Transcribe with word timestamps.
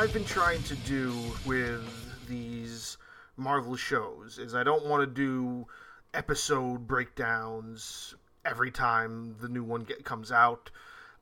I've 0.00 0.14
been 0.14 0.24
trying 0.24 0.62
to 0.62 0.74
do 0.76 1.14
with 1.44 2.26
these 2.26 2.96
Marvel 3.36 3.76
shows 3.76 4.38
is 4.38 4.54
I 4.54 4.64
don't 4.64 4.86
want 4.86 5.02
to 5.02 5.06
do 5.06 5.66
episode 6.14 6.88
breakdowns 6.88 8.14
every 8.46 8.70
time 8.70 9.36
the 9.42 9.48
new 9.50 9.62
one 9.62 9.82
get, 9.82 10.02
comes 10.02 10.32
out. 10.32 10.70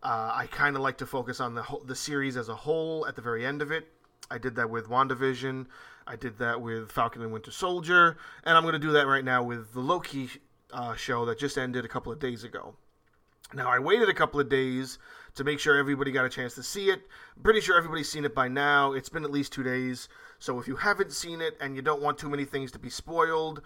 Uh, 0.01 0.31
I 0.33 0.47
kind 0.53 0.77
of 0.77 0.83
like 0.83 0.97
to 0.99 1.07
focus 1.07 1.41
on 1.41 1.57
the 1.57 1.63
whole, 1.63 1.81
the 1.81 1.97
series 1.97 2.37
as 2.37 2.49
a 2.49 2.55
whole 2.55 3.05
at 3.09 3.17
the 3.17 3.21
very 3.21 3.45
end 3.45 3.63
of 3.63 3.73
it. 3.73 3.89
I 4.31 4.39
did 4.39 4.55
that 4.55 4.71
with 4.71 4.89
WandaVision. 4.89 5.67
I 6.07 6.15
did 6.15 6.39
that 6.39 6.61
with 6.61 6.93
Falcon 6.93 7.23
and 7.23 7.33
Winter 7.33 7.51
Soldier, 7.51 8.17
and 8.45 8.57
I'm 8.57 8.63
going 8.63 8.75
to 8.75 8.79
do 8.79 8.93
that 8.93 9.09
right 9.09 9.25
now 9.25 9.43
with 9.43 9.73
the 9.73 9.81
Loki 9.81 10.31
uh, 10.73 10.95
show 10.95 11.25
that 11.25 11.41
just 11.41 11.59
ended 11.59 11.85
a 11.85 11.89
couple 11.89 12.13
of 12.13 12.21
days 12.21 12.45
ago. 12.45 12.77
Now, 13.53 13.69
I 13.69 13.81
waited 13.81 14.09
a 14.09 14.15
couple 14.15 14.39
of 14.39 14.49
days 14.49 14.99
to 15.39 15.45
make 15.45 15.61
sure 15.61 15.79
everybody 15.79 16.11
got 16.11 16.25
a 16.25 16.29
chance 16.29 16.55
to 16.57 16.63
see 16.63 16.91
it. 16.91 17.01
I'm 17.37 17.43
pretty 17.43 17.61
sure 17.61 17.77
everybody's 17.77 18.11
seen 18.11 18.25
it 18.25 18.35
by 18.35 18.49
now. 18.49 18.93
It's 18.93 19.09
been 19.09 19.25
at 19.25 19.31
least 19.31 19.53
two 19.53 19.63
days. 19.63 20.09
So 20.41 20.59
if 20.59 20.67
you 20.67 20.77
haven't 20.77 21.13
seen 21.13 21.41
it 21.41 21.57
and 21.61 21.77
you 21.77 21.83
don't 21.83 22.03
want 22.03 22.19
too 22.19 22.29
many 22.29 22.45
things 22.45 22.73
to 22.73 22.79
be 22.79 22.91
spoiled, 22.91 23.63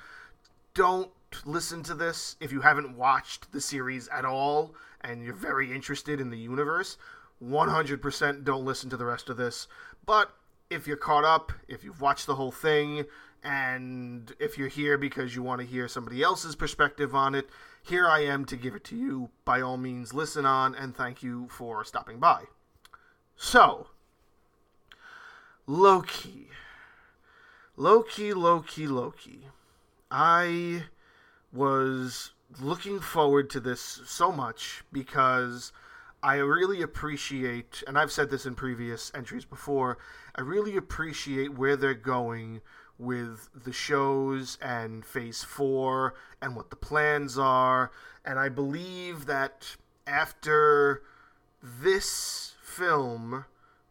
don't 0.75 1.11
listen 1.47 1.83
to 1.85 1.95
this. 1.95 2.37
If 2.41 2.53
you 2.53 2.61
haven't 2.61 2.97
watched 2.97 3.53
the 3.53 3.61
series 3.61 4.07
at 4.09 4.27
all 4.27 4.75
and 5.01 5.25
you're 5.25 5.35
very 5.35 5.73
interested 5.73 6.21
in 6.21 6.29
the 6.29 6.39
universe, 6.39 6.99
100% 7.43 8.45
don't 8.45 8.65
listen 8.67 8.91
to 8.91 8.99
the 8.99 9.07
rest 9.07 9.31
of 9.31 9.39
this. 9.39 9.67
But 10.05 10.31
if 10.69 10.87
you're 10.87 10.99
caught 10.99 11.25
up, 11.25 11.53
if 11.69 11.85
you've 11.85 12.03
watched 12.03 12.27
the 12.27 12.35
whole 12.35 12.53
thing, 12.53 13.07
and 13.43 14.33
if 14.39 14.59
you're 14.59 14.69
here 14.69 14.99
because 14.99 15.35
you 15.35 15.43
want 15.43 15.63
to 15.63 15.67
hear 15.67 15.89
somebody 15.89 16.23
else's 16.23 16.55
perspective 16.55 17.15
on 17.15 17.35
it, 17.35 17.49
here 17.83 18.09
I 18.09 18.21
am 18.21 18.45
to 18.47 18.57
give 18.57 18.75
it 18.75 18.85
to 18.85 18.97
you. 18.97 19.31
By 19.45 19.61
all 19.61 19.77
means, 19.77 20.15
listen 20.15 20.47
on, 20.47 20.75
and 20.75 20.97
thank 20.97 21.23
you 21.23 21.49
for 21.49 21.85
stopping 21.85 22.19
by. 22.19 22.45
So, 23.37 23.89
Loki. 25.67 26.49
Loki, 27.77 28.33
Loki, 28.33 28.87
Loki. 28.87 29.49
I 30.11 30.85
was 31.53 32.33
looking 32.61 33.01
forward 33.01 33.51
to 33.51 33.61
this 33.61 34.01
so 34.07 34.31
much 34.31 34.85
because 34.93 35.73
I 36.23 36.37
really 36.37 36.83
appreciate, 36.83 37.83
and 37.87 37.99
I've 37.99 38.13
said 38.13 38.31
this 38.31 38.47
in 38.47 38.55
previous 38.55 39.11
entries 39.15 39.45
before, 39.45 39.99
I 40.37 40.43
really 40.43 40.77
appreciate 40.77 41.59
where 41.59 41.77
they're 41.77 41.95
going 41.95 42.61
with 43.03 43.49
the 43.65 43.73
shows 43.73 44.57
and 44.63 45.05
phase 45.05 45.43
four 45.43 46.15
and 46.41 46.55
what 46.57 46.71
the 46.71 46.77
plans 46.77 47.39
are. 47.39 47.91
And 48.25 48.39
I 48.39 48.49
believe 48.49 49.27
that 49.27 49.77
after 50.07 51.03
this 51.63 52.55
film, 52.63 53.45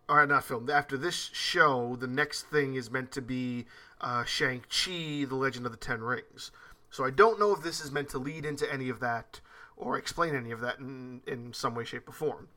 or 0.08 0.26
not 0.26 0.44
film, 0.45 0.70
after 0.70 0.98
this 0.98 1.30
show, 1.34 1.95
the 1.95 2.08
next 2.08 2.44
thing 2.44 2.76
is 2.76 2.89
meant 2.89 3.12
to 3.12 3.22
be 3.22 3.66
uh, 4.00 4.23
Shang-Chi, 4.23 5.26
The 5.26 5.36
Legend 5.36 5.66
of 5.66 5.72
the 5.72 5.78
Ten 5.78 6.02
Rings. 6.02 6.52
So 6.89 7.06
I 7.06 7.12
don't 7.12 7.39
know 7.39 7.54
if 7.54 7.64
this 7.64 7.84
is 7.84 7.92
meant 7.92 8.09
to 8.09 8.17
lead 8.17 8.45
into 8.45 8.72
any 8.72 8.89
of 8.89 9.00
that 9.00 9.39
or 9.78 9.98
explain 9.98 10.36
any 10.36 10.52
of 10.52 10.60
that 10.61 10.80
in, 10.80 11.22
in 11.28 11.54
some 11.54 11.76
way, 11.76 11.86
shape, 11.86 12.08
or 12.10 12.14
form. 12.14 12.48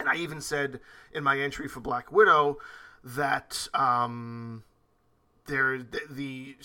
And 0.00 0.08
I 0.08 0.16
even 0.16 0.40
said 0.40 0.80
in 1.12 1.24
my 1.24 1.38
entry 1.38 1.68
for 1.68 1.80
Black 1.80 2.12
Widow 2.12 2.58
that 3.04 3.68
um, 3.74 4.64
there 5.48 5.78
the, 5.78 6.00
the 6.10 6.56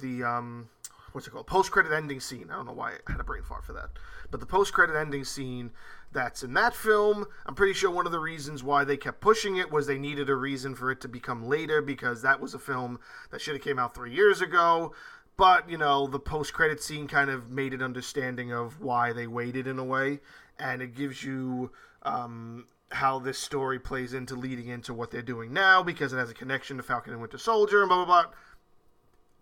the 0.00 0.24
um 0.24 0.68
what's 1.12 1.26
it 1.26 1.30
called 1.30 1.46
post 1.46 1.70
credit 1.70 1.92
ending 1.92 2.20
scene. 2.20 2.48
I 2.50 2.56
don't 2.56 2.66
know 2.66 2.72
why 2.72 2.94
I 3.06 3.12
had 3.12 3.20
a 3.20 3.24
brain 3.24 3.42
fart 3.42 3.64
for 3.64 3.72
that, 3.74 3.90
but 4.30 4.40
the 4.40 4.46
post 4.46 4.72
credit 4.72 4.96
ending 4.96 5.24
scene 5.24 5.70
that's 6.12 6.42
in 6.42 6.54
that 6.54 6.74
film. 6.74 7.26
I'm 7.46 7.54
pretty 7.54 7.74
sure 7.74 7.90
one 7.90 8.06
of 8.06 8.12
the 8.12 8.18
reasons 8.18 8.64
why 8.64 8.84
they 8.84 8.96
kept 8.96 9.20
pushing 9.20 9.56
it 9.56 9.70
was 9.70 9.86
they 9.86 9.98
needed 9.98 10.28
a 10.30 10.34
reason 10.34 10.74
for 10.74 10.90
it 10.90 11.00
to 11.02 11.08
become 11.08 11.46
later 11.46 11.82
because 11.82 12.22
that 12.22 12.40
was 12.40 12.54
a 12.54 12.58
film 12.58 12.98
that 13.30 13.40
should 13.40 13.54
have 13.54 13.62
came 13.62 13.78
out 13.78 13.94
three 13.94 14.14
years 14.14 14.40
ago. 14.40 14.92
But 15.36 15.70
you 15.70 15.78
know 15.78 16.06
the 16.06 16.18
post 16.18 16.52
credit 16.52 16.82
scene 16.82 17.06
kind 17.06 17.30
of 17.30 17.50
made 17.50 17.72
an 17.72 17.82
understanding 17.82 18.52
of 18.52 18.80
why 18.80 19.12
they 19.12 19.26
waited 19.26 19.66
in 19.66 19.78
a 19.78 19.84
way, 19.84 20.20
and 20.58 20.82
it 20.82 20.94
gives 20.94 21.22
you 21.22 21.70
um, 22.02 22.66
how 22.90 23.18
this 23.18 23.38
story 23.38 23.78
plays 23.78 24.14
into 24.14 24.34
leading 24.34 24.68
into 24.68 24.94
what 24.94 25.10
they're 25.10 25.22
doing 25.22 25.52
now 25.52 25.82
because 25.82 26.12
it 26.12 26.16
has 26.16 26.30
a 26.30 26.34
connection 26.34 26.76
to 26.76 26.82
Falcon 26.82 27.12
and 27.12 27.20
Winter 27.20 27.38
Soldier 27.38 27.80
and 27.80 27.88
blah 27.88 28.04
blah 28.04 28.22
blah. 28.22 28.32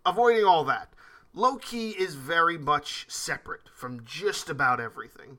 Avoiding 0.05 0.45
all 0.45 0.63
that. 0.65 0.89
Loki 1.33 1.91
is 1.91 2.15
very 2.15 2.57
much 2.57 3.05
separate 3.09 3.69
from 3.73 4.03
just 4.03 4.49
about 4.49 4.79
everything. 4.79 5.37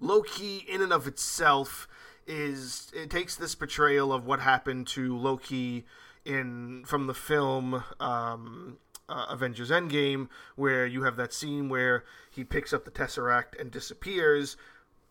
Loki, 0.00 0.64
in 0.68 0.80
and 0.80 0.92
of 0.92 1.06
itself, 1.06 1.86
is 2.26 2.90
it 2.94 3.10
takes 3.10 3.36
this 3.36 3.54
portrayal 3.54 4.12
of 4.12 4.26
what 4.26 4.40
happened 4.40 4.86
to 4.88 5.16
Loki 5.16 5.84
in 6.24 6.82
from 6.86 7.06
the 7.06 7.14
film 7.14 7.84
um, 7.98 8.78
uh, 9.08 9.26
Avengers 9.28 9.70
Endgame, 9.70 10.28
where 10.56 10.86
you 10.86 11.02
have 11.02 11.16
that 11.16 11.32
scene 11.32 11.68
where 11.68 12.04
he 12.30 12.44
picks 12.44 12.72
up 12.72 12.84
the 12.84 12.90
Tesseract 12.90 13.60
and 13.60 13.70
disappears, 13.70 14.56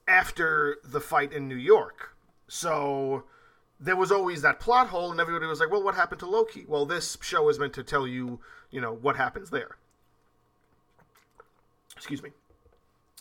after 0.09 0.77
the 0.83 0.99
fight 0.99 1.31
in 1.31 1.47
New 1.47 1.55
York. 1.55 2.15
So 2.47 3.23
there 3.79 3.95
was 3.95 4.11
always 4.11 4.41
that 4.41 4.59
plot 4.59 4.87
hole, 4.87 5.11
and 5.11 5.21
everybody 5.21 5.45
was 5.45 5.59
like, 5.59 5.71
well, 5.71 5.83
what 5.83 5.95
happened 5.95 6.19
to 6.19 6.25
Loki? 6.25 6.65
Well, 6.67 6.85
this 6.85 7.17
show 7.21 7.47
is 7.47 7.59
meant 7.59 7.73
to 7.73 7.83
tell 7.83 8.07
you, 8.07 8.39
you 8.71 8.81
know, 8.81 8.91
what 8.91 9.15
happens 9.15 9.51
there. 9.51 9.77
Excuse 11.95 12.23
me. 12.23 12.31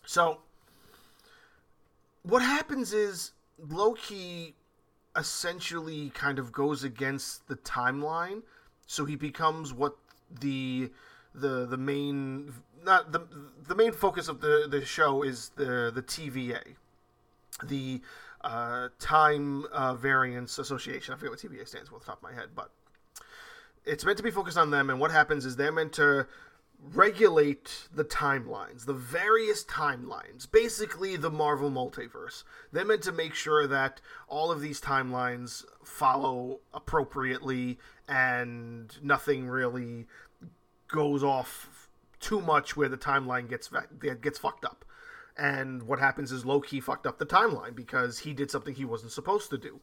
So, 0.06 0.38
what 2.22 2.42
happens 2.42 2.92
is 2.92 3.32
Loki 3.58 4.56
essentially 5.16 6.10
kind 6.10 6.38
of 6.38 6.52
goes 6.52 6.84
against 6.84 7.46
the 7.48 7.56
timeline, 7.56 8.42
so 8.86 9.04
he 9.04 9.14
becomes 9.14 9.72
what 9.72 9.96
the 10.40 10.90
the 11.34 11.66
the 11.66 11.76
main 11.76 12.52
not 12.84 13.12
the 13.12 13.20
the 13.66 13.74
main 13.74 13.92
focus 13.92 14.28
of 14.28 14.40
the 14.40 14.66
the 14.68 14.84
show 14.84 15.22
is 15.22 15.50
the 15.56 15.90
the 15.94 16.02
TVA, 16.02 16.74
the 17.62 18.00
uh, 18.42 18.88
Time 18.98 19.64
uh, 19.72 19.94
Variance 19.94 20.58
Association. 20.58 21.14
I 21.14 21.16
forget 21.16 21.30
what 21.30 21.40
TVA 21.40 21.66
stands 21.66 21.88
for 21.88 21.96
off 21.96 22.02
the 22.02 22.06
top 22.06 22.18
of 22.18 22.22
my 22.22 22.32
head, 22.32 22.50
but 22.54 22.70
it's 23.84 24.04
meant 24.04 24.16
to 24.18 24.22
be 24.22 24.30
focused 24.30 24.58
on 24.58 24.70
them. 24.70 24.90
And 24.90 25.00
what 25.00 25.10
happens 25.10 25.44
is 25.44 25.56
they're 25.56 25.72
meant 25.72 25.92
to 25.94 26.26
regulate 26.94 27.88
the 27.92 28.04
timelines, 28.04 28.86
the 28.86 28.94
various 28.94 29.64
timelines, 29.64 30.50
basically 30.50 31.16
the 31.16 31.30
Marvel 31.30 31.70
multiverse. 31.70 32.44
They're 32.72 32.84
meant 32.84 33.02
to 33.02 33.12
make 33.12 33.34
sure 33.34 33.66
that 33.66 34.00
all 34.28 34.52
of 34.52 34.60
these 34.60 34.80
timelines 34.80 35.64
follow 35.82 36.60
appropriately 36.72 37.78
and 38.06 38.96
nothing 39.02 39.48
really 39.48 40.06
goes 40.88 41.22
off 41.22 41.88
too 42.20 42.40
much 42.40 42.76
where 42.76 42.88
the 42.88 42.96
timeline 42.96 43.48
gets 43.48 43.70
gets 44.20 44.38
fucked 44.38 44.64
up. 44.64 44.84
And 45.36 45.84
what 45.84 46.00
happens 46.00 46.32
is 46.32 46.44
Loki 46.44 46.80
fucked 46.80 47.06
up 47.06 47.18
the 47.18 47.26
timeline 47.26 47.74
because 47.74 48.18
he 48.20 48.32
did 48.32 48.50
something 48.50 48.74
he 48.74 48.84
wasn't 48.84 49.12
supposed 49.12 49.50
to 49.50 49.58
do. 49.58 49.80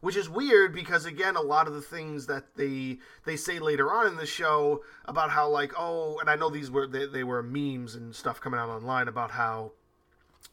Which 0.00 0.16
is 0.16 0.28
weird 0.28 0.74
because 0.74 1.06
again, 1.06 1.36
a 1.36 1.40
lot 1.40 1.68
of 1.68 1.74
the 1.74 1.80
things 1.80 2.26
that 2.26 2.56
they 2.56 2.98
they 3.24 3.36
say 3.36 3.58
later 3.58 3.92
on 3.92 4.08
in 4.08 4.16
the 4.16 4.26
show 4.26 4.82
about 5.04 5.30
how 5.30 5.48
like 5.48 5.72
oh, 5.78 6.18
and 6.18 6.28
I 6.28 6.34
know 6.34 6.50
these 6.50 6.70
were 6.70 6.86
they, 6.86 7.06
they 7.06 7.24
were 7.24 7.42
memes 7.42 7.94
and 7.94 8.14
stuff 8.14 8.40
coming 8.40 8.58
out 8.58 8.68
online 8.68 9.08
about 9.08 9.30
how 9.30 9.72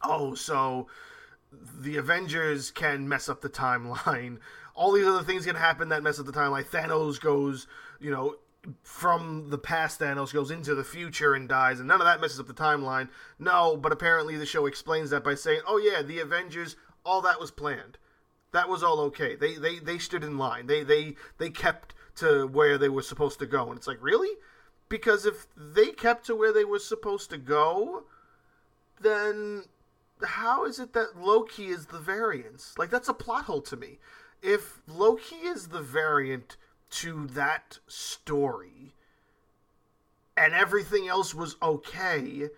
oh 0.03 0.35
so 0.35 0.87
the 1.79 1.97
Avengers 1.97 2.71
can 2.71 3.07
mess 3.09 3.27
up 3.27 3.41
the 3.41 3.49
timeline. 3.65 4.37
All 4.75 4.91
these 4.91 5.05
other 5.05 5.23
things 5.23 5.45
can 5.45 5.55
happen 5.55 5.89
that 5.89 6.03
mess 6.03 6.19
up 6.19 6.25
the 6.25 6.31
timeline. 6.31 6.65
Thanos 6.65 7.19
goes, 7.19 7.67
you 7.99 8.11
know, 8.11 8.35
from 8.81 9.49
the 9.49 9.57
past 9.57 9.99
Thanos 9.99 10.33
goes 10.33 10.51
into 10.51 10.73
the 10.73 10.83
future 10.83 11.33
and 11.33 11.49
dies, 11.49 11.79
and 11.79 11.87
none 11.87 11.99
of 11.99 12.05
that 12.05 12.21
messes 12.21 12.39
up 12.39 12.47
the 12.47 12.53
timeline. 12.53 13.09
No, 13.37 13.75
but 13.75 13.91
apparently 13.91 14.37
the 14.37 14.45
show 14.45 14.65
explains 14.65 15.09
that 15.09 15.23
by 15.23 15.35
saying, 15.35 15.61
"Oh 15.67 15.77
yeah, 15.77 16.01
the 16.01 16.19
Avengers, 16.19 16.75
all 17.05 17.21
that 17.21 17.39
was 17.39 17.51
planned. 17.51 17.97
That 18.51 18.69
was 18.69 18.83
all 18.83 18.99
okay. 19.01 19.35
They 19.35 19.55
they 19.55 19.79
they 19.79 19.97
stood 19.97 20.23
in 20.23 20.37
line. 20.37 20.67
They 20.67 20.83
they 20.83 21.15
they 21.37 21.49
kept 21.49 21.93
to 22.17 22.47
where 22.47 22.77
they 22.77 22.89
were 22.89 23.01
supposed 23.01 23.39
to 23.39 23.45
go." 23.45 23.69
And 23.69 23.77
it's 23.77 23.87
like, 23.87 24.01
really? 24.01 24.37
Because 24.89 25.25
if 25.25 25.47
they 25.57 25.91
kept 25.91 26.25
to 26.27 26.35
where 26.35 26.53
they 26.53 26.65
were 26.65 26.79
supposed 26.79 27.29
to 27.31 27.37
go, 27.37 28.03
then 29.01 29.63
how 30.23 30.65
is 30.65 30.79
it 30.79 30.93
that 30.93 31.17
Loki 31.17 31.67
is 31.67 31.87
the 31.87 31.99
variance? 31.99 32.75
Like 32.77 32.89
that's 32.89 33.09
a 33.09 33.13
plot 33.13 33.45
hole 33.45 33.61
to 33.63 33.75
me. 33.75 33.99
If 34.41 34.81
Loki 34.87 35.35
is 35.35 35.69
the 35.69 35.81
variant 35.81 36.57
to 36.93 37.27
that 37.27 37.79
story 37.87 38.93
and 40.35 40.53
everything 40.53 41.07
else 41.07 41.33
was 41.33 41.55
okay, 41.61 42.49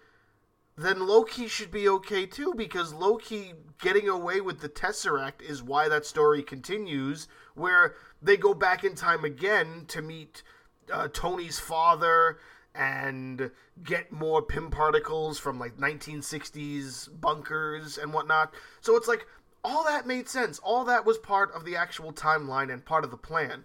then 0.78 1.08
Loki 1.08 1.48
should 1.48 1.72
be 1.72 1.88
okay 1.88 2.26
too 2.26 2.54
because 2.56 2.94
Loki 2.94 3.54
getting 3.82 4.10
away 4.10 4.42
with 4.42 4.60
the 4.60 4.70
Tesseract 4.70 5.42
is 5.42 5.64
why 5.64 5.90
that 5.90 6.06
story 6.06 6.44
continues, 6.44 7.28
where 7.54 7.96
they 8.22 8.38
go 8.38 8.54
back 8.54 8.84
in 8.84 8.96
time 8.96 9.24
again 9.24 9.86
to 9.88 10.02
meet 10.02 10.44
uh, 10.92 11.08
Tony's 11.14 11.60
father 11.60 12.40
and 12.74 13.52
get 13.84 14.12
more 14.12 14.42
Pym 14.42 14.70
particles 14.70 15.40
from 15.40 15.60
like 15.60 15.78
1960s 15.78 17.10
bunkers 17.22 17.98
and 17.98 18.14
whatnot. 18.14 18.54
So 18.82 18.98
it's 18.98 19.08
like 19.08 19.26
all 19.64 19.84
that 19.86 20.06
made 20.06 20.28
sense. 20.28 20.60
All 20.60 20.84
that 20.86 21.06
was 21.06 21.18
part 21.18 21.54
of 21.54 21.64
the 21.64 21.76
actual 21.76 22.12
timeline 22.12 22.72
and 22.72 22.84
part 22.84 23.06
of 23.06 23.12
the 23.12 23.18
plan. 23.18 23.64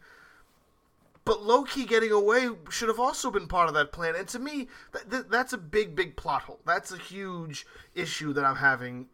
But 1.25 1.43
Loki 1.43 1.84
getting 1.84 2.11
away 2.11 2.49
should 2.70 2.88
have 2.88 2.99
also 2.99 3.31
been 3.31 3.46
part 3.46 3.69
of 3.69 3.75
that 3.75 3.93
plan. 3.93 4.17
And 4.17 4.26
to 4.28 4.38
me, 4.38 4.69
th- 5.11 5.26
that's 5.31 5.52
a 5.52 5.58
big, 5.58 5.94
big 5.94 6.17
plot 6.17 6.43
hole. 6.43 6.61
That's 6.64 6.93
a 6.93 6.99
huge 6.99 7.67
issue 7.94 8.32
that 8.32 8.44
I'm 8.44 8.56
having 8.56 9.06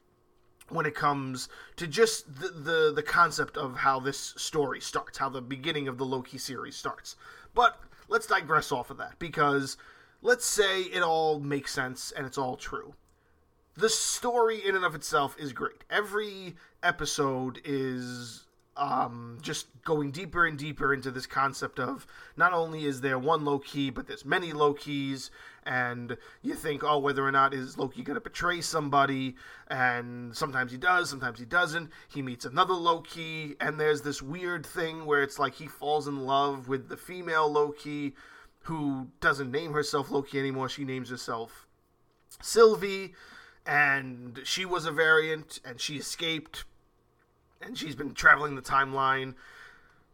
when 0.69 0.87
it 0.87 0.95
comes 0.95 1.49
to 1.77 1.87
just 1.87 2.41
the, 2.41 2.49
the, 2.49 2.93
the 2.95 3.03
concept 3.03 3.57
of 3.57 3.77
how 3.77 4.01
this 4.01 4.35
story 4.37 4.81
starts, 4.81 5.19
how 5.19 5.29
the 5.29 5.43
beginning 5.43 5.89
of 5.89 5.99
the 5.99 6.05
Loki 6.05 6.39
series 6.39 6.77
starts. 6.77 7.17
But 7.55 7.81
let's 8.09 8.27
digress 8.27 8.73
off 8.73 8.91
of 8.91 8.99
that 8.99 9.19
because 9.19 9.77
let's 10.23 10.47
say 10.47 10.83
it 10.83 11.03
all 11.03 11.39
makes 11.41 11.73
sense 11.73 12.13
and 12.13 12.27
it's 12.27 12.39
all 12.39 12.57
true 12.57 12.95
the 13.77 13.89
story 13.91 14.65
in 14.65 14.75
and 14.75 14.85
of 14.85 14.95
itself 14.95 15.37
is 15.39 15.53
great. 15.53 15.85
Every 15.91 16.57
episode 16.83 17.61
is 17.65 18.46
um, 18.77 19.39
just 19.41 19.67
going 19.85 20.11
deeper 20.11 20.47
and 20.47 20.59
deeper 20.59 20.93
into 20.93 21.11
this 21.11 21.27
concept 21.27 21.79
of 21.79 22.07
not 22.37 22.53
only 22.53 22.85
is 22.85 23.01
there 23.01 23.19
one 23.19 23.45
Loki, 23.45 23.91
but 23.91 24.07
there's 24.07 24.25
many 24.25 24.53
Lokis, 24.53 25.31
and 25.65 26.17
you 26.43 26.55
think, 26.55 26.85
oh, 26.85 26.99
whether 26.99 27.27
or 27.27 27.33
not 27.33 27.55
is 27.55 27.79
Loki 27.79 28.03
going 28.03 28.17
to 28.17 28.21
betray 28.21 28.61
somebody, 28.61 29.37
and 29.69 30.37
sometimes 30.37 30.73
he 30.73 30.79
does, 30.79 31.11
sometimes 31.11 31.39
he 31.39 31.45
doesn't. 31.45 31.91
He 32.09 32.23
meets 32.23 32.45
another 32.45 32.75
Loki, 32.75 33.57
and 33.61 33.81
there's 33.81 34.03
this 34.03 34.23
weird 34.23 34.65
thing 34.65 35.07
where 35.07 35.23
it's 35.23 35.39
like 35.39 35.55
he 35.55 35.67
falls 35.67 36.07
in 36.07 36.27
love 36.27 36.69
with 36.69 36.89
the 36.89 36.97
female 36.97 37.51
Loki, 37.51 38.15
who 38.63 39.09
doesn't 39.21 39.51
name 39.51 39.73
herself 39.73 40.11
Loki 40.11 40.39
anymore. 40.39 40.69
She 40.69 40.85
names 40.85 41.09
herself 41.09 41.67
Sylvie 42.43 43.15
and 43.65 44.41
she 44.45 44.65
was 44.65 44.87
a 44.87 44.93
variant 44.93 45.61
and 45.65 45.81
she 45.81 45.97
escaped 45.97 46.65
and 47.63 47.77
she's 47.77 47.95
been 47.95 48.15
traveling 48.15 48.55
the 48.55 48.63
timeline 48.63 49.35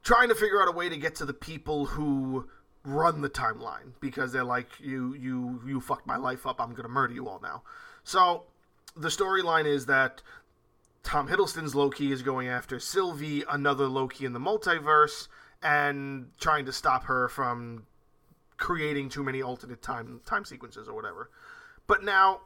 trying 0.03 0.29
to 0.29 0.35
figure 0.35 0.61
out 0.61 0.69
a 0.69 0.73
way 0.73 0.89
to 0.89 0.97
get 0.97 1.15
to 1.17 1.25
the 1.25 1.33
people 1.33 1.87
who 1.87 2.49
run 2.85 3.21
the 3.21 3.31
timeline 3.31 3.93
because 4.01 4.33
they're 4.33 4.43
like 4.45 4.69
you 4.81 5.15
you 5.15 5.61
you 5.67 5.81
fucked 5.81 6.07
my 6.07 6.17
life 6.17 6.47
up. 6.47 6.61
I'm 6.61 6.71
going 6.71 6.83
to 6.83 6.89
murder 6.89 7.15
you 7.15 7.29
all 7.29 7.41
now. 7.41 7.63
So 8.05 8.45
the 8.97 9.09
storyline 9.09 9.67
is 9.67 9.87
that 9.87 10.23
tom 11.03 11.29
hiddleston's 11.29 11.75
loki 11.75 12.13
is 12.13 12.23
going 12.23 12.47
after 12.47 12.79
sylvie 12.79 13.43
another 13.51 13.89
loki 13.89 14.25
in 14.25 14.33
the 14.33 14.39
multiverse 14.39 15.27
and 15.63 16.31
trying 16.39 16.65
to 16.65 16.73
stop 16.73 17.05
her 17.05 17.29
from 17.29 17.87
creating 18.63 19.09
too 19.09 19.25
many 19.25 19.43
alternate 19.43 19.83
time 19.83 20.21
time 20.25 20.45
sequences 20.45 20.89
or 20.89 20.95
whatever. 20.95 21.31
But 21.87 22.05
now 22.05 22.43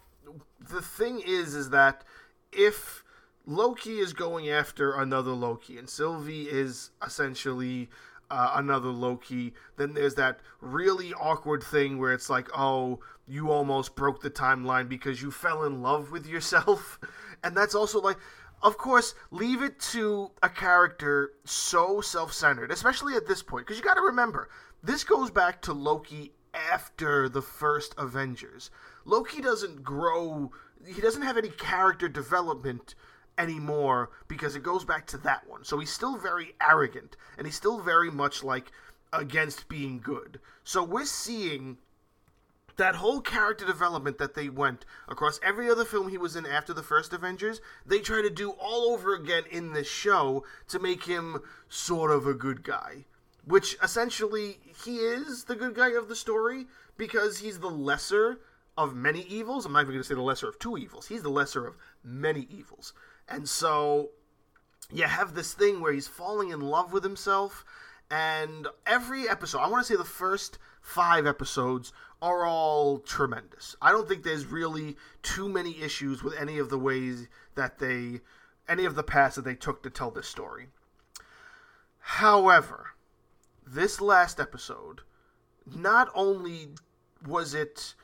the 0.70 0.80
thing 0.80 1.20
is, 1.20 1.54
is 1.54 1.70
that 1.70 2.04
if 2.52 3.04
Loki 3.46 3.98
is 3.98 4.12
going 4.12 4.48
after 4.48 4.94
another 4.94 5.30
Loki, 5.30 5.78
and 5.78 5.88
Sylvie 5.88 6.48
is 6.48 6.90
essentially 7.04 7.88
uh, 8.30 8.52
another 8.54 8.88
Loki, 8.88 9.54
then 9.76 9.94
there's 9.94 10.14
that 10.16 10.40
really 10.60 11.14
awkward 11.14 11.62
thing 11.62 11.98
where 11.98 12.12
it's 12.12 12.28
like, 12.28 12.48
oh, 12.56 13.00
you 13.28 13.50
almost 13.50 13.94
broke 13.94 14.20
the 14.20 14.30
timeline 14.30 14.88
because 14.88 15.22
you 15.22 15.30
fell 15.30 15.64
in 15.64 15.82
love 15.82 16.10
with 16.10 16.26
yourself. 16.26 16.98
And 17.44 17.54
that's 17.54 17.74
also 17.74 18.00
like, 18.00 18.16
of 18.62 18.78
course, 18.78 19.14
leave 19.30 19.62
it 19.62 19.78
to 19.92 20.30
a 20.42 20.48
character 20.48 21.34
so 21.44 22.00
self 22.00 22.32
centered, 22.32 22.72
especially 22.72 23.14
at 23.14 23.26
this 23.28 23.42
point, 23.42 23.66
because 23.66 23.78
you 23.78 23.84
got 23.84 23.94
to 23.94 24.00
remember, 24.00 24.48
this 24.82 25.04
goes 25.04 25.30
back 25.30 25.60
to 25.62 25.72
Loki 25.72 26.32
after 26.54 27.28
the 27.28 27.42
first 27.42 27.94
Avengers. 27.98 28.70
Loki 29.04 29.42
doesn't 29.42 29.84
grow, 29.84 30.50
he 30.84 31.00
doesn't 31.00 31.22
have 31.22 31.36
any 31.36 31.50
character 31.50 32.08
development 32.08 32.96
anymore 33.38 34.10
because 34.28 34.56
it 34.56 34.62
goes 34.62 34.84
back 34.84 35.06
to 35.08 35.18
that 35.18 35.48
one. 35.48 35.64
So 35.64 35.78
he's 35.78 35.92
still 35.92 36.16
very 36.16 36.54
arrogant 36.60 37.16
and 37.36 37.46
he's 37.46 37.56
still 37.56 37.80
very 37.80 38.10
much 38.10 38.42
like 38.42 38.72
against 39.12 39.68
being 39.68 40.00
good. 40.00 40.40
So 40.64 40.82
we're 40.82 41.04
seeing 41.04 41.78
that 42.76 42.96
whole 42.96 43.20
character 43.20 43.64
development 43.64 44.18
that 44.18 44.34
they 44.34 44.48
went 44.48 44.84
across 45.08 45.40
every 45.42 45.70
other 45.70 45.84
film 45.84 46.08
he 46.08 46.18
was 46.18 46.36
in 46.36 46.46
after 46.46 46.72
the 46.74 46.82
first 46.82 47.12
Avengers, 47.12 47.60
they 47.86 48.00
try 48.00 48.22
to 48.22 48.30
do 48.30 48.50
all 48.50 48.92
over 48.92 49.14
again 49.14 49.44
in 49.50 49.72
this 49.72 49.88
show 49.88 50.44
to 50.68 50.78
make 50.78 51.04
him 51.04 51.40
sort 51.68 52.10
of 52.10 52.26
a 52.26 52.34
good 52.34 52.62
guy. 52.62 53.06
Which 53.44 53.76
essentially 53.82 54.58
he 54.84 54.96
is 54.96 55.44
the 55.44 55.54
good 55.54 55.74
guy 55.74 55.92
of 55.92 56.08
the 56.08 56.16
story 56.16 56.66
because 56.96 57.38
he's 57.38 57.60
the 57.60 57.70
lesser 57.70 58.40
of 58.76 58.94
many 58.94 59.22
evils. 59.22 59.64
I'm 59.64 59.72
not 59.72 59.82
even 59.82 59.92
going 59.92 60.02
to 60.02 60.08
say 60.08 60.14
the 60.14 60.20
lesser 60.20 60.48
of 60.48 60.58
two 60.58 60.76
evils. 60.76 61.06
He's 61.06 61.22
the 61.22 61.30
lesser 61.30 61.66
of 61.66 61.76
many 62.04 62.46
evils. 62.50 62.92
And 63.28 63.48
so 63.48 64.10
you 64.92 65.04
have 65.04 65.34
this 65.34 65.52
thing 65.52 65.80
where 65.80 65.92
he's 65.92 66.08
falling 66.08 66.50
in 66.50 66.60
love 66.60 66.92
with 66.92 67.02
himself. 67.02 67.64
And 68.10 68.68
every 68.86 69.28
episode, 69.28 69.58
I 69.58 69.68
want 69.68 69.84
to 69.84 69.92
say 69.92 69.96
the 69.96 70.04
first 70.04 70.58
five 70.80 71.26
episodes 71.26 71.92
are 72.22 72.46
all 72.46 72.98
tremendous. 72.98 73.76
I 73.82 73.92
don't 73.92 74.08
think 74.08 74.22
there's 74.22 74.46
really 74.46 74.96
too 75.22 75.48
many 75.48 75.82
issues 75.82 76.22
with 76.22 76.34
any 76.38 76.58
of 76.58 76.70
the 76.70 76.78
ways 76.78 77.28
that 77.56 77.78
they, 77.78 78.20
any 78.68 78.84
of 78.84 78.94
the 78.94 79.02
paths 79.02 79.36
that 79.36 79.44
they 79.44 79.56
took 79.56 79.82
to 79.82 79.90
tell 79.90 80.10
this 80.10 80.28
story. 80.28 80.68
However, 81.98 82.90
this 83.66 84.00
last 84.00 84.38
episode, 84.38 85.00
not 85.66 86.08
only 86.14 86.68
was 87.26 87.54
it 87.54 87.94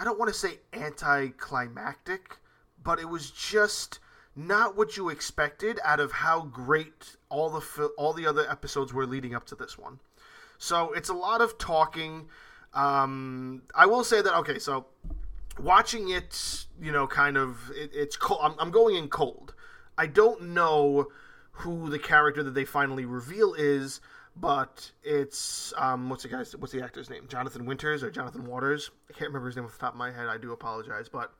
I 0.00 0.04
don't 0.04 0.18
want 0.18 0.32
to 0.32 0.38
say 0.38 0.60
anticlimactic, 0.72 2.38
but 2.84 3.00
it 3.00 3.08
was 3.08 3.30
just 3.30 3.98
not 4.36 4.76
what 4.76 4.96
you 4.96 5.08
expected 5.08 5.78
out 5.84 6.00
of 6.00 6.12
how 6.12 6.42
great 6.42 7.16
all 7.28 7.50
the 7.50 7.86
all 7.96 8.12
the 8.12 8.26
other 8.26 8.48
episodes 8.50 8.92
were 8.92 9.06
leading 9.06 9.34
up 9.34 9.46
to 9.46 9.54
this 9.54 9.78
one. 9.78 9.98
So 10.58 10.92
it's 10.92 11.08
a 11.08 11.14
lot 11.14 11.40
of 11.40 11.58
talking. 11.58 12.28
Um, 12.72 13.62
I 13.74 13.86
will 13.86 14.04
say 14.04 14.22
that 14.22 14.34
okay, 14.38 14.58
so 14.58 14.86
watching 15.58 16.10
it, 16.10 16.66
you 16.80 16.92
know, 16.92 17.06
kind 17.06 17.36
of 17.36 17.70
it, 17.74 17.90
it's 17.94 18.16
cold. 18.16 18.40
I'm, 18.42 18.54
I'm 18.58 18.70
going 18.70 18.96
in 18.96 19.08
cold. 19.08 19.54
I 19.96 20.06
don't 20.06 20.42
know 20.48 21.08
who 21.58 21.88
the 21.88 22.00
character 22.00 22.42
that 22.42 22.54
they 22.54 22.64
finally 22.64 23.04
reveal 23.04 23.54
is 23.54 24.00
but 24.36 24.90
it's 25.02 25.72
um, 25.76 26.08
what's 26.08 26.24
the 26.24 26.28
guy's 26.28 26.56
what's 26.56 26.72
the 26.72 26.82
actor's 26.82 27.08
name? 27.08 27.24
Jonathan 27.28 27.66
Winters 27.66 28.02
or 28.02 28.10
Jonathan 28.10 28.46
Waters? 28.46 28.90
I 29.08 29.12
can't 29.12 29.28
remember 29.28 29.46
his 29.46 29.56
name 29.56 29.64
off 29.64 29.72
the 29.72 29.78
top 29.78 29.92
of 29.92 29.98
my 29.98 30.10
head. 30.10 30.26
I 30.26 30.38
do 30.38 30.52
apologize, 30.52 31.08
but 31.08 31.32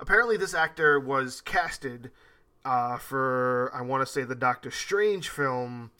apparently 0.00 0.36
this 0.36 0.54
actor 0.54 0.98
was 0.98 1.40
casted 1.40 2.10
uh, 2.64 2.96
for 2.96 3.70
I 3.74 3.82
want 3.82 4.06
to 4.06 4.12
say 4.12 4.22
the 4.22 4.34
Doctor 4.34 4.70
Strange 4.70 5.28
film 5.28 5.90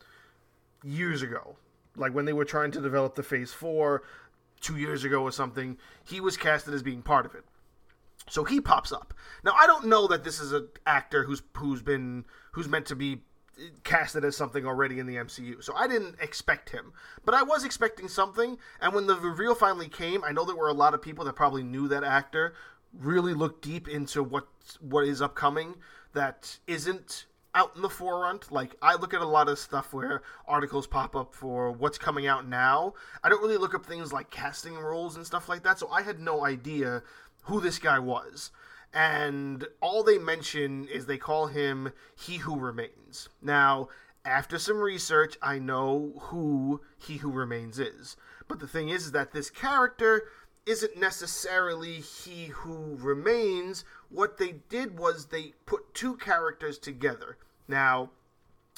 years 0.85 1.23
ago, 1.23 1.57
like 1.97 2.15
when 2.15 2.25
they 2.25 2.33
were 2.33 2.45
trying 2.45 2.71
to 2.73 2.81
develop 2.81 3.15
the 3.15 3.23
Phase 3.23 3.53
Four 3.53 4.03
two 4.61 4.77
years 4.77 5.05
ago 5.05 5.23
or 5.23 5.33
something. 5.33 5.77
He 6.05 6.21
was 6.21 6.37
casted 6.37 6.73
as 6.73 6.83
being 6.83 7.03
part 7.03 7.27
of 7.27 7.35
it. 7.35 7.45
So 8.31 8.45
he 8.45 8.61
pops 8.61 8.93
up. 8.93 9.13
Now 9.45 9.53
I 9.53 9.67
don't 9.67 9.87
know 9.87 10.07
that 10.07 10.25
this 10.25 10.41
is 10.41 10.53
an 10.53 10.69
actor 10.87 11.25
who's 11.25 11.43
who's 11.57 11.83
been 11.83 12.25
who's 12.53 12.69
meant 12.69 12.87
to 12.87 12.97
be 12.97 13.23
casted 13.85 14.25
as 14.25 14.37
something 14.37 14.67
already 14.67 14.99
in 14.99 15.07
the 15.07 15.17
MCU. 15.17 15.63
So 15.63 15.75
I 15.75 15.87
didn't 15.87 16.17
expect 16.21 16.71
him, 16.71 16.93
but 17.25 17.35
I 17.35 17.43
was 17.43 17.65
expecting 17.65 18.09
something. 18.09 18.59
And 18.81 18.95
when 18.95 19.07
the 19.07 19.17
reveal 19.17 19.55
finally 19.55 19.89
came, 19.89 20.25
I 20.25 20.33
know 20.33 20.45
there 20.45 20.57
were 20.57 20.69
a 20.69 20.75
lot 20.75 20.95
of 20.95 21.03
people 21.03 21.25
that 21.27 21.35
probably 21.37 21.63
knew 21.63 21.89
that 21.89 22.05
actor, 22.05 22.55
really 22.99 23.35
look 23.35 23.63
deep 23.63 23.89
into 23.89 24.23
what 24.23 24.47
what 24.81 25.07
is 25.07 25.23
upcoming 25.23 25.77
that 26.13 26.59
isn't 26.67 27.27
out 27.55 27.73
in 27.77 27.83
the 27.83 27.91
forefront. 27.91 28.51
Like 28.51 28.77
I 28.83 28.95
look 28.95 29.15
at 29.15 29.21
a 29.21 29.27
lot 29.27 29.49
of 29.49 29.59
stuff 29.59 29.93
where 29.93 30.23
articles 30.47 30.87
pop 30.87 31.15
up 31.17 31.35
for 31.35 31.71
what's 31.73 31.99
coming 31.99 32.27
out 32.27 32.49
now. 32.49 32.95
I 33.23 33.29
don't 33.29 33.43
really 33.43 33.57
look 33.59 33.75
up 33.75 33.85
things 33.85 34.13
like 34.13 34.31
casting 34.31 34.75
roles 34.75 35.17
and 35.17 35.27
stuff 35.27 35.49
like 35.49 35.63
that. 35.65 35.79
So 35.79 35.89
I 35.89 36.03
had 36.03 36.21
no 36.21 36.45
idea 36.45 37.03
who 37.45 37.61
this 37.61 37.79
guy 37.79 37.99
was 37.99 38.51
and 38.93 39.67
all 39.81 40.03
they 40.03 40.19
mention 40.19 40.87
is 40.89 41.07
they 41.07 41.19
call 41.19 41.47
him 41.47 41.93
He 42.15 42.39
Who 42.39 42.59
Remains. 42.59 43.29
Now, 43.41 43.89
after 44.25 44.59
some 44.59 44.79
research, 44.79 45.37
I 45.43 45.59
know 45.59 46.13
who 46.21 46.83
He 46.99 47.17
Who 47.17 47.31
Remains 47.31 47.79
is. 47.79 48.17
But 48.49 48.61
the 48.61 48.69
thing 48.69 48.91
is, 48.91 49.07
is 49.07 49.13
that 49.13 49.33
this 49.33 49.49
character 49.49 50.25
isn't 50.66 50.97
necessarily 50.97 52.00
He 52.00 52.47
Who 52.47 52.97
Remains. 53.00 53.85
What 54.11 54.38
they 54.38 54.57
did 54.69 54.99
was 54.99 55.26
they 55.26 55.54
put 55.66 55.95
two 55.95 56.16
characters 56.16 56.78
together. 56.78 57.38
Now, 57.66 58.11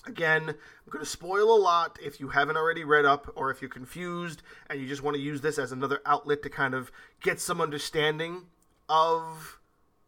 Again, 0.06 0.50
I'm 0.50 0.90
going 0.90 1.02
to 1.02 1.10
spoil 1.10 1.54
a 1.54 1.56
lot 1.56 1.98
if 2.02 2.20
you 2.20 2.28
haven't 2.28 2.58
already 2.58 2.84
read 2.84 3.06
up 3.06 3.32
or 3.36 3.50
if 3.50 3.62
you're 3.62 3.70
confused 3.70 4.42
and 4.68 4.78
you 4.78 4.86
just 4.86 5.02
want 5.02 5.16
to 5.16 5.22
use 5.22 5.40
this 5.40 5.58
as 5.58 5.72
another 5.72 6.02
outlet 6.04 6.42
to 6.42 6.50
kind 6.50 6.74
of 6.74 6.92
get 7.22 7.40
some 7.40 7.60
understanding 7.60 8.42
of 8.88 9.58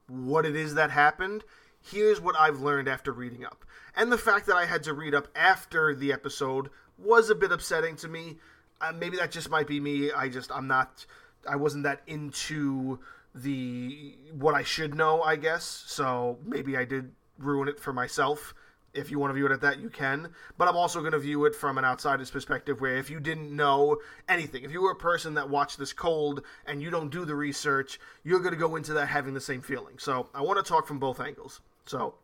what 0.06 0.44
it 0.44 0.54
is 0.54 0.74
that 0.74 0.90
happened. 0.90 1.44
Here's 1.80 2.20
what 2.20 2.36
I've 2.38 2.60
learned 2.60 2.88
after 2.88 3.10
reading 3.10 3.44
up. 3.44 3.64
And 3.96 4.12
the 4.12 4.18
fact 4.18 4.46
that 4.46 4.56
I 4.56 4.66
had 4.66 4.82
to 4.82 4.92
read 4.92 5.14
up 5.14 5.28
after 5.34 5.94
the 5.94 6.12
episode 6.12 6.68
was 6.98 7.30
a 7.30 7.34
bit 7.34 7.52
upsetting 7.52 7.96
to 7.96 8.08
me. 8.08 8.36
Uh, 8.80 8.92
maybe 8.92 9.16
that 9.16 9.30
just 9.30 9.48
might 9.48 9.66
be 9.66 9.80
me. 9.80 10.12
I 10.12 10.28
just, 10.28 10.52
I'm 10.52 10.66
not, 10.66 11.06
I 11.48 11.56
wasn't 11.56 11.84
that 11.84 12.02
into 12.06 12.98
the, 13.34 14.16
what 14.38 14.54
I 14.54 14.62
should 14.62 14.94
know, 14.94 15.22
I 15.22 15.36
guess. 15.36 15.84
So 15.86 16.38
maybe 16.44 16.76
I 16.76 16.84
did 16.84 17.12
ruin 17.38 17.68
it 17.68 17.78
for 17.78 17.92
myself. 17.92 18.54
If 18.94 19.10
you 19.10 19.18
want 19.18 19.30
to 19.30 19.34
view 19.34 19.44
it 19.44 19.52
at 19.52 19.60
that, 19.60 19.78
you 19.78 19.90
can. 19.90 20.30
But 20.56 20.68
I'm 20.68 20.76
also 20.76 21.00
going 21.00 21.12
to 21.12 21.18
view 21.18 21.44
it 21.44 21.54
from 21.54 21.76
an 21.76 21.84
outsider's 21.84 22.30
perspective 22.30 22.80
where 22.80 22.96
if 22.96 23.10
you 23.10 23.20
didn't 23.20 23.54
know 23.54 23.98
anything, 24.26 24.64
if 24.64 24.72
you 24.72 24.80
were 24.80 24.92
a 24.92 24.96
person 24.96 25.34
that 25.34 25.50
watched 25.50 25.78
this 25.78 25.92
cold 25.92 26.42
and 26.66 26.82
you 26.82 26.90
don't 26.90 27.10
do 27.10 27.26
the 27.26 27.34
research, 27.34 28.00
you're 28.24 28.40
going 28.40 28.54
to 28.54 28.58
go 28.58 28.74
into 28.76 28.94
that 28.94 29.08
having 29.08 29.34
the 29.34 29.40
same 29.40 29.60
feeling. 29.60 29.98
So 29.98 30.28
I 30.34 30.40
want 30.40 30.64
to 30.64 30.68
talk 30.68 30.86
from 30.86 30.98
both 30.98 31.20
angles. 31.20 31.60
So 31.84 32.14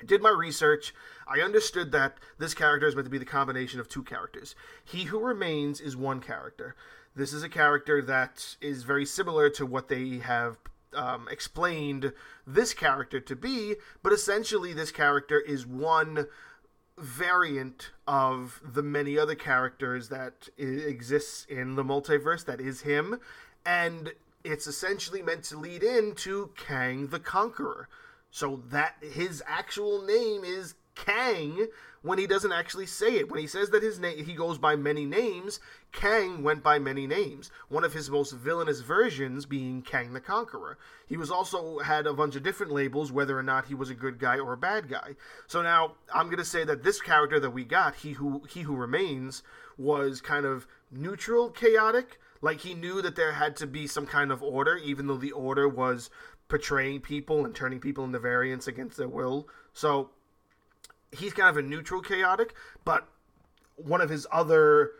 I 0.00 0.06
did 0.06 0.22
my 0.22 0.30
research. 0.30 0.94
I 1.28 1.40
understood 1.42 1.92
that 1.92 2.16
this 2.38 2.54
character 2.54 2.88
is 2.88 2.94
meant 2.94 3.04
to 3.04 3.10
be 3.10 3.18
the 3.18 3.26
combination 3.26 3.78
of 3.78 3.88
two 3.88 4.02
characters. 4.02 4.54
He 4.82 5.04
Who 5.04 5.20
Remains 5.20 5.82
is 5.82 5.96
one 5.98 6.20
character. 6.20 6.74
This 7.20 7.34
is 7.34 7.42
a 7.42 7.50
character 7.50 8.00
that 8.00 8.56
is 8.62 8.82
very 8.84 9.04
similar 9.04 9.50
to 9.50 9.66
what 9.66 9.88
they 9.88 10.20
have 10.20 10.56
um, 10.94 11.28
explained 11.30 12.14
this 12.46 12.72
character 12.72 13.20
to 13.20 13.36
be, 13.36 13.74
but 14.02 14.14
essentially, 14.14 14.72
this 14.72 14.90
character 14.90 15.38
is 15.38 15.66
one 15.66 16.24
variant 16.96 17.90
of 18.08 18.62
the 18.64 18.82
many 18.82 19.18
other 19.18 19.34
characters 19.34 20.08
that 20.08 20.48
exists 20.56 21.44
in 21.44 21.74
the 21.74 21.84
multiverse 21.84 22.46
that 22.46 22.58
is 22.58 22.80
him 22.80 23.20
and 23.66 24.14
it's 24.42 24.66
essentially 24.66 25.20
meant 25.20 25.44
to 25.44 25.58
lead 25.58 25.82
into 25.82 26.52
Kang 26.56 27.08
the 27.08 27.20
Conqueror. 27.20 27.90
So 28.30 28.62
that 28.70 28.94
his 29.02 29.42
actual 29.46 30.00
name 30.00 30.42
is 30.42 30.74
Kang 30.94 31.66
when 32.02 32.18
he 32.18 32.26
doesn't 32.26 32.52
actually 32.52 32.86
say 32.86 33.16
it. 33.16 33.30
When 33.30 33.40
he 33.40 33.46
says 33.46 33.70
that 33.70 33.82
his 33.82 33.98
name 33.98 34.24
he 34.24 34.34
goes 34.34 34.58
by 34.58 34.76
many 34.76 35.04
names, 35.04 35.60
Kang 35.92 36.42
went 36.42 36.62
by 36.62 36.78
many 36.78 37.06
names. 37.06 37.50
One 37.68 37.84
of 37.84 37.92
his 37.92 38.10
most 38.10 38.32
villainous 38.32 38.80
versions 38.80 39.46
being 39.46 39.82
Kang 39.82 40.12
the 40.12 40.20
Conqueror. 40.20 40.78
He 41.06 41.16
was 41.16 41.30
also 41.30 41.80
had 41.80 42.06
a 42.06 42.14
bunch 42.14 42.36
of 42.36 42.42
different 42.42 42.72
labels 42.72 43.12
whether 43.12 43.38
or 43.38 43.42
not 43.42 43.66
he 43.66 43.74
was 43.74 43.90
a 43.90 43.94
good 43.94 44.18
guy 44.18 44.38
or 44.38 44.52
a 44.52 44.58
bad 44.58 44.88
guy. 44.88 45.16
So 45.46 45.62
now 45.62 45.94
I'm 46.14 46.26
going 46.26 46.38
to 46.38 46.44
say 46.44 46.64
that 46.64 46.82
this 46.82 47.00
character 47.00 47.38
that 47.40 47.50
we 47.50 47.64
got, 47.64 47.96
he 47.96 48.12
who 48.12 48.42
he 48.48 48.62
who 48.62 48.76
remains 48.76 49.42
was 49.76 50.20
kind 50.20 50.46
of 50.46 50.66
neutral 50.90 51.50
chaotic 51.50 52.18
like 52.42 52.60
he 52.60 52.74
knew 52.74 53.02
that 53.02 53.16
there 53.16 53.32
had 53.32 53.56
to 53.56 53.66
be 53.66 53.86
some 53.86 54.06
kind 54.06 54.32
of 54.32 54.42
order 54.42 54.76
even 54.76 55.06
though 55.06 55.16
the 55.16 55.32
order 55.32 55.68
was 55.68 56.10
portraying 56.48 57.00
people 57.00 57.44
and 57.44 57.54
turning 57.54 57.78
people 57.78 58.04
into 58.04 58.18
variants 58.18 58.66
against 58.66 58.96
their 58.96 59.08
will. 59.08 59.48
So 59.72 60.10
he's 61.12 61.32
kind 61.32 61.48
of 61.48 61.56
a 61.56 61.66
neutral 61.66 62.00
chaotic, 62.00 62.54
but 62.84 63.08
one 63.76 64.00
of 64.00 64.10
his 64.10 64.26
other 64.30 64.92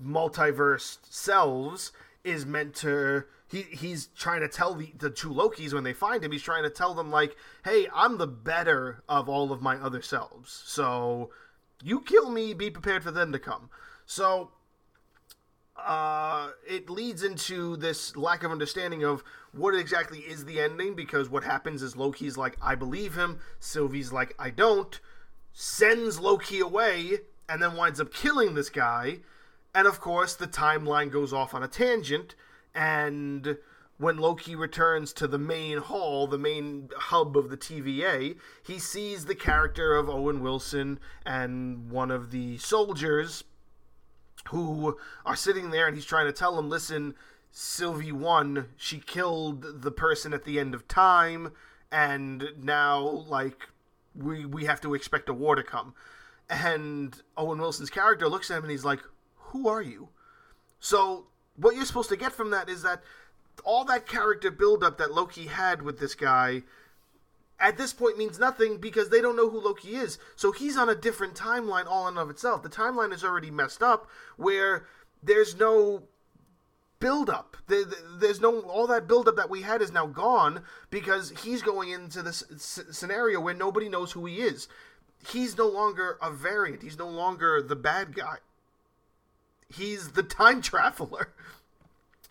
multiverse 0.00 0.98
selves 1.08 1.92
is 2.24 2.46
meant 2.46 2.74
to 2.74 3.24
he 3.48 3.62
he's 3.62 4.06
trying 4.16 4.40
to 4.40 4.48
tell 4.48 4.74
the, 4.74 4.92
the 4.96 5.10
two 5.10 5.30
Lokis 5.30 5.74
when 5.74 5.84
they 5.84 5.92
find 5.92 6.24
him, 6.24 6.32
he's 6.32 6.42
trying 6.42 6.62
to 6.62 6.70
tell 6.70 6.94
them 6.94 7.10
like, 7.10 7.36
hey, 7.64 7.86
I'm 7.94 8.16
the 8.18 8.26
better 8.26 9.02
of 9.08 9.28
all 9.28 9.52
of 9.52 9.60
my 9.60 9.76
other 9.76 10.00
selves. 10.00 10.62
So 10.66 11.30
you 11.82 12.00
kill 12.00 12.30
me, 12.30 12.54
be 12.54 12.70
prepared 12.70 13.02
for 13.02 13.10
them 13.10 13.32
to 13.32 13.38
come. 13.38 13.68
So 14.06 14.52
uh, 15.76 16.50
it 16.66 16.88
leads 16.88 17.22
into 17.22 17.76
this 17.76 18.16
lack 18.16 18.42
of 18.42 18.50
understanding 18.50 19.04
of 19.04 19.22
what 19.52 19.74
exactly 19.74 20.20
is 20.20 20.44
the 20.44 20.60
ending 20.60 20.94
because 20.94 21.28
what 21.28 21.44
happens 21.44 21.82
is 21.82 21.94
Loki's 21.94 22.36
like, 22.36 22.56
I 22.62 22.74
believe 22.74 23.16
him, 23.16 23.40
Sylvie's 23.60 24.12
like, 24.12 24.34
I 24.38 24.50
don't, 24.50 24.98
sends 25.52 26.20
Loki 26.20 26.60
away, 26.60 27.18
and 27.48 27.62
then 27.62 27.76
winds 27.76 28.00
up 28.00 28.12
killing 28.12 28.54
this 28.54 28.70
guy. 28.70 29.18
And 29.74 29.86
of 29.86 30.00
course, 30.00 30.34
the 30.34 30.46
timeline 30.46 31.10
goes 31.10 31.32
off 31.32 31.54
on 31.54 31.62
a 31.62 31.68
tangent, 31.68 32.34
and 32.74 33.56
when 33.98 34.18
Loki 34.18 34.56
returns 34.56 35.12
to 35.12 35.28
the 35.28 35.38
main 35.38 35.78
hall, 35.78 36.26
the 36.26 36.38
main 36.38 36.88
hub 36.96 37.36
of 37.36 37.50
the 37.50 37.56
TVA, 37.56 38.36
he 38.66 38.78
sees 38.78 39.24
the 39.24 39.34
character 39.34 39.94
of 39.94 40.08
Owen 40.08 40.40
Wilson 40.42 40.98
and 41.24 41.90
one 41.90 42.10
of 42.10 42.32
the 42.32 42.58
soldiers 42.58 43.44
who 44.48 44.98
are 45.24 45.36
sitting 45.36 45.70
there 45.70 45.86
and 45.86 45.94
he's 45.94 46.04
trying 46.04 46.26
to 46.26 46.32
tell 46.32 46.56
them, 46.56 46.68
listen, 46.68 47.14
Sylvie 47.52 48.12
won. 48.12 48.70
She 48.76 48.98
killed 48.98 49.82
the 49.82 49.92
person 49.92 50.32
at 50.32 50.44
the 50.44 50.58
end 50.58 50.74
of 50.74 50.88
time, 50.88 51.52
and 51.92 52.48
now, 52.60 52.98
like, 52.98 53.68
we, 54.14 54.44
we 54.46 54.64
have 54.64 54.80
to 54.82 54.94
expect 54.94 55.28
a 55.28 55.34
war 55.34 55.54
to 55.54 55.62
come. 55.62 55.94
And 56.48 57.20
Owen 57.36 57.58
Wilson's 57.58 57.90
character 57.90 58.28
looks 58.28 58.50
at 58.50 58.58
him 58.58 58.64
and 58.64 58.70
he's 58.70 58.84
like, 58.84 59.00
Who 59.36 59.68
are 59.68 59.82
you? 59.82 60.08
So, 60.80 61.26
what 61.56 61.74
you're 61.74 61.84
supposed 61.84 62.08
to 62.08 62.16
get 62.16 62.32
from 62.32 62.50
that 62.50 62.68
is 62.68 62.82
that 62.82 63.02
all 63.64 63.84
that 63.84 64.06
character 64.06 64.50
buildup 64.50 64.98
that 64.98 65.12
Loki 65.12 65.46
had 65.46 65.82
with 65.82 65.98
this 65.98 66.14
guy 66.14 66.62
at 67.62 67.76
this 67.76 67.92
point 67.92 68.18
means 68.18 68.38
nothing 68.38 68.78
because 68.78 69.08
they 69.08 69.20
don't 69.20 69.36
know 69.36 69.48
who 69.48 69.60
Loki 69.60 69.94
is. 69.94 70.18
So 70.34 70.50
he's 70.50 70.76
on 70.76 70.88
a 70.88 70.94
different 70.94 71.34
timeline 71.34 71.86
all 71.86 72.08
in 72.08 72.18
of 72.18 72.28
itself. 72.28 72.62
The 72.62 72.68
timeline 72.68 73.12
is 73.12 73.24
already 73.24 73.50
messed 73.50 73.82
up 73.82 74.08
where 74.36 74.86
there's 75.22 75.56
no 75.56 76.02
build 77.02 77.28
up. 77.28 77.56
There's 77.66 78.40
no 78.40 78.60
all 78.60 78.86
that 78.86 79.08
build 79.08 79.26
up 79.26 79.34
that 79.34 79.50
we 79.50 79.62
had 79.62 79.82
is 79.82 79.92
now 79.92 80.06
gone 80.06 80.62
because 80.88 81.30
he's 81.42 81.60
going 81.60 81.90
into 81.90 82.22
this 82.22 82.44
scenario 82.56 83.40
where 83.40 83.54
nobody 83.54 83.88
knows 83.88 84.12
who 84.12 84.24
he 84.24 84.36
is. 84.36 84.68
He's 85.28 85.58
no 85.58 85.68
longer 85.68 86.16
a 86.22 86.30
variant. 86.30 86.82
He's 86.82 86.98
no 86.98 87.08
longer 87.08 87.60
the 87.60 87.76
bad 87.76 88.14
guy. 88.14 88.36
He's 89.68 90.12
the 90.12 90.22
time 90.22 90.62
traveler. 90.70 91.34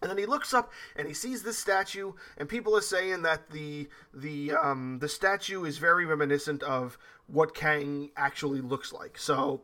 And 0.01 0.09
then 0.09 0.17
he 0.17 0.25
looks 0.25 0.53
up 0.53 0.71
and 0.95 1.05
he 1.07 1.13
sees 1.13 1.43
this 1.43 1.59
statue, 1.59 2.13
and 2.37 2.49
people 2.49 2.75
are 2.75 2.81
saying 2.81 3.21
that 3.23 3.51
the 3.51 3.89
the 4.13 4.53
um, 4.53 4.99
the 4.99 5.09
statue 5.09 5.65
is 5.65 5.77
very 5.77 6.05
reminiscent 6.05 6.63
of 6.63 6.97
what 7.27 7.53
Kang 7.53 8.09
actually 8.15 8.61
looks 8.61 8.93
like. 8.93 9.17
So 9.19 9.61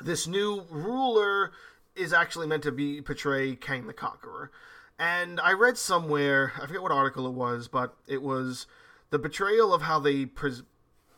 this 0.00 0.26
new 0.26 0.64
ruler 0.70 1.52
is 1.94 2.12
actually 2.12 2.46
meant 2.46 2.62
to 2.62 2.72
be 2.72 3.00
portray 3.02 3.54
Kang 3.54 3.86
the 3.86 3.92
Conqueror. 3.92 4.50
And 4.98 5.40
I 5.40 5.52
read 5.52 5.76
somewhere, 5.78 6.52
I 6.56 6.66
forget 6.66 6.82
what 6.82 6.92
article 6.92 7.26
it 7.26 7.32
was, 7.32 7.68
but 7.68 7.96
it 8.06 8.22
was 8.22 8.66
the 9.10 9.18
betrayal 9.18 9.74
of 9.74 9.82
how 9.82 9.98
they 9.98 10.26
pre- 10.26 10.62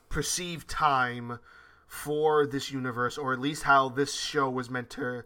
perceive 0.08 0.66
time 0.66 1.38
for 1.86 2.46
this 2.46 2.70
universe, 2.70 3.18
or 3.18 3.32
at 3.32 3.40
least 3.40 3.64
how 3.64 3.88
this 3.88 4.14
show 4.14 4.48
was 4.48 4.70
meant 4.70 4.90
to 4.90 5.24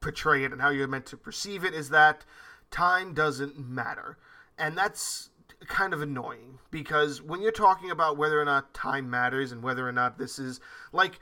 portray 0.00 0.44
it 0.44 0.52
and 0.52 0.60
how 0.60 0.70
you're 0.70 0.88
meant 0.88 1.06
to 1.06 1.16
perceive 1.16 1.64
it, 1.64 1.74
is 1.74 1.90
that 1.90 2.24
time 2.70 3.14
doesn't 3.14 3.58
matter. 3.58 4.16
And 4.56 4.76
that's 4.76 5.30
kind 5.66 5.92
of 5.92 6.02
annoying 6.02 6.58
because 6.70 7.20
when 7.20 7.42
you're 7.42 7.52
talking 7.52 7.90
about 7.90 8.16
whether 8.16 8.40
or 8.40 8.44
not 8.44 8.72
time 8.74 9.10
matters 9.10 9.52
and 9.52 9.62
whether 9.62 9.88
or 9.88 9.92
not 9.92 10.18
this 10.18 10.38
is 10.38 10.60
like 10.92 11.18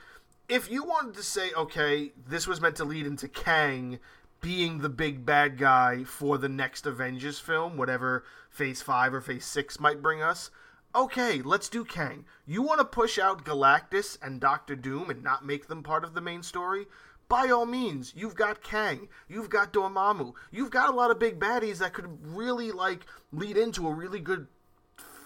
if 0.49 0.71
you 0.71 0.83
wanted 0.83 1.13
to 1.13 1.23
say 1.23 1.51
okay 1.57 2.11
this 2.27 2.47
was 2.47 2.61
meant 2.61 2.75
to 2.75 2.85
lead 2.85 3.05
into 3.05 3.27
Kang 3.27 3.99
being 4.39 4.79
the 4.79 4.89
big 4.89 5.25
bad 5.25 5.57
guy 5.57 6.03
for 6.03 6.37
the 6.37 6.49
next 6.49 6.85
Avengers 6.85 7.39
film 7.39 7.75
whatever 7.75 8.23
phase 8.49 8.81
5 8.81 9.13
or 9.13 9.21
phase 9.21 9.45
6 9.45 9.79
might 9.79 10.01
bring 10.01 10.21
us 10.21 10.49
okay 10.95 11.41
let's 11.41 11.67
do 11.67 11.83
Kang 11.83 12.25
you 12.45 12.61
want 12.61 12.79
to 12.79 12.85
push 12.85 13.19
out 13.19 13.43
Galactus 13.43 14.17
and 14.21 14.39
Doctor 14.39 14.75
Doom 14.75 15.09
and 15.09 15.23
not 15.23 15.45
make 15.45 15.67
them 15.67 15.83
part 15.83 16.03
of 16.03 16.13
the 16.13 16.21
main 16.21 16.43
story 16.43 16.87
by 17.29 17.49
all 17.49 17.65
means, 17.65 18.13
you've 18.15 18.35
got 18.35 18.63
Kang, 18.63 19.09
you've 19.27 19.49
got 19.49 19.73
Dormammu, 19.73 20.33
you've 20.49 20.71
got 20.71 20.89
a 20.89 20.95
lot 20.95 21.11
of 21.11 21.19
big 21.19 21.39
baddies 21.39 21.79
that 21.79 21.91
could 21.93 22.25
really 22.25 22.71
like 22.71 23.05
lead 23.33 23.57
into 23.57 23.85
a 23.85 23.93
really 23.93 24.21
good 24.21 24.47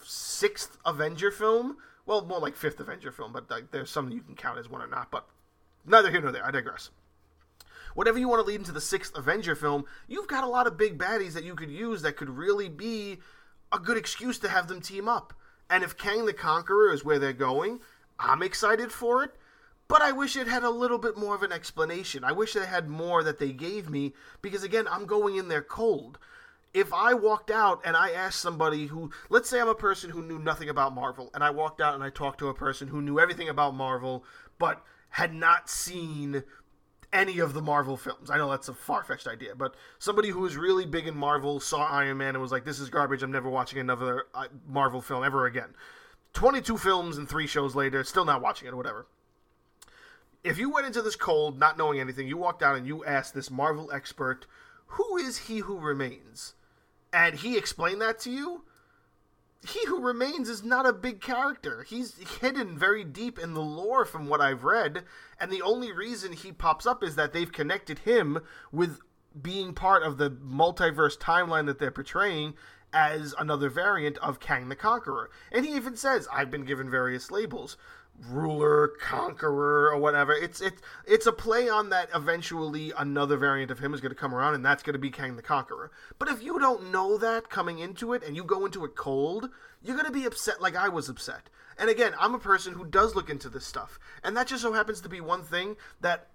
sixth 0.03 0.79
Avenger 0.83 1.29
film. 1.29 1.77
Well, 2.05 2.25
more 2.25 2.39
like 2.39 2.55
fifth 2.55 2.79
Avenger 2.79 3.11
film, 3.11 3.31
but 3.31 3.49
like, 3.49 3.71
there's 3.71 3.89
some 3.89 4.11
you 4.11 4.21
can 4.21 4.35
count 4.35 4.59
as 4.59 4.69
one 4.69 4.81
or 4.81 4.87
not. 4.87 5.11
But 5.11 5.27
neither 5.85 6.11
here 6.11 6.21
nor 6.21 6.31
there. 6.31 6.45
I 6.45 6.51
digress. 6.51 6.89
Whatever 7.93 8.19
you 8.19 8.27
want 8.27 8.39
to 8.41 8.47
lead 8.47 8.59
into 8.59 8.71
the 8.71 8.81
sixth 8.81 9.17
Avenger 9.17 9.55
film, 9.55 9.85
you've 10.07 10.27
got 10.27 10.43
a 10.43 10.49
lot 10.49 10.67
of 10.67 10.77
big 10.77 10.97
baddies 10.97 11.33
that 11.33 11.43
you 11.43 11.55
could 11.55 11.69
use 11.69 12.01
that 12.01 12.15
could 12.15 12.29
really 12.29 12.69
be 12.69 13.19
a 13.71 13.79
good 13.79 13.97
excuse 13.97 14.39
to 14.39 14.49
have 14.49 14.67
them 14.67 14.81
team 14.81 15.07
up. 15.07 15.33
And 15.69 15.83
if 15.83 15.97
Kang 15.97 16.25
the 16.25 16.33
Conqueror 16.33 16.93
is 16.93 17.05
where 17.05 17.19
they're 17.19 17.33
going, 17.33 17.79
I'm 18.19 18.43
excited 18.43 18.91
for 18.91 19.23
it. 19.23 19.31
But 19.87 20.01
I 20.01 20.13
wish 20.13 20.37
it 20.37 20.47
had 20.47 20.63
a 20.63 20.69
little 20.69 20.97
bit 20.97 21.17
more 21.17 21.35
of 21.35 21.43
an 21.43 21.51
explanation. 21.51 22.23
I 22.23 22.31
wish 22.31 22.53
they 22.53 22.65
had 22.65 22.87
more 22.87 23.23
that 23.23 23.39
they 23.39 23.51
gave 23.51 23.89
me 23.89 24.13
because, 24.41 24.63
again, 24.63 24.87
I'm 24.89 25.05
going 25.05 25.35
in 25.35 25.49
there 25.49 25.61
cold. 25.61 26.17
If 26.73 26.93
I 26.93 27.13
walked 27.13 27.51
out 27.51 27.81
and 27.83 27.97
I 27.97 28.11
asked 28.11 28.39
somebody 28.39 28.87
who, 28.87 29.11
let's 29.29 29.49
say 29.49 29.59
I'm 29.59 29.67
a 29.67 29.75
person 29.75 30.09
who 30.09 30.21
knew 30.21 30.39
nothing 30.39 30.69
about 30.69 30.95
Marvel, 30.95 31.29
and 31.33 31.43
I 31.43 31.49
walked 31.49 31.81
out 31.81 31.95
and 31.95 32.03
I 32.03 32.09
talked 32.09 32.39
to 32.39 32.47
a 32.47 32.53
person 32.53 32.87
who 32.87 33.01
knew 33.01 33.19
everything 33.19 33.49
about 33.49 33.75
Marvel, 33.75 34.23
but 34.57 34.83
had 35.09 35.33
not 35.33 35.69
seen 35.69 36.43
any 37.11 37.39
of 37.39 37.53
the 37.53 37.61
Marvel 37.61 37.97
films. 37.97 38.29
I 38.29 38.37
know 38.37 38.49
that's 38.49 38.69
a 38.69 38.73
far 38.73 39.03
fetched 39.03 39.27
idea, 39.27 39.53
but 39.53 39.75
somebody 39.99 40.29
who 40.29 40.39
was 40.39 40.55
really 40.55 40.85
big 40.85 41.07
in 41.07 41.17
Marvel 41.17 41.59
saw 41.59 41.85
Iron 41.85 42.17
Man 42.17 42.35
and 42.35 42.41
was 42.41 42.53
like, 42.53 42.63
this 42.63 42.79
is 42.79 42.89
garbage. 42.89 43.21
I'm 43.21 43.31
never 43.31 43.49
watching 43.49 43.79
another 43.79 44.27
uh, 44.33 44.45
Marvel 44.65 45.01
film 45.01 45.25
ever 45.25 45.45
again. 45.45 45.75
22 46.33 46.77
films 46.77 47.17
and 47.17 47.27
three 47.27 47.47
shows 47.47 47.75
later, 47.75 48.01
still 48.05 48.23
not 48.23 48.41
watching 48.41 48.69
it 48.69 48.71
or 48.71 48.77
whatever 48.77 49.07
if 50.43 50.57
you 50.57 50.69
went 50.69 50.87
into 50.87 51.01
this 51.01 51.15
cold, 51.15 51.59
not 51.59 51.77
knowing 51.77 51.99
anything, 51.99 52.27
you 52.27 52.37
walked 52.37 52.63
out 52.63 52.75
and 52.75 52.87
you 52.87 53.05
asked 53.05 53.33
this 53.33 53.51
Marvel 53.51 53.91
expert, 53.91 54.47
"Who 54.87 55.17
is 55.17 55.37
he 55.37 55.59
who 55.59 55.77
remains?" 55.77 56.55
And 57.13 57.35
he 57.35 57.57
explained 57.57 58.01
that 58.01 58.19
to 58.19 58.31
you, 58.31 58.63
he 59.67 59.85
Who 59.85 60.01
Remains 60.01 60.49
is 60.49 60.63
not 60.63 60.87
a 60.87 60.93
big 60.93 61.21
character. 61.21 61.83
He's 61.83 62.17
hidden 62.39 62.77
very 62.77 63.03
deep 63.03 63.37
in 63.37 63.53
the 63.53 63.61
lore 63.61 64.05
from 64.05 64.27
what 64.27 64.41
I've 64.41 64.63
read, 64.63 65.03
and 65.39 65.51
the 65.51 65.61
only 65.61 65.91
reason 65.91 66.33
he 66.33 66.51
pops 66.51 66.87
up 66.87 67.03
is 67.03 67.15
that 67.15 67.31
they've 67.31 67.51
connected 67.51 67.99
him 67.99 68.39
with 68.71 68.99
being 69.39 69.73
part 69.73 70.03
of 70.03 70.17
the 70.17 70.31
multiverse 70.31 71.17
timeline 71.17 71.67
that 71.67 71.79
they're 71.79 71.91
portraying 71.91 72.55
as 72.93 73.33
another 73.39 73.69
variant 73.69 74.17
of 74.17 74.39
Kang 74.39 74.67
the 74.67 74.75
Conqueror. 74.75 75.29
And 75.51 75.65
he 75.65 75.75
even 75.75 75.95
says, 75.95 76.27
I've 76.33 76.51
been 76.51 76.65
given 76.65 76.89
various 76.89 77.31
labels 77.31 77.77
ruler, 78.29 78.89
conqueror, 78.99 79.89
or 79.91 79.97
whatever. 79.97 80.33
It's 80.33 80.61
it's 80.61 80.81
it's 81.05 81.25
a 81.25 81.31
play 81.31 81.69
on 81.69 81.89
that. 81.89 82.09
Eventually, 82.13 82.93
another 82.97 83.37
variant 83.37 83.71
of 83.71 83.79
him 83.79 83.93
is 83.93 84.01
going 84.01 84.11
to 84.13 84.19
come 84.19 84.33
around, 84.33 84.55
and 84.55 84.65
that's 84.65 84.83
going 84.83 84.93
to 84.93 84.99
be 84.99 85.09
Kang 85.09 85.35
the 85.35 85.41
Conqueror. 85.41 85.91
But 86.19 86.29
if 86.29 86.41
you 86.41 86.59
don't 86.59 86.91
know 86.91 87.17
that 87.17 87.49
coming 87.49 87.79
into 87.79 88.13
it, 88.13 88.23
and 88.23 88.35
you 88.35 88.43
go 88.43 88.65
into 88.65 88.85
it 88.85 88.95
cold, 88.95 89.49
you're 89.81 89.95
going 89.95 90.05
to 90.05 90.11
be 90.11 90.25
upset, 90.25 90.61
like 90.61 90.75
I 90.75 90.89
was 90.89 91.09
upset. 91.09 91.49
And 91.77 91.89
again, 91.89 92.13
I'm 92.19 92.35
a 92.35 92.39
person 92.39 92.73
who 92.73 92.85
does 92.85 93.15
look 93.15 93.29
into 93.29 93.49
this 93.49 93.65
stuff, 93.65 93.99
and 94.23 94.37
that 94.37 94.47
just 94.47 94.61
so 94.61 94.73
happens 94.73 95.01
to 95.01 95.09
be 95.09 95.21
one 95.21 95.43
thing 95.43 95.77
that 96.01 96.27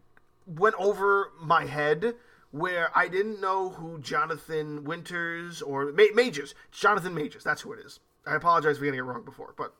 went 0.46 0.74
over 0.78 1.32
my 1.40 1.66
head 1.66 2.14
where 2.50 2.90
I 2.96 3.08
didn't 3.08 3.40
know 3.40 3.70
who 3.70 3.98
Jonathan 3.98 4.84
Winters 4.84 5.60
or 5.60 5.92
Ma- 5.92 6.04
Majors, 6.14 6.54
Jonathan 6.72 7.14
Majors, 7.14 7.44
that's 7.44 7.62
who 7.62 7.72
it 7.72 7.80
is. 7.84 8.00
I 8.26 8.34
apologize 8.34 8.78
for 8.78 8.84
getting 8.84 8.98
it 8.98 9.02
wrong 9.02 9.24
before, 9.24 9.54
but 9.56 9.74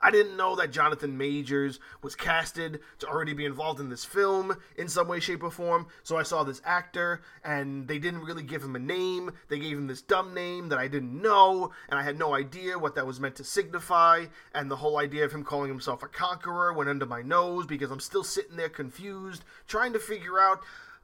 I 0.00 0.10
didn't 0.10 0.36
know 0.36 0.54
that 0.56 0.70
Jonathan 0.70 1.18
Majors 1.18 1.80
was 2.02 2.14
casted 2.14 2.80
to 3.00 3.06
already 3.08 3.32
be 3.32 3.44
involved 3.44 3.80
in 3.80 3.88
this 3.88 4.04
film 4.04 4.56
in 4.76 4.88
some 4.88 5.08
way, 5.08 5.20
shape, 5.20 5.42
or 5.42 5.50
form. 5.50 5.88
So 6.02 6.16
I 6.16 6.22
saw 6.22 6.44
this 6.44 6.62
actor, 6.64 7.22
and 7.44 7.88
they 7.88 7.98
didn't 7.98 8.24
really 8.24 8.42
give 8.42 8.62
him 8.62 8.76
a 8.76 8.80
name. 8.80 9.32
They 9.48 9.58
gave 9.58 9.76
him 9.76 9.86
this 9.86 10.02
dumb 10.02 10.34
name 10.34 10.68
that 10.68 10.78
I 10.78 10.88
didn't 10.88 11.20
know, 11.20 11.72
and 11.88 11.98
I 11.98 12.02
had 12.02 12.18
no 12.18 12.34
idea 12.34 12.78
what 12.78 12.94
that 12.94 13.06
was 13.06 13.20
meant 13.20 13.36
to 13.36 13.44
signify. 13.44 14.26
And 14.54 14.70
the 14.70 14.76
whole 14.76 14.98
idea 14.98 15.24
of 15.24 15.32
him 15.32 15.44
calling 15.44 15.70
himself 15.70 16.02
a 16.02 16.08
conqueror 16.08 16.72
went 16.72 16.90
under 16.90 17.06
my 17.06 17.22
nose 17.22 17.66
because 17.66 17.90
I'm 17.90 18.00
still 18.00 18.24
sitting 18.24 18.56
there 18.56 18.68
confused, 18.68 19.44
trying 19.66 19.92
to 19.92 19.98
figure 19.98 20.38
out 20.38 20.60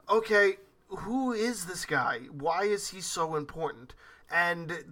okay, 0.08 0.56
who 0.88 1.32
is 1.32 1.66
this 1.66 1.86
guy? 1.86 2.20
Why 2.30 2.64
is 2.64 2.88
he 2.88 3.00
so 3.00 3.36
important? 3.36 3.94
And 4.30 4.84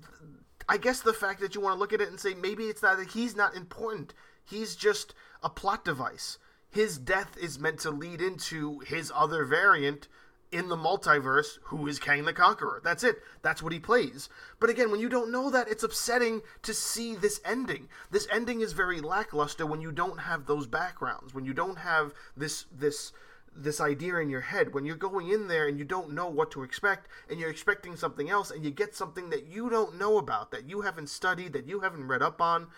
I 0.68 0.76
guess 0.76 1.00
the 1.00 1.12
fact 1.12 1.40
that 1.40 1.54
you 1.54 1.60
want 1.60 1.74
to 1.76 1.78
look 1.78 1.92
at 1.92 2.00
it 2.00 2.08
and 2.08 2.18
say 2.18 2.34
maybe 2.34 2.64
it's 2.64 2.82
not 2.82 2.98
that 2.98 3.10
he's 3.10 3.36
not 3.36 3.54
important. 3.54 4.14
He's 4.44 4.76
just 4.76 5.14
a 5.42 5.50
plot 5.50 5.84
device. 5.84 6.38
His 6.70 6.98
death 6.98 7.36
is 7.40 7.58
meant 7.58 7.80
to 7.80 7.90
lead 7.90 8.20
into 8.20 8.80
his 8.80 9.12
other 9.14 9.44
variant 9.44 10.08
in 10.52 10.68
the 10.68 10.76
multiverse 10.76 11.58
who 11.64 11.86
is 11.86 11.98
Kang 11.98 12.24
the 12.24 12.32
Conqueror. 12.32 12.80
That's 12.84 13.02
it. 13.02 13.16
That's 13.40 13.62
what 13.62 13.72
he 13.72 13.80
plays. 13.80 14.28
But 14.60 14.68
again, 14.68 14.90
when 14.90 15.00
you 15.00 15.08
don't 15.08 15.32
know 15.32 15.50
that, 15.50 15.68
it's 15.68 15.82
upsetting 15.82 16.42
to 16.62 16.74
see 16.74 17.14
this 17.14 17.40
ending. 17.44 17.88
This 18.10 18.28
ending 18.30 18.60
is 18.60 18.72
very 18.72 19.00
lackluster 19.00 19.66
when 19.66 19.80
you 19.80 19.90
don't 19.90 20.20
have 20.20 20.46
those 20.46 20.66
backgrounds, 20.66 21.34
when 21.34 21.46
you 21.46 21.54
don't 21.54 21.78
have 21.78 22.12
this 22.36 22.66
this 22.70 23.12
this 23.54 23.80
idea 23.80 24.16
in 24.16 24.30
your 24.30 24.40
head. 24.40 24.74
When 24.74 24.84
you're 24.84 24.96
going 24.96 25.30
in 25.30 25.48
there 25.48 25.68
and 25.68 25.78
you 25.78 25.84
don't 25.84 26.12
know 26.12 26.28
what 26.28 26.50
to 26.52 26.62
expect 26.62 27.08
and 27.28 27.38
you're 27.38 27.50
expecting 27.50 27.96
something 27.96 28.30
else 28.30 28.50
and 28.50 28.64
you 28.64 28.70
get 28.70 28.94
something 28.94 29.30
that 29.30 29.46
you 29.46 29.68
don't 29.68 29.98
know 29.98 30.18
about 30.18 30.50
that 30.50 30.68
you 30.68 30.82
haven't 30.82 31.08
studied 31.08 31.52
that 31.52 31.66
you 31.66 31.80
haven't 31.80 32.08
read 32.08 32.22
up 32.22 32.40
on 32.40 32.68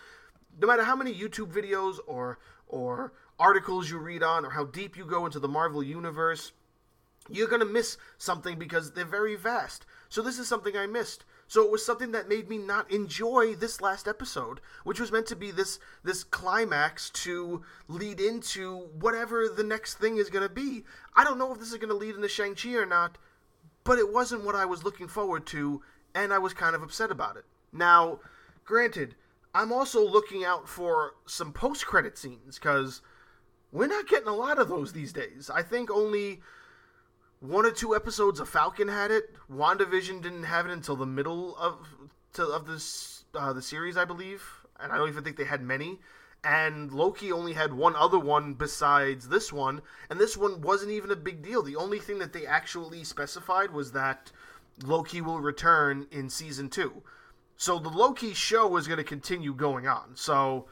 no 0.59 0.67
matter 0.67 0.83
how 0.83 0.95
many 0.95 1.13
YouTube 1.13 1.51
videos 1.51 1.97
or 2.07 2.39
or 2.67 3.13
articles 3.39 3.89
you 3.89 3.97
read 3.97 4.23
on 4.23 4.45
or 4.45 4.51
how 4.51 4.65
deep 4.65 4.97
you 4.97 5.05
go 5.05 5.25
into 5.25 5.39
the 5.39 5.47
Marvel 5.47 5.83
universe 5.83 6.51
you're 7.29 7.47
going 7.47 7.61
to 7.61 7.65
miss 7.65 7.97
something 8.17 8.59
because 8.59 8.91
they're 8.91 9.05
very 9.05 9.35
vast. 9.35 9.85
So 10.09 10.21
this 10.21 10.37
is 10.37 10.47
something 10.47 10.77
I 10.77 10.85
missed 10.85 11.25
so 11.47 11.63
it 11.63 11.71
was 11.71 11.85
something 11.85 12.11
that 12.11 12.29
made 12.29 12.49
me 12.49 12.57
not 12.57 12.91
enjoy 12.91 13.53
this 13.55 13.81
last 13.81 14.07
episode, 14.07 14.59
which 14.83 14.99
was 14.99 15.11
meant 15.11 15.27
to 15.27 15.35
be 15.35 15.51
this 15.51 15.79
this 16.03 16.23
climax 16.23 17.09
to 17.11 17.63
lead 17.87 18.19
into 18.19 18.87
whatever 18.99 19.47
the 19.47 19.63
next 19.63 19.95
thing 19.95 20.17
is 20.17 20.29
going 20.29 20.47
to 20.47 20.53
be. 20.53 20.83
I 21.15 21.23
don't 21.23 21.37
know 21.37 21.53
if 21.53 21.59
this 21.59 21.71
is 21.71 21.77
going 21.77 21.89
to 21.89 21.95
lead 21.95 22.15
into 22.15 22.27
Shang-Chi 22.27 22.73
or 22.73 22.85
not, 22.85 23.17
but 23.83 23.99
it 23.99 24.11
wasn't 24.11 24.43
what 24.43 24.55
I 24.55 24.65
was 24.65 24.83
looking 24.83 25.07
forward 25.07 25.45
to, 25.47 25.81
and 26.13 26.33
I 26.33 26.39
was 26.39 26.53
kind 26.53 26.75
of 26.75 26.81
upset 26.81 27.11
about 27.11 27.37
it. 27.37 27.45
Now, 27.71 28.19
granted, 28.63 29.15
I'm 29.53 29.71
also 29.71 30.05
looking 30.05 30.43
out 30.43 30.67
for 30.67 31.13
some 31.25 31.53
post-credit 31.53 32.17
scenes 32.17 32.59
because 32.59 33.01
we're 33.71 33.87
not 33.87 34.07
getting 34.07 34.27
a 34.27 34.35
lot 34.35 34.57
of 34.57 34.67
those 34.67 34.93
these 34.93 35.13
days. 35.13 35.51
I 35.53 35.61
think 35.61 35.91
only 35.91 36.41
one 37.39 37.65
or 37.65 37.71
two 37.71 37.95
episodes 37.95 38.39
of 38.39 38.49
Falcon 38.49 38.87
had 38.87 39.11
it. 39.11 39.35
WandaVision 39.51 40.21
didn't 40.21 40.43
have 40.43 40.65
it 40.65 40.71
until 40.71 40.95
the 40.95 41.05
middle 41.05 41.55
of 41.57 41.87
to, 42.33 42.43
of 42.43 42.67
this 42.67 43.25
uh, 43.33 43.53
the 43.53 43.61
series, 43.61 43.97
I 43.97 44.05
believe, 44.05 44.43
and 44.79 44.91
I 44.91 44.97
don't 44.97 45.09
even 45.09 45.23
think 45.23 45.37
they 45.37 45.45
had 45.45 45.61
many. 45.61 45.99
And 46.43 46.91
Loki 46.91 47.31
only 47.31 47.53
had 47.53 47.73
one 47.73 47.95
other 47.95 48.19
one 48.19 48.53
besides 48.53 49.29
this 49.29 49.51
one, 49.51 49.81
and 50.09 50.19
this 50.19 50.37
one 50.37 50.61
wasn't 50.61 50.91
even 50.91 51.09
a 51.09 51.15
big 51.15 51.41
deal. 51.41 51.63
The 51.63 51.75
only 51.75 51.97
thing 51.97 52.19
that 52.19 52.33
they 52.33 52.45
actually 52.45 53.03
specified 53.03 53.71
was 53.71 53.93
that 53.93 54.31
Loki 54.83 55.21
will 55.21 55.39
return 55.39 56.07
in 56.11 56.29
season 56.29 56.69
two. 56.69 57.01
So 57.57 57.79
the 57.79 57.89
Loki 57.89 58.33
show 58.33 58.77
is 58.77 58.87
going 58.87 58.97
to 58.97 59.03
continue 59.03 59.53
going 59.53 59.87
on. 59.87 60.11
So 60.15 60.67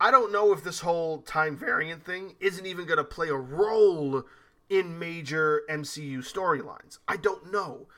I 0.00 0.10
don't 0.10 0.32
know 0.32 0.52
if 0.52 0.62
this 0.62 0.80
whole 0.80 1.22
time 1.22 1.56
variant 1.56 2.04
thing 2.04 2.36
isn't 2.38 2.66
even 2.66 2.86
going 2.86 2.98
to 2.98 3.04
play 3.04 3.28
a 3.28 3.34
role 3.34 4.24
in 4.70 4.98
major 4.98 5.62
MCU 5.68 6.18
storylines. 6.18 6.98
I 7.06 7.16
don't 7.16 7.52
know. 7.52 7.88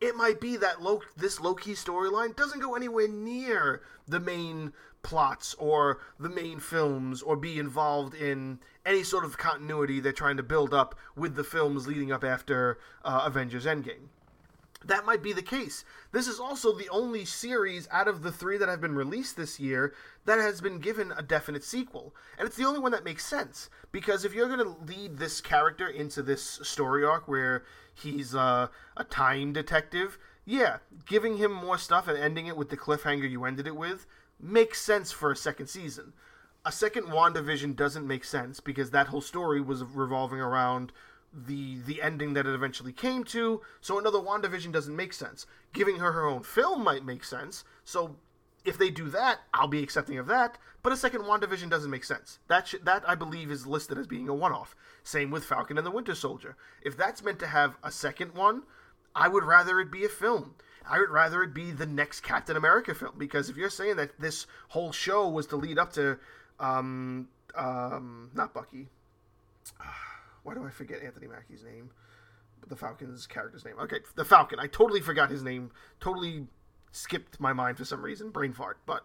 It 0.00 0.16
might 0.16 0.40
be 0.40 0.56
that 0.56 0.82
Lo- 0.82 1.02
this 1.16 1.40
Loki 1.40 1.74
storyline 1.74 2.34
doesn't 2.34 2.60
go 2.60 2.74
anywhere 2.74 3.08
near 3.08 3.82
the 4.08 4.20
main 4.20 4.72
plots 5.02 5.54
or 5.58 6.00
the 6.18 6.28
main 6.28 6.58
films 6.58 7.22
or 7.22 7.36
be 7.36 7.58
involved 7.58 8.14
in 8.14 8.58
any 8.84 9.02
sort 9.02 9.24
of 9.24 9.38
continuity 9.38 10.00
they're 10.00 10.12
trying 10.12 10.36
to 10.36 10.42
build 10.42 10.74
up 10.74 10.96
with 11.14 11.36
the 11.36 11.44
films 11.44 11.86
leading 11.86 12.10
up 12.10 12.24
after 12.24 12.78
uh, 13.04 13.22
Avengers 13.24 13.66
Endgame 13.66 14.08
that 14.84 15.06
might 15.06 15.22
be 15.22 15.32
the 15.32 15.42
case. 15.42 15.84
This 16.12 16.28
is 16.28 16.38
also 16.38 16.72
the 16.72 16.88
only 16.90 17.24
series 17.24 17.88
out 17.90 18.08
of 18.08 18.22
the 18.22 18.32
three 18.32 18.58
that 18.58 18.68
have 18.68 18.80
been 18.80 18.94
released 18.94 19.36
this 19.36 19.58
year 19.58 19.94
that 20.26 20.38
has 20.38 20.60
been 20.60 20.78
given 20.78 21.12
a 21.16 21.22
definite 21.22 21.64
sequel. 21.64 22.14
And 22.38 22.46
it's 22.46 22.56
the 22.56 22.66
only 22.66 22.78
one 22.78 22.92
that 22.92 23.04
makes 23.04 23.24
sense. 23.24 23.70
Because 23.90 24.24
if 24.24 24.34
you're 24.34 24.54
going 24.54 24.60
to 24.60 24.84
lead 24.84 25.16
this 25.16 25.40
character 25.40 25.88
into 25.88 26.22
this 26.22 26.60
story 26.62 27.04
arc 27.04 27.26
where 27.26 27.64
he's 27.94 28.34
uh, 28.34 28.68
a 28.96 29.04
time 29.04 29.52
detective, 29.52 30.18
yeah, 30.44 30.78
giving 31.06 31.38
him 31.38 31.52
more 31.52 31.78
stuff 31.78 32.06
and 32.06 32.18
ending 32.18 32.46
it 32.46 32.56
with 32.56 32.70
the 32.70 32.76
cliffhanger 32.76 33.28
you 33.28 33.44
ended 33.44 33.66
it 33.66 33.76
with 33.76 34.06
makes 34.40 34.80
sense 34.80 35.10
for 35.10 35.30
a 35.30 35.36
second 35.36 35.66
season. 35.66 36.12
A 36.64 36.72
second 36.72 37.06
WandaVision 37.06 37.76
doesn't 37.76 38.06
make 38.06 38.24
sense 38.24 38.60
because 38.60 38.90
that 38.90 39.06
whole 39.08 39.20
story 39.20 39.60
was 39.60 39.82
revolving 39.84 40.40
around 40.40 40.92
the 41.36 41.80
the 41.82 42.00
ending 42.00 42.32
that 42.34 42.46
it 42.46 42.54
eventually 42.54 42.92
came 42.92 43.24
to. 43.24 43.60
So 43.80 43.98
another 43.98 44.18
WandaVision 44.18 44.72
doesn't 44.72 44.94
make 44.96 45.12
sense. 45.12 45.46
Giving 45.72 45.96
her 45.96 46.12
her 46.12 46.26
own 46.26 46.42
film 46.42 46.82
might 46.82 47.04
make 47.04 47.24
sense. 47.24 47.64
So 47.84 48.16
if 48.64 48.78
they 48.78 48.90
do 48.90 49.08
that, 49.10 49.40
I'll 49.54 49.68
be 49.68 49.82
accepting 49.82 50.18
of 50.18 50.26
that. 50.26 50.58
But 50.82 50.92
a 50.92 50.96
second 50.96 51.22
WandaVision 51.22 51.68
doesn't 51.68 51.90
make 51.90 52.04
sense. 52.04 52.38
That 52.48 52.68
sh- 52.68 52.76
that 52.82 53.08
I 53.08 53.14
believe 53.14 53.50
is 53.50 53.66
listed 53.66 53.98
as 53.98 54.06
being 54.06 54.28
a 54.28 54.34
one-off. 54.34 54.74
Same 55.02 55.30
with 55.30 55.44
Falcon 55.44 55.78
and 55.78 55.86
the 55.86 55.90
Winter 55.90 56.14
Soldier. 56.14 56.56
If 56.82 56.96
that's 56.96 57.22
meant 57.22 57.38
to 57.40 57.46
have 57.46 57.76
a 57.82 57.90
second 57.90 58.34
one, 58.34 58.62
I 59.14 59.28
would 59.28 59.44
rather 59.44 59.80
it 59.80 59.90
be 59.90 60.04
a 60.04 60.08
film. 60.08 60.54
I 60.88 61.00
would 61.00 61.10
rather 61.10 61.42
it 61.42 61.52
be 61.52 61.72
the 61.72 61.86
next 61.86 62.20
Captain 62.20 62.56
America 62.56 62.94
film 62.94 63.14
because 63.18 63.50
if 63.50 63.56
you're 63.56 63.70
saying 63.70 63.96
that 63.96 64.20
this 64.20 64.46
whole 64.68 64.92
show 64.92 65.28
was 65.28 65.46
to 65.48 65.56
lead 65.56 65.78
up 65.78 65.92
to, 65.94 66.18
um, 66.60 67.28
um, 67.56 68.30
not 68.34 68.54
Bucky. 68.54 68.88
Why 70.46 70.54
do 70.54 70.64
I 70.64 70.70
forget 70.70 71.02
Anthony 71.02 71.26
Mackie's 71.26 71.64
name? 71.64 71.90
The 72.68 72.76
Falcon's 72.76 73.26
character's 73.26 73.64
name. 73.64 73.74
Okay, 73.80 73.98
the 74.14 74.24
Falcon. 74.24 74.60
I 74.60 74.68
totally 74.68 75.00
forgot 75.00 75.28
his 75.28 75.42
name. 75.42 75.72
Totally 76.00 76.46
skipped 76.92 77.40
my 77.40 77.52
mind 77.52 77.76
for 77.76 77.84
some 77.84 78.00
reason. 78.00 78.30
Brain 78.30 78.52
fart. 78.52 78.78
But 78.86 79.04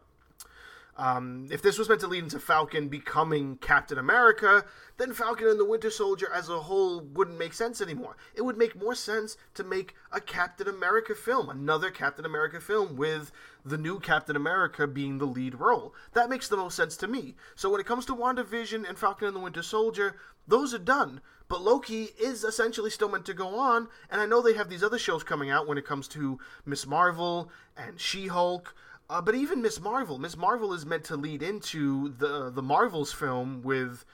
um, 0.98 1.48
if 1.52 1.62
this 1.62 1.78
was 1.78 1.88
meant 1.88 2.02
to 2.02 2.08
lead 2.08 2.24
into 2.24 2.40
Falcon 2.40 2.90
becoming 2.90 3.58
Captain 3.58 3.98
America, 3.98 4.66
then 4.98 5.14
Falcon 5.14 5.48
and 5.48 5.60
the 5.60 5.66
Winter 5.66 5.90
Soldier 5.90 6.30
as 6.32 6.50
a 6.50 6.60
whole 6.60 7.00
wouldn't 7.00 7.40
make 7.40 7.54
sense 7.54 7.82
anymore. 7.82 8.18
It 8.36 8.44
would 8.44 8.58
make 8.58 8.80
more 8.80 8.96
sense 8.96 9.38
to 9.54 9.64
make 9.64 9.96
a 10.12 10.20
Captain 10.20 10.68
America 10.68 11.16
film, 11.16 11.50
another 11.50 11.92
Captain 11.92 12.26
America 12.26 12.60
film 12.60 12.98
with 12.98 13.32
the 13.66 13.78
new 13.78 14.00
Captain 14.00 14.36
America 14.36 14.86
being 14.86 15.18
the 15.18 15.26
lead 15.26 15.56
role. 15.56 15.96
That 16.14 16.30
makes 16.30 16.48
the 16.48 16.58
most 16.58 16.76
sense 16.76 16.98
to 16.98 17.08
me. 17.08 17.36
So 17.56 17.70
when 17.70 17.80
it 17.80 17.88
comes 17.88 18.06
to 18.08 18.16
WandaVision 18.16 18.88
and 18.88 18.98
Falcon 18.98 19.28
and 19.28 19.36
the 19.36 19.42
Winter 19.42 19.64
Soldier, 19.64 20.18
those 20.48 20.74
are 20.74 20.80
done. 20.80 21.22
But 21.48 21.62
Loki 21.62 22.10
is 22.20 22.44
essentially 22.44 22.90
still 22.90 23.10
meant 23.10 23.26
to 23.26 23.34
go 23.34 23.60
on, 23.60 23.90
and 24.10 24.22
I 24.22 24.26
know 24.26 24.42
they 24.42 24.54
have 24.54 24.70
these 24.70 24.84
other 24.84 25.00
shows 25.00 25.24
coming 25.24 25.50
out 25.50 25.68
when 25.68 25.78
it 25.78 25.86
comes 25.86 26.08
to 26.10 26.40
Miss 26.66 26.88
Marvel 26.88 27.50
and 27.76 28.00
She 28.00 28.28
Hulk. 28.28 28.74
Uh, 29.12 29.20
but 29.20 29.36
even 29.36 29.62
Miss 29.62 29.82
Marvel, 29.82 30.18
Miss 30.18 30.38
Marvel 30.38 30.72
is 30.72 30.86
meant 30.86 31.04
to 31.04 31.18
lead 31.18 31.44
into 31.44 32.14
the 32.18 32.50
the 32.50 32.62
Marvels 32.62 33.12
film 33.12 33.62
with 33.62 34.06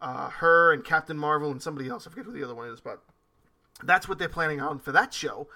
uh, 0.00 0.28
her 0.28 0.72
and 0.72 0.84
Captain 0.84 1.18
Marvel 1.18 1.50
and 1.50 1.60
somebody 1.60 1.88
else. 1.88 2.06
I 2.06 2.10
forget 2.10 2.24
who 2.24 2.32
the 2.32 2.44
other 2.44 2.54
one 2.54 2.68
is, 2.68 2.80
but 2.80 3.02
that's 3.82 4.08
what 4.08 4.20
they're 4.20 4.28
planning 4.28 4.60
on 4.60 4.78
for 4.78 4.92
that 4.92 5.12
show. 5.12 5.48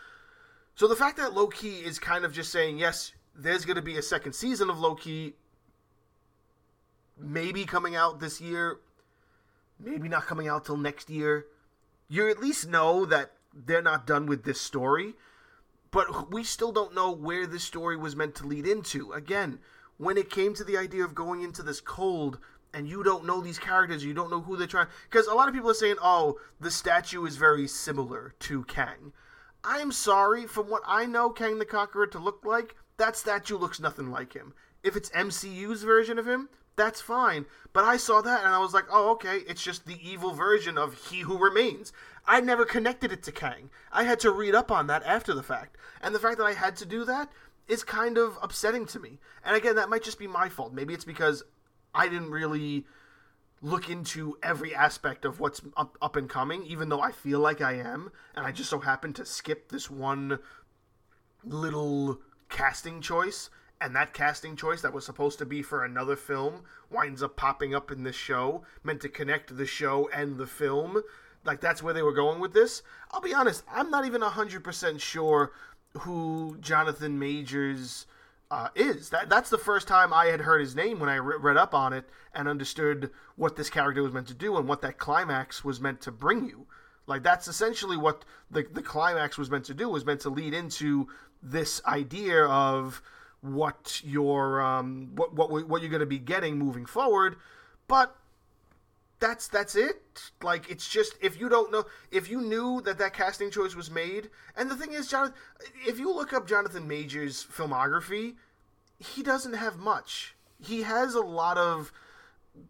So 0.75 0.89
the 0.89 0.97
fact 0.97 1.17
that 1.19 1.33
Loki 1.33 1.77
is 1.77 2.01
kind 2.01 2.25
of 2.25 2.33
just 2.33 2.51
saying, 2.51 2.79
yes, 2.79 3.13
there's 3.37 3.65
going 3.65 3.77
to 3.77 3.83
be 3.83 3.97
a 3.99 4.03
second 4.03 4.33
season 4.33 4.69
of 4.69 4.81
Loki, 4.81 5.35
maybe 7.17 7.65
coming 7.65 7.95
out 7.95 8.19
this 8.19 8.41
year, 8.41 8.81
maybe 9.79 10.09
not 10.09 10.27
coming 10.27 10.49
out 10.49 10.65
till 10.65 10.77
next 10.77 11.09
year. 11.09 11.47
You 12.09 12.29
at 12.29 12.41
least 12.41 12.69
know 12.69 13.05
that 13.05 13.31
they're 13.55 13.81
not 13.81 14.09
done 14.09 14.27
with 14.27 14.43
this 14.43 14.61
story, 14.61 15.15
but 15.91 16.33
we 16.33 16.45
still 16.45 16.73
don't 16.73 16.95
know 16.95 17.11
where 17.11 17.47
this 17.47 17.65
story 17.65 17.97
was 17.97 18.17
meant 18.17 18.35
to 18.37 18.47
lead 18.47 18.67
into. 18.67 19.13
Again, 19.13 19.59
when 19.97 20.17
it 20.17 20.31
came 20.31 20.55
to 20.55 20.65
the 20.65 20.77
idea 20.77 21.05
of 21.05 21.15
going 21.15 21.43
into 21.43 21.63
this 21.63 21.81
cold 21.81 22.39
and 22.75 22.89
you 22.89 23.03
don't 23.03 23.25
know 23.25 23.41
these 23.41 23.59
characters, 23.59 24.05
you 24.05 24.15
don't 24.15 24.31
know 24.31 24.41
who 24.41 24.57
they're 24.57 24.67
trying. 24.67 24.89
Because 25.11 25.27
a 25.27 25.35
lot 25.35 25.49
of 25.49 25.55
people 25.55 25.71
are 25.71 25.75
saying, 25.75 25.97
"Oh, 26.03 26.39
the 26.61 26.71
statue 26.71 27.25
is 27.25 27.37
very 27.37 27.67
similar 27.67 28.35
to 28.41 28.65
Kang." 28.65 29.13
I'm 29.65 29.91
sorry, 29.91 30.47
from 30.47 30.69
what 30.69 30.83
I 30.87 31.07
know 31.07 31.31
Kang 31.31 31.59
the 31.59 31.65
Conqueror 31.65 32.07
to 32.09 32.19
look 32.19 32.45
like, 32.45 32.77
that 32.97 33.17
statue 33.17 33.59
looks 33.59 33.81
nothing 33.81 34.11
like 34.11 34.35
him. 34.35 34.55
If 34.83 34.97
it's 34.97 35.11
MCU's 35.11 35.83
version 35.83 36.19
of 36.19 36.29
him, 36.29 36.49
that's 36.77 37.01
fine. 37.01 37.45
But 37.73 37.85
I 37.85 37.97
saw 37.97 38.23
that 38.23 38.45
and 38.45 38.55
I 38.55 38.59
was 38.59 38.73
like, 38.73 38.87
oh, 38.91 39.11
okay, 39.13 39.39
it's 39.49 39.63
just 39.63 39.85
the 39.85 39.99
evil 40.01 40.33
version 40.33 40.79
of 40.79 40.95
He 40.95 41.21
Who 41.21 41.37
Remains. 41.37 41.93
I 42.29 42.41
never 42.41 42.67
connected 42.67 43.11
it 43.11 43.23
to 43.25 43.33
Kang. 43.33 43.71
I 43.91 44.05
had 44.05 44.21
to 44.21 44.31
read 44.31 44.55
up 44.55 44.71
on 44.71 44.87
that 44.87 45.03
after 45.05 45.35
the 45.35 45.43
fact. 45.43 45.77
And 46.03 46.15
the 46.15 46.19
fact 46.19 46.37
that 46.39 46.45
I 46.45 46.53
had 46.53 46.77
to 46.77 46.87
do 46.87 47.05
that 47.07 47.33
is 47.67 47.83
kind 47.83 48.19
of 48.19 48.39
upsetting 48.43 48.85
to 48.87 49.01
me. 49.01 49.19
And 49.45 49.57
again, 49.57 49.77
that 49.77 49.89
might 49.89 50.05
just 50.05 50.19
be 50.19 50.27
my 50.27 50.51
fault. 50.51 50.75
Maybe 50.75 50.93
it's 50.93 51.07
because 51.07 51.43
I 51.95 52.07
didn't 52.09 52.31
really 52.31 52.87
look 53.63 53.89
into 53.89 54.37
every 54.43 54.75
aspect 54.75 55.25
of 55.25 55.41
what's 55.41 55.63
up, 55.77 55.97
up 56.01 56.17
and 56.17 56.29
coming, 56.29 56.65
even 56.65 56.91
though 56.91 57.01
I 57.01 57.13
feel 57.13 57.41
like 57.41 57.63
I 57.63 57.73
am. 57.73 58.13
And 58.37 58.47
I 58.47 58.53
just 58.53 58.71
so 58.71 58.79
happened 58.79 59.17
to 59.17 59.25
skip 59.25 59.71
this 59.71 59.91
one 59.91 60.39
little 61.43 62.21
casting 62.51 63.01
choice 63.01 63.49
and 63.81 63.95
that 63.95 64.13
casting 64.13 64.57
choice 64.57 64.83
that 64.83 64.93
was 64.93 65.05
supposed 65.05 65.39
to 65.39 65.47
be 65.47 65.63
for 65.63 65.85
another 65.85 66.17
film 66.17 66.63
winds 66.91 67.23
up 67.23 67.37
popping 67.37 67.75
up 67.75 67.91
in 67.91 68.03
this 68.03 68.17
show, 68.17 68.65
meant 68.83 69.01
to 69.01 69.09
connect 69.09 69.57
the 69.57 69.67
show 69.67 70.09
and 70.13 70.37
the 70.37 70.47
film. 70.47 71.03
Like 71.49 71.61
that's 71.63 71.83
where 71.83 71.95
they 71.95 72.03
were 72.03 72.13
going 72.13 72.41
with 72.41 72.53
this. 72.53 72.83
I'll 73.11 73.23
be 73.23 73.33
honest, 73.33 73.65
I'm 73.73 73.91
not 73.91 74.05
even 74.05 74.21
100% 74.21 75.01
sure 75.01 75.53
who 76.01 76.59
Jonathan 76.61 77.19
Majors 77.19 78.07
uh, 78.51 78.69
is. 78.75 79.09
That 79.09 79.31
that's 79.31 79.49
the 79.49 79.57
first 79.57 79.89
time 79.89 80.13
I 80.13 80.27
had 80.27 80.43
heard 80.43 80.61
his 80.61 80.77
name 80.77 81.01
when 81.01 81.09
I 81.09 81.15
re- 81.17 81.39
read 81.41 81.57
up 81.57 81.73
on 81.73 81.95
it 81.95 82.05
and 82.35 82.49
understood 82.49 83.11
what 83.37 83.57
this 83.57 83.71
character 83.71 84.03
was 84.03 84.13
meant 84.13 84.29
to 84.29 84.35
do 84.35 84.59
and 84.59 84.69
what 84.69 84.83
that 84.83 84.99
climax 84.99 85.65
was 85.65 85.81
meant 85.81 86.03
to 86.03 86.13
bring 86.13 86.45
you. 86.45 86.67
Like 87.07 87.23
that's 87.23 87.49
essentially 87.49 87.97
what 87.97 88.27
the 88.51 88.67
the 88.71 88.83
climax 88.83 89.39
was 89.39 89.51
meant 89.51 89.65
to 89.65 89.75
do 89.75 89.89
was 89.89 90.05
meant 90.05 90.21
to 90.21 90.29
lead 90.29 90.53
into 90.53 91.09
this 91.43 91.81
idea 91.87 92.45
of 92.45 93.01
what 93.41 94.03
your 94.05 94.61
um, 94.61 95.13
what 95.15 95.35
what 95.35 95.67
what 95.67 95.81
you're 95.81 95.91
going 95.91 96.01
to 96.01 96.07
be 96.07 96.19
getting 96.19 96.59
moving 96.59 96.85
forward, 96.85 97.37
but 97.87 98.15
that's 99.21 99.49
that's 99.49 99.75
it. 99.75 100.31
Like 100.43 100.71
it's 100.71 100.89
just 100.89 101.15
if 101.21 101.41
you 101.41 101.49
don't 101.49 101.73
know 101.73 101.85
if 102.11 102.31
you 102.31 102.41
knew 102.41 102.81
that 102.83 102.99
that 102.99 103.15
casting 103.15 103.51
choice 103.51 103.75
was 103.75 103.91
made, 103.91 104.31
and 104.57 104.71
the 104.71 104.77
thing 104.77 104.93
is, 104.93 105.09
Jonathan, 105.09 105.37
if 105.87 105.99
you 105.99 106.13
look 106.13 106.33
up 106.33 106.47
Jonathan 106.47 106.87
Majors' 106.87 107.45
filmography, 107.45 108.35
he 108.99 109.23
doesn't 109.23 109.55
have 109.55 109.79
much. 109.79 110.37
He 110.61 110.83
has 110.83 111.15
a 111.15 111.21
lot 111.21 111.57
of 111.57 111.93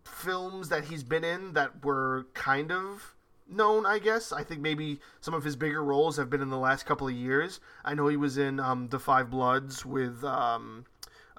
films 0.05 0.69
that 0.69 0.85
he's 0.85 1.03
been 1.03 1.25
in 1.25 1.55
that 1.55 1.85
were 1.85 2.27
kind 2.35 2.71
of 2.71 3.15
known, 3.49 3.87
I 3.87 3.99
guess. 3.99 4.33
I 4.33 4.45
think 4.45 4.61
maybe 4.61 5.01
some 5.21 5.35
of 5.35 5.45
his 5.45 5.57
bigger 5.57 5.83
roles 5.83 6.17
have 6.17 6.29
been 6.29 6.43
in 6.43 6.51
the 6.51 6.59
last 6.59 6.85
couple 6.85 7.09
of 7.09 7.15
years. 7.15 7.61
I 7.85 7.95
know 7.95 8.09
he 8.09 8.17
was 8.17 8.37
in 8.37 8.61
um, 8.61 8.89
The 8.89 8.99
Five 8.99 9.31
Bloods 9.31 9.87
with 9.87 10.23
um, 10.25 10.85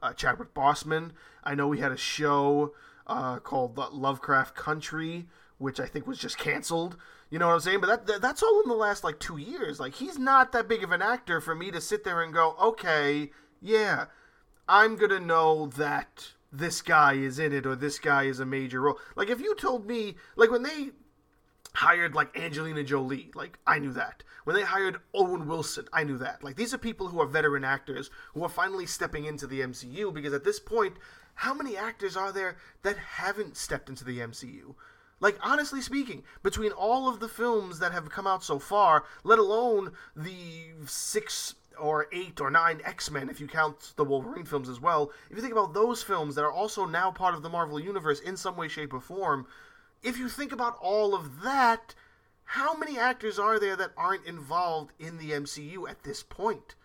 uh, 0.01 0.13
Chadwick 0.13 0.53
Boseman. 0.53 1.11
I 1.43 1.55
know 1.55 1.71
he 1.71 1.81
had 1.81 1.91
a 1.91 1.97
show 1.97 2.73
uh, 3.09 3.39
called 3.39 3.77
Lovecraft 3.77 4.55
Country, 4.55 5.27
which 5.57 5.79
I 5.79 5.85
think 5.85 6.07
was 6.07 6.17
just 6.17 6.37
canceled. 6.37 6.95
You 7.29 7.39
know 7.39 7.47
what 7.47 7.55
I'm 7.55 7.59
saying? 7.59 7.81
But 7.81 7.87
that, 7.87 8.07
that, 8.07 8.21
that's 8.21 8.43
all 8.43 8.61
in 8.61 8.69
the 8.69 8.75
last 8.75 9.03
like 9.03 9.19
two 9.19 9.37
years. 9.37 9.79
Like 9.79 9.95
he's 9.95 10.17
not 10.17 10.51
that 10.53 10.69
big 10.69 10.83
of 10.83 10.91
an 10.91 11.01
actor 11.01 11.41
for 11.41 11.55
me 11.55 11.71
to 11.71 11.81
sit 11.81 12.03
there 12.03 12.21
and 12.21 12.33
go, 12.33 12.55
okay, 12.61 13.31
yeah, 13.61 14.05
I'm 14.67 14.95
gonna 14.95 15.19
know 15.19 15.67
that 15.75 16.29
this 16.51 16.81
guy 16.81 17.13
is 17.13 17.37
in 17.37 17.51
it 17.51 17.65
or 17.65 17.75
this 17.75 17.99
guy 17.99 18.23
is 18.23 18.39
a 18.39 18.45
major 18.45 18.81
role. 18.81 18.99
Like 19.15 19.29
if 19.29 19.41
you 19.41 19.55
told 19.55 19.85
me, 19.85 20.15
like 20.35 20.51
when 20.51 20.63
they 20.63 20.91
hired 21.73 22.15
like 22.15 22.37
Angelina 22.37 22.83
Jolie. 22.83 23.31
Like 23.35 23.59
I 23.65 23.79
knew 23.79 23.93
that. 23.93 24.23
When 24.43 24.55
they 24.55 24.63
hired 24.63 24.97
Owen 25.13 25.47
Wilson, 25.47 25.87
I 25.93 26.03
knew 26.03 26.17
that. 26.17 26.43
Like 26.43 26.55
these 26.55 26.73
are 26.73 26.77
people 26.77 27.07
who 27.07 27.21
are 27.21 27.25
veteran 27.25 27.63
actors 27.63 28.09
who 28.33 28.43
are 28.43 28.49
finally 28.49 28.85
stepping 28.85 29.25
into 29.25 29.47
the 29.47 29.61
MCU 29.61 30.13
because 30.13 30.33
at 30.33 30.43
this 30.43 30.59
point, 30.59 30.97
how 31.39 31.53
many 31.53 31.77
actors 31.77 32.17
are 32.17 32.33
there 32.33 32.57
that 32.83 32.97
haven't 32.97 33.55
stepped 33.55 33.87
into 33.87 34.03
the 34.03 34.19
MCU? 34.19 34.75
Like 35.21 35.37
honestly 35.41 35.79
speaking, 35.79 36.23
between 36.43 36.73
all 36.73 37.07
of 37.07 37.21
the 37.21 37.29
films 37.29 37.79
that 37.79 37.93
have 37.93 38.09
come 38.09 38.27
out 38.27 38.43
so 38.43 38.59
far, 38.59 39.05
let 39.23 39.39
alone 39.39 39.93
the 40.17 40.73
six 40.85 41.55
or 41.79 42.07
eight 42.11 42.41
or 42.41 42.51
nine 42.51 42.81
X 42.83 43.09
Men, 43.09 43.29
if 43.29 43.39
you 43.39 43.47
count 43.47 43.93
the 43.95 44.03
Wolverine 44.03 44.43
films 44.43 44.67
as 44.67 44.81
well, 44.81 45.11
if 45.29 45.37
you 45.37 45.41
think 45.41 45.53
about 45.53 45.73
those 45.73 46.03
films 46.03 46.35
that 46.35 46.43
are 46.43 46.51
also 46.51 46.85
now 46.85 47.09
part 47.09 47.35
of 47.35 47.41
the 47.41 47.49
Marvel 47.49 47.79
Universe 47.79 48.19
in 48.19 48.35
some 48.35 48.57
way, 48.57 48.67
shape, 48.67 48.93
or 48.93 48.99
form, 48.99 49.47
if 50.03 50.17
you 50.17 50.27
think 50.27 50.51
about 50.51 50.77
all 50.81 51.15
of 51.15 51.41
that, 51.43 51.95
how 52.43 52.75
many 52.75 52.99
actors 52.99 53.39
are 53.39 53.61
there 53.61 53.77
that 53.77 53.91
aren't 53.95 54.25
involved 54.25 54.91
in 54.99 55.17
the 55.17 55.31
MCU 55.31 55.89
at 55.89 56.03
this 56.03 56.21
point? 56.21 56.75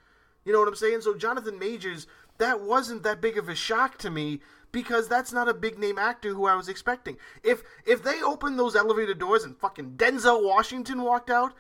You 0.45 0.53
know 0.53 0.59
what 0.61 0.69
I'm 0.69 0.77
saying? 0.77 1.01
So 1.01 1.15
Jonathan 1.15 1.59
Majors, 1.59 2.07
that 2.39 2.61
wasn't 2.61 3.03
that 3.03 3.21
big 3.21 3.39
of 3.39 3.49
a 3.49 3.55
shock 3.55 3.99
to 3.99 4.11
me 4.11 4.41
because 4.73 5.09
that's 5.09 5.33
not 5.33 5.49
a 5.49 5.55
big 5.55 5.79
name 5.79 5.99
actor 5.99 6.31
who 6.31 6.47
I 6.47 6.57
was 6.57 6.69
expecting. 6.69 7.17
If 7.43 7.63
if 7.87 8.03
they 8.03 8.23
opened 8.23 8.59
those 8.59 8.77
elevator 8.77 9.15
doors 9.15 9.45
and 9.45 9.57
fucking 9.57 9.93
Denzel 9.93 10.45
Washington 10.45 11.03
walked 11.03 11.31
out, 11.31 11.55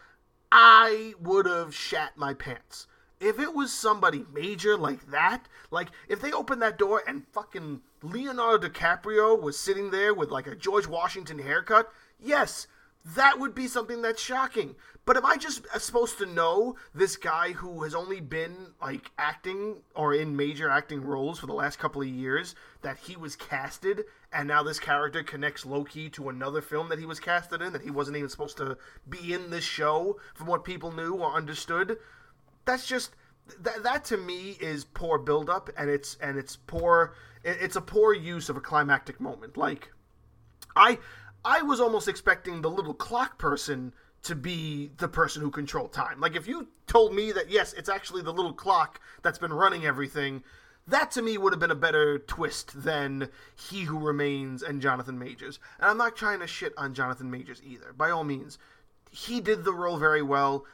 I 0.50 1.14
would 1.20 1.46
have 1.46 1.74
shat 1.74 2.16
my 2.16 2.34
pants 2.34 2.86
if 3.24 3.38
it 3.38 3.54
was 3.54 3.72
somebody 3.72 4.26
major 4.32 4.76
like 4.76 5.10
that, 5.10 5.48
like 5.70 5.88
if 6.08 6.20
they 6.20 6.32
opened 6.32 6.60
that 6.62 6.78
door 6.78 7.02
and 7.06 7.26
fucking 7.32 7.80
Leonardo 8.02 8.68
DiCaprio 8.68 9.40
was 9.40 9.58
sitting 9.58 9.90
there 9.90 10.12
with 10.12 10.30
like 10.30 10.46
a 10.46 10.54
George 10.54 10.86
Washington 10.86 11.38
haircut, 11.38 11.90
yes, 12.20 12.66
that 13.04 13.38
would 13.38 13.54
be 13.54 13.66
something 13.66 14.02
that's 14.02 14.22
shocking. 14.22 14.76
But 15.06 15.18
am 15.18 15.26
I 15.26 15.36
just 15.36 15.66
uh, 15.74 15.78
supposed 15.78 16.18
to 16.18 16.26
know 16.26 16.76
this 16.94 17.16
guy 17.16 17.52
who 17.52 17.82
has 17.82 17.94
only 17.94 18.20
been 18.20 18.72
like 18.80 19.10
acting 19.18 19.82
or 19.94 20.14
in 20.14 20.36
major 20.36 20.70
acting 20.70 21.02
roles 21.02 21.38
for 21.38 21.46
the 21.46 21.52
last 21.52 21.78
couple 21.78 22.00
of 22.00 22.08
years 22.08 22.54
that 22.82 22.96
he 22.98 23.16
was 23.16 23.36
casted 23.36 24.04
and 24.32 24.48
now 24.48 24.62
this 24.62 24.80
character 24.80 25.22
connects 25.22 25.66
Loki 25.66 26.08
to 26.10 26.28
another 26.28 26.60
film 26.62 26.88
that 26.88 26.98
he 26.98 27.06
was 27.06 27.20
casted 27.20 27.60
in 27.60 27.72
that 27.72 27.82
he 27.82 27.90
wasn't 27.90 28.16
even 28.16 28.30
supposed 28.30 28.56
to 28.56 28.78
be 29.08 29.32
in 29.32 29.50
this 29.50 29.64
show 29.64 30.18
from 30.34 30.46
what 30.46 30.64
people 30.64 30.90
knew 30.90 31.14
or 31.14 31.32
understood? 31.34 31.98
that's 32.64 32.86
just 32.86 33.14
that 33.60 33.82
that 33.82 34.04
to 34.06 34.16
me 34.16 34.56
is 34.60 34.84
poor 34.84 35.18
buildup, 35.18 35.70
and 35.76 35.90
it's 35.90 36.16
and 36.20 36.38
it's 36.38 36.56
poor. 36.56 37.14
It's 37.42 37.76
a 37.76 37.80
poor 37.80 38.14
use 38.14 38.48
of 38.48 38.56
a 38.56 38.60
climactic 38.60 39.20
moment. 39.20 39.56
Like, 39.56 39.92
I 40.74 40.98
I 41.44 41.62
was 41.62 41.80
almost 41.80 42.08
expecting 42.08 42.62
the 42.62 42.70
little 42.70 42.94
clock 42.94 43.38
person 43.38 43.92
to 44.24 44.34
be 44.34 44.90
the 44.98 45.08
person 45.08 45.42
who 45.42 45.50
controlled 45.50 45.92
time. 45.92 46.20
Like, 46.20 46.36
if 46.36 46.48
you 46.48 46.68
told 46.86 47.14
me 47.14 47.32
that 47.32 47.50
yes, 47.50 47.72
it's 47.74 47.88
actually 47.88 48.22
the 48.22 48.32
little 48.32 48.52
clock 48.52 49.00
that's 49.22 49.38
been 49.38 49.52
running 49.52 49.86
everything, 49.86 50.42
that 50.86 51.10
to 51.12 51.22
me 51.22 51.38
would 51.38 51.52
have 51.52 51.60
been 51.60 51.70
a 51.70 51.76
better 51.76 52.18
twist 52.18 52.82
than 52.84 53.28
He 53.54 53.82
Who 53.84 53.98
Remains 53.98 54.62
and 54.62 54.82
Jonathan 54.82 55.18
Majors. 55.18 55.58
And 55.78 55.88
I'm 55.88 55.98
not 55.98 56.16
trying 56.16 56.40
to 56.40 56.46
shit 56.46 56.74
on 56.76 56.94
Jonathan 56.94 57.30
Majors 57.30 57.62
either. 57.64 57.92
By 57.96 58.10
all 58.10 58.24
means, 58.24 58.58
he 59.10 59.40
did 59.40 59.64
the 59.64 59.72
role 59.72 59.96
very 59.96 60.22
well 60.22 60.66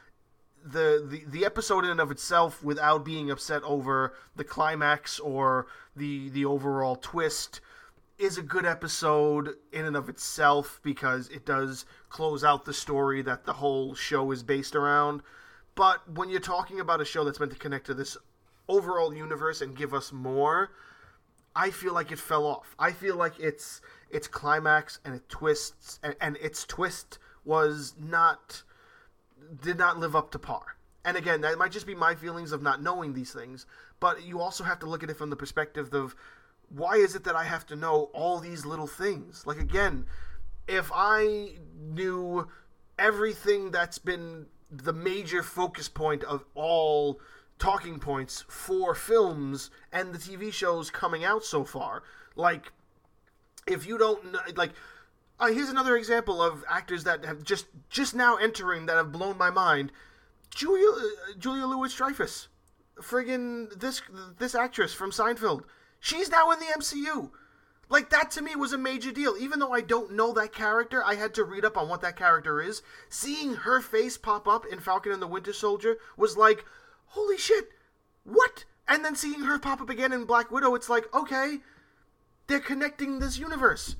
the, 0.63 1.03
the 1.07 1.23
the 1.27 1.45
episode 1.45 1.85
in 1.85 1.91
and 1.91 1.99
of 1.99 2.11
itself 2.11 2.63
without 2.63 3.03
being 3.03 3.31
upset 3.31 3.63
over 3.63 4.13
the 4.35 4.43
climax 4.43 5.19
or 5.19 5.67
the 5.95 6.29
the 6.29 6.45
overall 6.45 6.95
twist 6.95 7.61
is 8.21 8.37
a 8.37 8.43
good 8.43 8.67
episode 8.67 9.55
in 9.73 9.83
and 9.83 9.95
of 9.97 10.07
itself 10.07 10.79
because 10.83 11.27
it 11.29 11.43
does 11.43 11.85
close 12.09 12.43
out 12.43 12.65
the 12.65 12.73
story 12.73 13.23
that 13.23 13.45
the 13.45 13.53
whole 13.53 13.95
show 13.95 14.29
is 14.31 14.43
based 14.43 14.75
around. 14.75 15.23
But 15.73 16.07
when 16.07 16.29
you're 16.29 16.39
talking 16.39 16.79
about 16.79 17.01
a 17.01 17.05
show 17.05 17.23
that's 17.23 17.39
meant 17.39 17.51
to 17.51 17.57
connect 17.57 17.87
to 17.87 17.95
this 17.95 18.17
overall 18.69 19.11
universe 19.11 19.61
and 19.61 19.75
give 19.75 19.91
us 19.91 20.11
more, 20.11 20.69
I 21.55 21.71
feel 21.71 21.93
like 21.93 22.11
it 22.11 22.19
fell 22.19 22.45
off. 22.45 22.75
I 22.77 22.91
feel 22.91 23.15
like 23.15 23.39
its 23.39 23.81
its 24.11 24.27
climax 24.27 24.99
and 25.03 25.15
it 25.15 25.27
twists 25.27 25.99
and, 26.03 26.15
and 26.21 26.37
its 26.37 26.63
twist 26.65 27.17
was 27.43 27.95
not 27.99 28.61
did 29.63 29.79
not 29.79 29.97
live 29.97 30.15
up 30.15 30.29
to 30.31 30.39
par. 30.39 30.77
And 31.03 31.17
again, 31.17 31.41
that 31.41 31.57
might 31.57 31.71
just 31.71 31.87
be 31.87 31.95
my 31.95 32.13
feelings 32.13 32.51
of 32.51 32.61
not 32.61 32.83
knowing 32.83 33.13
these 33.13 33.33
things, 33.33 33.65
but 33.99 34.23
you 34.23 34.39
also 34.39 34.63
have 34.63 34.77
to 34.79 34.85
look 34.85 35.01
at 35.01 35.09
it 35.09 35.17
from 35.17 35.31
the 35.31 35.35
perspective 35.35 35.91
of 35.93 36.15
why 36.75 36.95
is 36.95 37.15
it 37.15 37.23
that 37.25 37.35
I 37.35 37.43
have 37.43 37.65
to 37.67 37.75
know 37.75 38.09
all 38.13 38.39
these 38.39 38.65
little 38.65 38.87
things? 38.87 39.45
Like 39.45 39.59
again, 39.59 40.05
if 40.67 40.91
I 40.93 41.57
knew 41.79 42.47
everything 42.97 43.71
that's 43.71 43.97
been 43.97 44.45
the 44.69 44.93
major 44.93 45.43
focus 45.43 45.89
point 45.89 46.23
of 46.23 46.45
all 46.55 47.19
talking 47.61 47.99
points 47.99 48.43
for 48.47 48.95
films 48.95 49.69
and 49.91 50.13
the 50.13 50.17
TV 50.17 50.51
shows 50.51 50.89
coming 50.89 51.23
out 51.23 51.43
so 51.43 51.63
far. 51.63 52.01
Like, 52.35 52.71
if 53.67 53.85
you 53.85 53.99
don't 53.99 54.31
know, 54.31 54.39
like, 54.55 54.71
uh, 55.39 55.47
here's 55.47 55.69
another 55.69 55.95
example 55.95 56.41
of 56.41 56.63
actors 56.67 57.03
that 57.03 57.23
have 57.23 57.43
just 57.43 57.67
just 57.89 58.15
now 58.15 58.37
entering 58.37 58.87
that 58.87 58.95
have 58.95 59.11
blown 59.11 59.37
my 59.37 59.49
mind. 59.49 59.91
Julia 60.53 60.87
uh, 60.89 61.33
Julia 61.37 61.65
Louis 61.65 61.93
Dreyfus, 61.93 62.47
friggin' 62.99 63.79
this 63.79 64.01
this 64.39 64.55
actress 64.55 64.93
from 64.93 65.11
Seinfeld. 65.11 65.63
She's 66.01 66.29
now 66.29 66.51
in 66.51 66.59
the 66.59 66.65
MCU. 66.65 67.29
Like 67.87 68.09
that 68.09 68.31
to 68.31 68.41
me 68.41 68.55
was 68.55 68.73
a 68.73 68.77
major 68.77 69.11
deal. 69.11 69.35
Even 69.39 69.59
though 69.59 69.71
I 69.71 69.81
don't 69.81 70.13
know 70.13 70.33
that 70.33 70.51
character, 70.51 71.03
I 71.05 71.15
had 71.15 71.33
to 71.35 71.43
read 71.43 71.63
up 71.63 71.77
on 71.77 71.87
what 71.87 72.01
that 72.01 72.15
character 72.17 72.59
is. 72.59 72.81
Seeing 73.07 73.53
her 73.53 73.79
face 73.81 74.17
pop 74.17 74.47
up 74.47 74.65
in 74.65 74.79
Falcon 74.79 75.11
and 75.11 75.21
the 75.21 75.27
Winter 75.27 75.53
Soldier 75.53 75.97
was 76.17 76.35
like, 76.35 76.65
holy 77.07 77.37
shit, 77.37 77.69
what? 78.23 78.65
And 78.87 79.05
then 79.05 79.15
seeing 79.15 79.41
her 79.41 79.59
pop 79.59 79.79
up 79.79 79.89
again 79.89 80.11
in 80.11 80.25
Black 80.25 80.51
Widow, 80.51 80.73
it's 80.73 80.89
like, 80.89 81.13
okay, 81.13 81.59
they're 82.47 82.59
connecting 82.59 83.19
this 83.19 83.37
universe. 83.37 83.95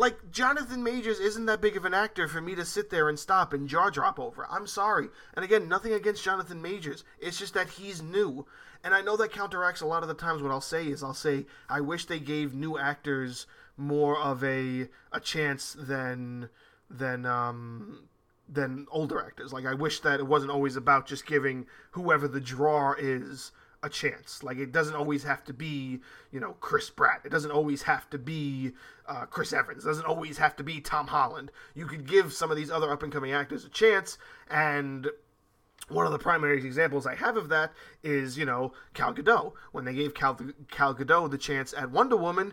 Like 0.00 0.30
Jonathan 0.30 0.82
Majors 0.82 1.20
isn't 1.20 1.44
that 1.44 1.60
big 1.60 1.76
of 1.76 1.84
an 1.84 1.92
actor 1.92 2.26
for 2.26 2.40
me 2.40 2.54
to 2.54 2.64
sit 2.64 2.88
there 2.88 3.10
and 3.10 3.18
stop 3.18 3.52
and 3.52 3.68
jaw 3.68 3.90
drop 3.90 4.18
over. 4.18 4.46
I'm 4.50 4.66
sorry. 4.66 5.08
And 5.34 5.44
again, 5.44 5.68
nothing 5.68 5.92
against 5.92 6.24
Jonathan 6.24 6.62
Majors. 6.62 7.04
It's 7.18 7.38
just 7.38 7.52
that 7.52 7.68
he's 7.68 8.00
new. 8.00 8.46
And 8.82 8.94
I 8.94 9.02
know 9.02 9.18
that 9.18 9.30
counteracts 9.30 9.82
a 9.82 9.86
lot 9.86 10.02
of 10.02 10.08
the 10.08 10.14
times 10.14 10.40
what 10.40 10.52
I'll 10.52 10.62
say 10.62 10.86
is 10.86 11.02
I'll 11.02 11.12
say 11.12 11.44
I 11.68 11.82
wish 11.82 12.06
they 12.06 12.18
gave 12.18 12.54
new 12.54 12.78
actors 12.78 13.46
more 13.76 14.18
of 14.18 14.42
a 14.42 14.88
a 15.12 15.20
chance 15.20 15.76
than 15.78 16.48
than 16.88 17.26
um 17.26 18.08
than 18.48 18.86
older 18.90 19.20
actors. 19.20 19.52
Like 19.52 19.66
I 19.66 19.74
wish 19.74 20.00
that 20.00 20.18
it 20.18 20.26
wasn't 20.26 20.50
always 20.50 20.76
about 20.76 21.08
just 21.08 21.26
giving 21.26 21.66
whoever 21.90 22.26
the 22.26 22.40
draw 22.40 22.94
is 22.98 23.52
a 23.82 23.88
chance. 23.88 24.42
Like 24.42 24.58
it 24.58 24.72
doesn't 24.72 24.94
always 24.94 25.24
have 25.24 25.44
to 25.44 25.52
be, 25.52 26.00
you 26.30 26.40
know, 26.40 26.56
Chris 26.60 26.90
Pratt. 26.90 27.22
It 27.24 27.30
doesn't 27.30 27.50
always 27.50 27.82
have 27.82 28.08
to 28.10 28.18
be 28.18 28.72
uh, 29.08 29.26
Chris 29.26 29.52
Evans. 29.52 29.84
It 29.84 29.88
doesn't 29.88 30.06
always 30.06 30.38
have 30.38 30.56
to 30.56 30.64
be 30.64 30.80
Tom 30.80 31.06
Holland. 31.06 31.50
You 31.74 31.86
could 31.86 32.06
give 32.06 32.32
some 32.32 32.50
of 32.50 32.56
these 32.56 32.70
other 32.70 32.90
up 32.90 33.02
and 33.02 33.12
coming 33.12 33.32
actors 33.32 33.64
a 33.64 33.68
chance. 33.68 34.18
And 34.50 35.08
one 35.88 36.06
of 36.06 36.12
the 36.12 36.18
primary 36.18 36.58
examples 36.64 37.06
I 37.06 37.14
have 37.14 37.36
of 37.36 37.48
that 37.48 37.72
is, 38.02 38.36
you 38.36 38.44
know, 38.44 38.72
Cal 38.94 39.14
Gadot. 39.14 39.52
When 39.72 39.84
they 39.84 39.94
gave 39.94 40.14
Cal, 40.14 40.34
Gal 40.34 40.94
Gadot 40.94 41.30
the 41.30 41.38
chance 41.38 41.72
at 41.72 41.90
Wonder 41.90 42.16
Woman, 42.16 42.52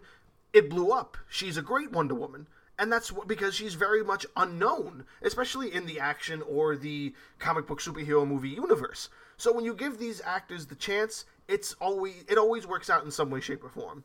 it 0.53 0.69
blew 0.69 0.91
up. 0.91 1.17
She's 1.29 1.57
a 1.57 1.61
great 1.61 1.91
Wonder 1.91 2.15
Woman 2.15 2.47
and 2.79 2.91
that's 2.91 3.11
because 3.25 3.55
she's 3.55 3.73
very 3.73 4.03
much 4.03 4.25
unknown, 4.35 5.05
especially 5.21 5.73
in 5.73 5.85
the 5.85 5.99
action 5.99 6.43
or 6.43 6.75
the 6.75 7.13
comic 7.39 7.65
book 7.65 7.81
superhero 7.81 8.27
movie 8.27 8.49
universe. 8.49 9.09
So 9.37 9.53
when 9.53 9.65
you 9.65 9.73
give 9.73 9.97
these 9.99 10.21
actors 10.25 10.65
the 10.65 10.75
chance, 10.75 11.25
it's 11.47 11.73
always 11.79 12.25
it 12.27 12.37
always 12.37 12.67
works 12.67 12.89
out 12.89 13.03
in 13.03 13.11
some 13.11 13.29
way, 13.29 13.39
shape, 13.39 13.63
or 13.63 13.69
form. 13.69 14.03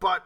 But 0.00 0.24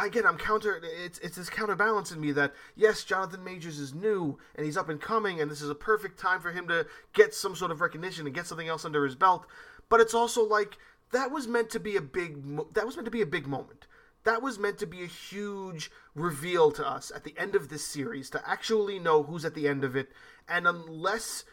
again, 0.00 0.26
I'm 0.26 0.38
counter. 0.38 0.80
It's 0.82 1.18
it's 1.18 1.36
this 1.36 1.50
counterbalance 1.50 2.10
in 2.10 2.20
me 2.20 2.32
that 2.32 2.54
yes, 2.74 3.04
Jonathan 3.04 3.44
Majors 3.44 3.78
is 3.78 3.94
new 3.94 4.38
and 4.54 4.64
he's 4.64 4.76
up 4.76 4.88
and 4.88 5.00
coming, 5.00 5.40
and 5.40 5.50
this 5.50 5.62
is 5.62 5.70
a 5.70 5.74
perfect 5.74 6.18
time 6.18 6.40
for 6.40 6.52
him 6.52 6.66
to 6.68 6.86
get 7.12 7.34
some 7.34 7.54
sort 7.54 7.70
of 7.70 7.80
recognition 7.80 8.26
and 8.26 8.34
get 8.34 8.46
something 8.46 8.68
else 8.68 8.84
under 8.84 9.04
his 9.04 9.14
belt. 9.14 9.46
But 9.88 10.00
it's 10.00 10.14
also 10.14 10.42
like 10.42 10.78
that 11.12 11.30
was 11.30 11.46
meant 11.46 11.70
to 11.70 11.80
be 11.80 11.96
a 11.96 12.02
big 12.02 12.74
that 12.74 12.86
was 12.86 12.96
meant 12.96 13.04
to 13.06 13.10
be 13.10 13.22
a 13.22 13.26
big 13.26 13.46
moment 13.46 13.86
that 14.24 14.42
was 14.42 14.58
meant 14.58 14.78
to 14.78 14.86
be 14.86 15.02
a 15.02 15.06
huge 15.06 15.90
reveal 16.14 16.70
to 16.72 16.86
us 16.86 17.12
at 17.14 17.24
the 17.24 17.34
end 17.38 17.54
of 17.54 17.68
this 17.68 17.84
series 17.84 18.30
to 18.30 18.48
actually 18.48 18.98
know 18.98 19.22
who's 19.22 19.44
at 19.44 19.54
the 19.54 19.68
end 19.68 19.84
of 19.84 19.94
it. 19.94 20.10
And 20.48 20.66
unless 20.66 21.44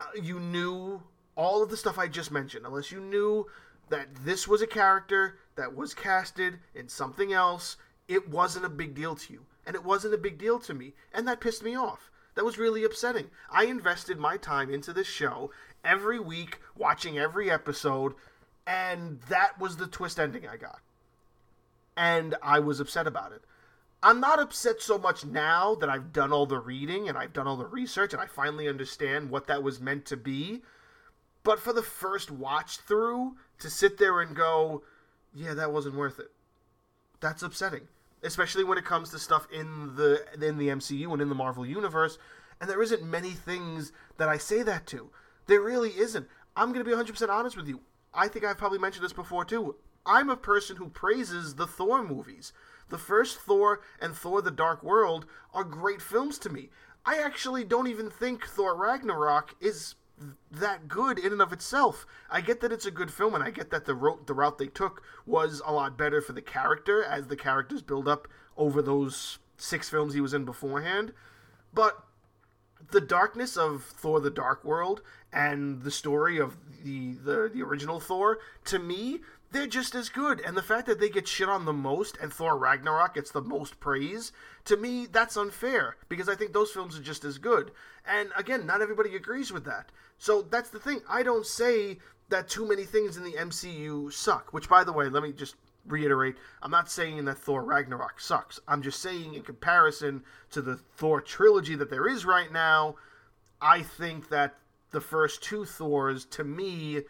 Uh, 0.00 0.04
you 0.22 0.38
knew 0.38 1.02
all 1.36 1.62
of 1.62 1.70
the 1.70 1.76
stuff 1.76 1.98
I 1.98 2.08
just 2.08 2.30
mentioned, 2.30 2.66
unless 2.66 2.90
you 2.92 3.00
knew 3.00 3.46
that 3.88 4.08
this 4.24 4.48
was 4.48 4.62
a 4.62 4.66
character 4.66 5.38
that 5.54 5.74
was 5.74 5.94
casted 5.94 6.58
in 6.74 6.88
something 6.88 7.32
else, 7.32 7.76
it 8.08 8.28
wasn't 8.28 8.64
a 8.64 8.70
big 8.70 8.94
deal 8.94 9.14
to 9.16 9.32
you. 9.32 9.46
And 9.66 9.74
it 9.74 9.84
wasn't 9.84 10.14
a 10.14 10.18
big 10.18 10.38
deal 10.38 10.58
to 10.60 10.74
me. 10.74 10.94
And 11.12 11.26
that 11.26 11.40
pissed 11.40 11.62
me 11.62 11.76
off. 11.76 12.10
That 12.34 12.44
was 12.44 12.58
really 12.58 12.84
upsetting. 12.84 13.30
I 13.50 13.64
invested 13.64 14.18
my 14.18 14.36
time 14.36 14.70
into 14.70 14.92
this 14.92 15.06
show 15.06 15.50
every 15.84 16.20
week, 16.20 16.60
watching 16.76 17.18
every 17.18 17.50
episode, 17.50 18.14
and 18.66 19.20
that 19.28 19.58
was 19.58 19.76
the 19.76 19.86
twist 19.86 20.20
ending 20.20 20.46
I 20.46 20.56
got 20.56 20.80
and 21.96 22.34
I 22.42 22.58
was 22.60 22.78
upset 22.78 23.06
about 23.06 23.32
it. 23.32 23.42
I'm 24.06 24.20
not 24.20 24.38
upset 24.38 24.80
so 24.80 24.98
much 24.98 25.24
now 25.24 25.74
that 25.74 25.88
I've 25.88 26.12
done 26.12 26.32
all 26.32 26.46
the 26.46 26.60
reading 26.60 27.08
and 27.08 27.18
I've 27.18 27.32
done 27.32 27.48
all 27.48 27.56
the 27.56 27.66
research 27.66 28.12
and 28.12 28.22
I 28.22 28.26
finally 28.26 28.68
understand 28.68 29.30
what 29.30 29.48
that 29.48 29.64
was 29.64 29.80
meant 29.80 30.04
to 30.06 30.16
be. 30.16 30.62
But 31.42 31.58
for 31.58 31.72
the 31.72 31.82
first 31.82 32.30
watch 32.30 32.76
through, 32.76 33.34
to 33.58 33.68
sit 33.68 33.98
there 33.98 34.20
and 34.20 34.36
go, 34.36 34.84
yeah, 35.34 35.54
that 35.54 35.72
wasn't 35.72 35.96
worth 35.96 36.20
it. 36.20 36.30
That's 37.18 37.42
upsetting, 37.42 37.88
especially 38.22 38.62
when 38.62 38.78
it 38.78 38.84
comes 38.84 39.10
to 39.10 39.18
stuff 39.18 39.48
in 39.52 39.96
the 39.96 40.24
in 40.40 40.56
the 40.56 40.68
MCU 40.68 41.12
and 41.12 41.20
in 41.20 41.28
the 41.28 41.34
Marvel 41.34 41.66
universe. 41.66 42.16
And 42.60 42.70
there 42.70 42.82
isn't 42.82 43.02
many 43.02 43.30
things 43.30 43.90
that 44.18 44.28
I 44.28 44.38
say 44.38 44.62
that 44.62 44.86
to. 44.86 45.10
There 45.46 45.60
really 45.60 45.90
isn't. 45.90 46.28
I'm 46.54 46.72
going 46.72 46.84
to 46.84 46.88
be 46.88 46.96
100% 46.96 47.28
honest 47.28 47.56
with 47.56 47.66
you. 47.66 47.80
I 48.14 48.28
think 48.28 48.44
I've 48.44 48.56
probably 48.56 48.78
mentioned 48.78 49.04
this 49.04 49.12
before 49.12 49.44
too. 49.44 49.74
I'm 50.06 50.30
a 50.30 50.36
person 50.36 50.76
who 50.76 50.90
praises 50.90 51.56
the 51.56 51.66
Thor 51.66 52.04
movies. 52.04 52.52
The 52.88 52.98
first 52.98 53.38
Thor 53.38 53.80
and 54.00 54.14
Thor 54.14 54.42
the 54.42 54.50
Dark 54.50 54.82
World 54.82 55.26
are 55.52 55.64
great 55.64 56.00
films 56.00 56.38
to 56.40 56.50
me. 56.50 56.70
I 57.04 57.18
actually 57.18 57.64
don't 57.64 57.86
even 57.86 58.10
think 58.10 58.46
Thor 58.46 58.76
Ragnarok 58.76 59.54
is 59.60 59.94
that 60.50 60.88
good 60.88 61.18
in 61.18 61.32
and 61.32 61.42
of 61.42 61.52
itself. 61.52 62.06
I 62.30 62.40
get 62.40 62.60
that 62.60 62.72
it's 62.72 62.86
a 62.86 62.90
good 62.90 63.10
film, 63.10 63.34
and 63.34 63.44
I 63.44 63.50
get 63.50 63.70
that 63.70 63.84
the 63.84 63.94
route, 63.94 64.26
the 64.26 64.34
route 64.34 64.58
they 64.58 64.66
took 64.66 65.02
was 65.26 65.60
a 65.64 65.72
lot 65.72 65.98
better 65.98 66.20
for 66.20 66.32
the 66.32 66.42
character 66.42 67.04
as 67.04 67.26
the 67.26 67.36
characters 67.36 67.82
build 67.82 68.08
up 68.08 68.26
over 68.56 68.80
those 68.80 69.38
six 69.58 69.88
films 69.88 70.14
he 70.14 70.20
was 70.20 70.34
in 70.34 70.44
beforehand. 70.44 71.12
But 71.74 72.02
the 72.90 73.00
darkness 73.00 73.56
of 73.56 73.82
Thor: 73.82 74.20
The 74.20 74.30
Dark 74.30 74.64
World 74.64 75.02
and 75.32 75.82
the 75.82 75.90
story 75.90 76.38
of 76.38 76.56
the, 76.82 77.14
the 77.14 77.50
the 77.52 77.62
original 77.62 78.00
Thor, 78.00 78.38
to 78.66 78.78
me, 78.78 79.20
they're 79.52 79.66
just 79.66 79.94
as 79.94 80.08
good. 80.08 80.40
And 80.40 80.56
the 80.56 80.62
fact 80.62 80.86
that 80.86 81.00
they 81.00 81.08
get 81.08 81.28
shit 81.28 81.48
on 81.48 81.64
the 81.64 81.72
most 81.72 82.16
and 82.20 82.32
Thor 82.32 82.56
Ragnarok 82.56 83.14
gets 83.14 83.30
the 83.30 83.42
most 83.42 83.80
praise, 83.80 84.32
to 84.64 84.76
me, 84.76 85.06
that's 85.06 85.36
unfair 85.36 85.96
because 86.08 86.28
I 86.28 86.34
think 86.34 86.52
those 86.52 86.70
films 86.70 86.98
are 86.98 87.02
just 87.02 87.24
as 87.24 87.38
good. 87.38 87.70
And 88.06 88.30
again, 88.36 88.66
not 88.66 88.82
everybody 88.82 89.14
agrees 89.16 89.52
with 89.52 89.64
that. 89.64 89.90
So 90.18 90.42
that's 90.42 90.70
the 90.70 90.78
thing. 90.78 91.00
I 91.08 91.22
don't 91.22 91.46
say 91.46 91.98
that 92.28 92.48
too 92.48 92.66
many 92.66 92.84
things 92.84 93.16
in 93.16 93.24
the 93.24 93.32
MCU 93.32 94.12
suck, 94.12 94.52
which, 94.52 94.68
by 94.68 94.84
the 94.84 94.92
way, 94.92 95.08
let 95.08 95.22
me 95.22 95.32
just 95.32 95.56
reiterate 95.86 96.36
I'm 96.62 96.70
not 96.70 96.90
saying 96.90 97.24
that 97.26 97.38
Thor 97.38 97.62
Ragnarok 97.62 98.20
sucks. 98.20 98.60
I'm 98.66 98.82
just 98.82 99.00
saying, 99.00 99.34
in 99.34 99.42
comparison 99.42 100.24
to 100.50 100.60
the 100.60 100.76
Thor 100.76 101.20
trilogy 101.20 101.76
that 101.76 101.90
there 101.90 102.08
is 102.08 102.24
right 102.24 102.52
now, 102.52 102.96
I 103.60 103.82
think 103.82 104.28
that 104.30 104.56
the 104.90 105.00
first 105.00 105.42
two 105.42 105.64
Thors, 105.64 106.24
to 106.26 106.44
me, 106.44 107.02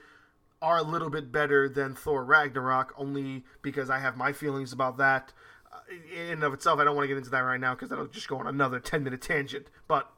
are 0.62 0.78
a 0.78 0.82
little 0.82 1.10
bit 1.10 1.30
better 1.30 1.68
than 1.68 1.94
Thor 1.94 2.24
Ragnarok, 2.24 2.94
only 2.96 3.44
because 3.62 3.90
I 3.90 3.98
have 3.98 4.16
my 4.16 4.32
feelings 4.32 4.72
about 4.72 4.98
that. 4.98 5.32
Uh, 5.72 5.78
in 6.14 6.30
and 6.32 6.44
of 6.44 6.54
itself, 6.54 6.80
I 6.80 6.84
don't 6.84 6.96
want 6.96 7.04
to 7.04 7.08
get 7.08 7.18
into 7.18 7.30
that 7.30 7.40
right 7.40 7.60
now 7.60 7.74
because 7.74 7.90
that'll 7.90 8.06
just 8.06 8.28
go 8.28 8.38
on 8.38 8.46
another 8.46 8.80
10 8.80 9.04
minute 9.04 9.20
tangent. 9.20 9.66
But, 9.86 10.10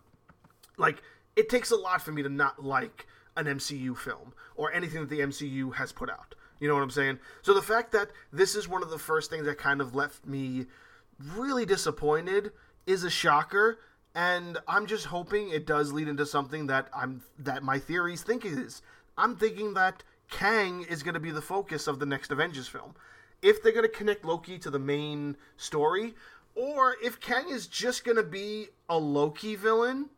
like, 0.77 1.03
it 1.37 1.49
takes 1.49 1.71
a 1.71 1.77
lot 1.77 2.03
for 2.03 2.13
me 2.13 2.23
to 2.23 2.29
not 2.29 2.65
like 2.65 3.07
an 3.37 3.47
MCU 3.47 3.97
film 3.97 4.33
or 4.55 4.73
anything 4.73 5.01
that 5.01 5.11
the 5.11 5.21
MCU 5.21 5.75
has 5.75 5.93
put 5.93 6.11
out. 6.11 6.35
You 6.61 6.69
know 6.69 6.75
what 6.75 6.83
I'm 6.83 6.91
saying? 6.91 7.19
So 7.43 7.55
the 7.55 7.63
fact 7.63 7.93
that 7.93 8.11
this 8.33 8.55
is 8.57 8.69
one 8.69 8.83
of 8.83 8.91
the 8.91 8.99
first 8.99 9.31
things 9.31 9.45
that 9.47 9.59
kind 9.59 9.81
of 9.81 9.95
left 9.95 10.27
me 10.27 10.67
really 11.35 11.65
disappointed 11.65 12.53
is 12.87 13.05
a 13.05 13.11
shocker 13.11 13.79
and 14.15 14.59
I'm 14.67 14.87
just 14.87 15.07
hoping 15.07 15.51
it 15.51 15.67
does 15.67 15.93
lead 15.93 16.09
into 16.09 16.27
something 16.27 16.67
that 16.67 16.89
I'm 16.93 17.23
that 17.39 17.63
my 17.63 17.79
theories 17.79 18.23
think 18.23 18.45
is. 18.45 18.83
I'm 19.17 19.37
thinking 19.37 19.75
that 19.75 20.03
Kang 20.31 20.85
is 20.89 21.03
going 21.03 21.15
to 21.15 21.21
be 21.21 21.31
the 21.31 21.43
focus 21.43 21.87
of 21.87 21.99
the 21.99 22.07
next 22.07 22.31
Avengers 22.31 22.69
film. 22.69 22.95
If 23.41 23.63
they're 23.63 23.73
going 23.73 23.85
to 23.85 23.89
connect 23.89 24.25
Loki 24.25 24.59
to 24.59 24.71
the 24.71 24.79
main 24.79 25.37
story, 25.57 26.15
or 26.55 26.97
if 27.03 27.21
Kang 27.21 27.49
is 27.49 27.67
just 27.67 28.05
going 28.05 28.17
to 28.17 28.23
be 28.23 28.69
a 28.89 28.99
Loki 28.99 29.55
villain, 29.55 30.11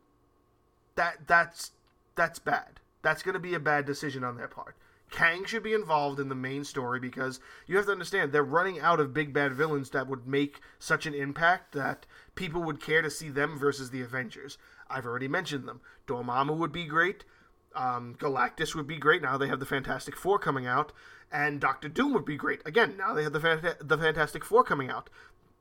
that 0.95 1.27
that's 1.27 1.71
that's 2.15 2.39
bad. 2.39 2.79
That's 3.01 3.23
going 3.23 3.33
to 3.33 3.39
be 3.39 3.53
a 3.53 3.59
bad 3.59 3.85
decision 3.85 4.23
on 4.23 4.37
their 4.37 4.47
part. 4.47 4.75
Kang 5.11 5.43
should 5.43 5.63
be 5.63 5.73
involved 5.73 6.19
in 6.19 6.29
the 6.29 6.35
main 6.35 6.63
story 6.63 6.99
because 6.99 7.41
you 7.67 7.75
have 7.75 7.85
to 7.85 7.91
understand 7.91 8.31
they're 8.31 8.43
running 8.43 8.79
out 8.79 8.99
of 8.99 9.13
big 9.13 9.33
bad 9.33 9.53
villains 9.53 9.89
that 9.89 10.07
would 10.07 10.25
make 10.25 10.61
such 10.79 11.05
an 11.05 11.13
impact 11.13 11.73
that 11.73 12.05
people 12.33 12.63
would 12.63 12.81
care 12.81 13.01
to 13.01 13.09
see 13.09 13.29
them 13.29 13.59
versus 13.59 13.89
the 13.89 14.01
Avengers. 14.01 14.57
I've 14.89 15.05
already 15.05 15.27
mentioned 15.27 15.67
them. 15.67 15.81
Dormammu 16.07 16.55
would 16.57 16.71
be 16.71 16.85
great. 16.85 17.25
Um, 17.75 18.15
Galactus 18.19 18.75
would 18.75 18.87
be 18.87 18.97
great. 18.97 19.21
Now 19.21 19.37
they 19.37 19.47
have 19.47 19.59
the 19.59 19.65
Fantastic 19.65 20.15
Four 20.15 20.39
coming 20.39 20.67
out, 20.67 20.91
and 21.31 21.59
Doctor 21.61 21.87
Doom 21.87 22.13
would 22.13 22.25
be 22.25 22.35
great. 22.37 22.61
Again, 22.65 22.95
now 22.97 23.13
they 23.13 23.23
have 23.23 23.33
the 23.33 23.39
Fant- 23.39 23.87
the 23.87 23.97
Fantastic 23.97 24.43
Four 24.43 24.63
coming 24.63 24.89
out. 24.89 25.09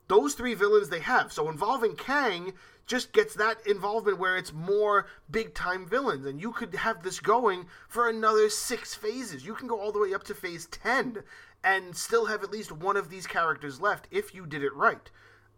those 0.08 0.34
three 0.34 0.54
villains 0.54 0.88
they 0.88 0.98
have. 0.98 1.32
So 1.32 1.48
involving 1.48 1.94
Kang 1.94 2.52
just 2.84 3.12
gets 3.12 3.34
that 3.34 3.64
involvement 3.64 4.18
where 4.18 4.36
it's 4.36 4.52
more 4.52 5.06
big 5.30 5.54
time 5.54 5.86
villains. 5.86 6.26
And 6.26 6.40
you 6.40 6.50
could 6.50 6.74
have 6.74 7.04
this 7.04 7.20
going 7.20 7.66
for 7.88 8.08
another 8.08 8.50
six 8.50 8.92
phases. 8.92 9.46
You 9.46 9.54
can 9.54 9.68
go 9.68 9.78
all 9.78 9.92
the 9.92 10.00
way 10.00 10.12
up 10.12 10.24
to 10.24 10.34
phase 10.34 10.66
10 10.66 11.22
and 11.62 11.96
still 11.96 12.26
have 12.26 12.42
at 12.42 12.50
least 12.50 12.72
one 12.72 12.96
of 12.96 13.08
these 13.08 13.28
characters 13.28 13.80
left 13.80 14.08
if 14.10 14.34
you 14.34 14.46
did 14.46 14.64
it 14.64 14.74
right. 14.74 15.10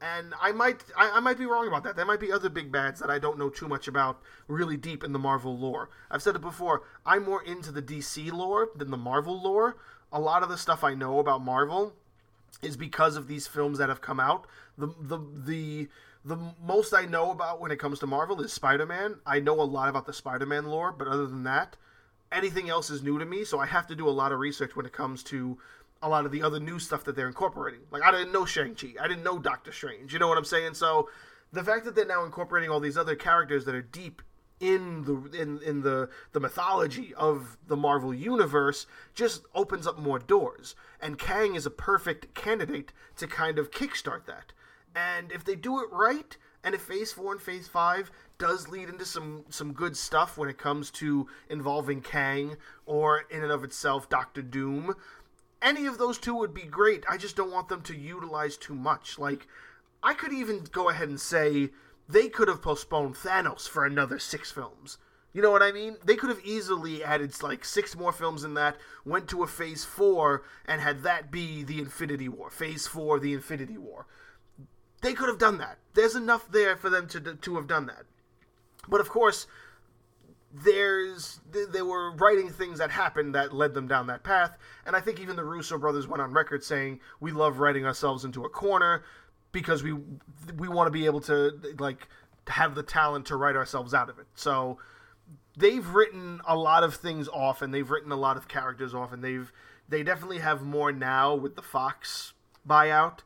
And 0.03 0.35
I 0.41 0.51
might 0.51 0.83
I, 0.97 1.11
I, 1.11 1.21
might 1.21 1.39
be 1.39 1.47
wrong 1.47 1.69
about 1.69 1.85
that. 1.85 1.95
There 1.95 2.05
might 2.05 2.19
be 2.19 2.33
other 2.33 2.49
big 2.49 2.73
bads 2.73 2.99
that 3.01 3.09
I 3.09 3.21
don't 3.21 3.39
know 3.39 3.49
too 3.49 3.69
much 3.69 3.87
about 3.87 4.21
really 4.49 4.77
deep 4.77 5.05
in 5.05 5.13
the 5.13 5.19
Marvel 5.19 5.57
lore. 5.57 5.91
I've 6.11 6.23
said 6.23 6.35
it 6.35 6.41
before, 6.41 6.83
I'm 7.07 7.25
more 7.25 7.43
into 7.45 7.71
the 7.71 7.83
DC 7.83 8.33
lore 8.33 8.71
than 8.75 8.91
the 8.91 8.97
Marvel 8.97 9.41
lore. 9.41 9.77
A 10.11 10.19
lot 10.19 10.43
of 10.43 10.49
the 10.49 10.59
stuff 10.59 10.83
I 10.83 10.95
know 10.95 11.21
about 11.21 11.45
Marvel 11.45 11.95
is 12.63 12.77
because 12.77 13.15
of 13.15 13.29
these 13.29 13.47
films 13.47 13.79
that 13.79 13.89
have 13.89 14.01
come 14.01 14.19
out. 14.19 14.49
The 14.77 14.89
the 15.01 15.19
the 15.19 15.89
the 16.25 16.39
most 16.61 16.93
I 16.93 17.05
know 17.05 17.31
about 17.31 17.61
when 17.61 17.71
it 17.71 17.79
comes 17.79 18.01
to 18.01 18.07
Marvel 18.07 18.41
is 18.43 18.53
Spider-Man. 18.53 19.21
I 19.25 19.39
know 19.39 19.61
a 19.61 19.63
lot 19.63 19.89
about 19.89 20.07
the 20.07 20.13
Spider-Man 20.13 20.67
lore, 20.67 20.93
but 20.93 21.07
other 21.07 21.27
than 21.27 21.45
that, 21.45 21.77
anything 22.33 22.69
else 22.69 22.91
is 22.91 23.03
new 23.03 23.19
to 23.19 23.25
me, 23.25 23.45
so 23.45 23.61
I 23.61 23.67
have 23.67 23.87
to 23.89 23.95
do 23.95 24.09
a 24.09 24.11
lot 24.11 24.33
of 24.33 24.41
research 24.41 24.75
when 24.75 24.87
it 24.87 24.93
comes 24.93 25.23
to 25.25 25.59
a 26.03 26.09
lot 26.09 26.27
of 26.27 26.33
the 26.33 26.43
other 26.43 26.61
new 26.61 26.79
stuff 26.79 27.05
that 27.05 27.17
they're 27.17 27.29
incorporating. 27.29 27.81
Like 27.91 28.03
I 28.03 28.11
didn't 28.11 28.33
know 28.33 28.45
Shang-Chi. 28.45 28.95
I 29.01 29.09
didn't 29.09 29.23
know 29.23 29.39
Doctor 29.39 29.73
Strange. 29.73 30.13
You 30.13 30.19
know 30.19 30.29
what 30.29 30.39
I'm 30.39 30.45
saying? 30.45 30.75
So 30.75 31.09
the 31.53 31.63
fact 31.63 31.85
that 31.85 31.95
they're 31.95 32.07
now 32.07 32.25
incorporating 32.25 32.71
all 32.71 32.81
these 32.81 32.99
other 32.99 33.15
characters 33.15 33.65
that 33.65 33.75
are 33.75 33.83
deep 33.83 34.23
in 34.63 35.03
the 35.05 35.41
in, 35.41 35.61
in 35.63 35.83
the 35.83 36.09
the 36.31 36.41
mythology 36.41 37.13
of 37.15 37.59
the 37.67 37.77
Marvel 37.77 38.15
universe 38.15 38.87
just 39.13 39.43
opens 39.55 39.87
up 39.87 39.99
more 39.99 40.19
doors. 40.19 40.75
And 41.01 41.19
Kang 41.19 41.57
is 41.57 41.67
a 41.67 41.71
perfect 41.71 42.35
candidate 42.35 42.93
to 43.17 43.27
kind 43.27 43.59
of 43.59 43.71
kickstart 43.71 44.25
that. 44.27 44.53
And 44.95 45.33
if 45.33 45.45
they 45.45 45.57
do 45.57 45.81
it 45.81 45.89
right, 45.91 46.37
and 46.63 46.75
if 46.75 46.83
Phase 46.83 47.13
Four 47.13 47.33
and 47.33 47.41
Phase 47.41 47.67
Five 47.67 48.13
does 48.39 48.69
lead 48.69 48.89
into 48.89 49.05
some 49.05 49.45
some 49.49 49.73
good 49.73 49.97
stuff 49.97 50.39
when 50.39 50.49
it 50.49 50.59
comes 50.59 50.91
to 50.93 51.27
involving 51.51 52.01
Kang 52.01 52.57
or 52.87 53.25
in 53.31 53.43
and 53.43 53.53
of 53.53 53.65
itself 53.65 54.09
Doctor 54.09 54.43
Doom, 54.43 54.95
any 55.63 55.87
of 55.87 55.99
those 55.99 56.19
two 56.19 56.35
would 56.35 56.53
be 56.53 56.63
great. 56.63 57.05
I 57.09 57.17
just 57.17 57.37
don't 57.37 57.53
want 57.53 57.69
them 57.69 57.83
to 57.83 57.97
utilize 57.97 58.57
too 58.57 58.75
much. 58.75 59.19
Like, 59.19 59.47
I 60.03 60.15
could 60.15 60.33
even 60.33 60.65
go 60.73 60.89
ahead 60.89 61.09
and 61.09 61.21
say 61.21 61.71
they 62.09 62.29
could 62.29 62.49
have 62.49 62.61
postponed 62.61 63.15
Thanos 63.15 63.69
for 63.69 63.87
another 63.87 64.19
six 64.19 64.51
films. 64.51 64.99
You 65.33 65.41
know 65.41 65.51
what 65.51 65.63
I 65.63 65.73
mean? 65.73 65.97
They 66.05 66.17
could 66.17 66.29
have 66.29 66.45
easily 66.45 67.03
added 67.03 67.43
like 67.43 67.65
six 67.65 67.97
more 67.97 68.13
films 68.13 68.45
in 68.45 68.55
that, 68.55 68.77
went 69.05 69.29
to 69.29 69.43
a 69.43 69.47
phase 69.47 69.85
four, 69.85 70.43
and 70.67 70.81
had 70.81 71.03
that 71.05 71.31
be 71.31 71.63
the 71.63 71.79
Infinity 71.79 72.29
War. 72.29 72.51
Phase 72.51 72.87
four, 72.87 73.19
the 73.19 73.33
Infinity 73.33 73.79
War. 73.79 74.07
They 75.01 75.15
could 75.15 75.29
have 75.29 75.39
done 75.39 75.59
that. 75.59 75.79
There's 75.95 76.15
enough 76.15 76.51
there 76.51 76.77
for 76.77 76.91
them 76.91 77.09
to, 77.09 77.21
to 77.21 77.57
have 77.57 77.67
done 77.67 77.87
that. 77.87 78.05
But 78.89 79.01
of 79.01 79.09
course, 79.09 79.47
there's 80.53 81.41
they 81.51 81.83
were 81.83 82.13
writing 82.13 82.51
things 82.51 82.79
that 82.79 82.91
happened 82.91 83.35
that 83.35 83.53
led 83.55 83.75
them 83.75 83.89
down 83.89 84.07
that 84.09 84.23
path. 84.23 84.59
And 84.85 84.95
i 84.95 85.01
think 85.01 85.21
even 85.21 85.37
the 85.37 85.45
russo 85.45 85.79
brothers 85.79 86.07
went 86.07 86.23
on 86.23 86.33
record 86.33 86.63
saying 86.63 87.01
we 87.21 87.31
love 87.31 87.59
writing 87.59 87.87
ourselves 87.87 88.25
into 88.25 88.45
a 88.45 88.49
corner 88.49 89.05
because 89.53 89.83
we 89.83 89.93
we 90.57 90.69
want 90.69 90.87
to 90.87 90.91
be 90.91 91.07
able 91.07 91.21
to 91.23 91.53
like 91.79 92.09
have 92.49 92.75
the 92.75 92.83
talent 92.83 93.27
to 93.27 93.37
write 93.37 93.57
ourselves 93.57 93.95
out 93.95 94.11
of 94.11 94.19
it. 94.19 94.27
So 94.35 94.79
they've 95.57 95.87
written 95.89 96.41
a 96.47 96.57
lot 96.57 96.83
of 96.83 96.95
things 96.95 97.29
off 97.29 97.63
and 97.63 97.73
they've 97.73 97.91
written 97.91 98.11
a 98.13 98.17
lot 98.17 98.37
of 98.37 98.49
characters 98.49 98.95
off 98.95 99.13
and 99.13 99.23
they've 99.23 99.53
they 99.89 100.03
definitely 100.03 100.39
have 100.39 100.63
more 100.63 100.93
now 100.93 101.35
with 101.35 101.57
the 101.57 101.63
fox 101.63 102.33
buyout 102.67 103.21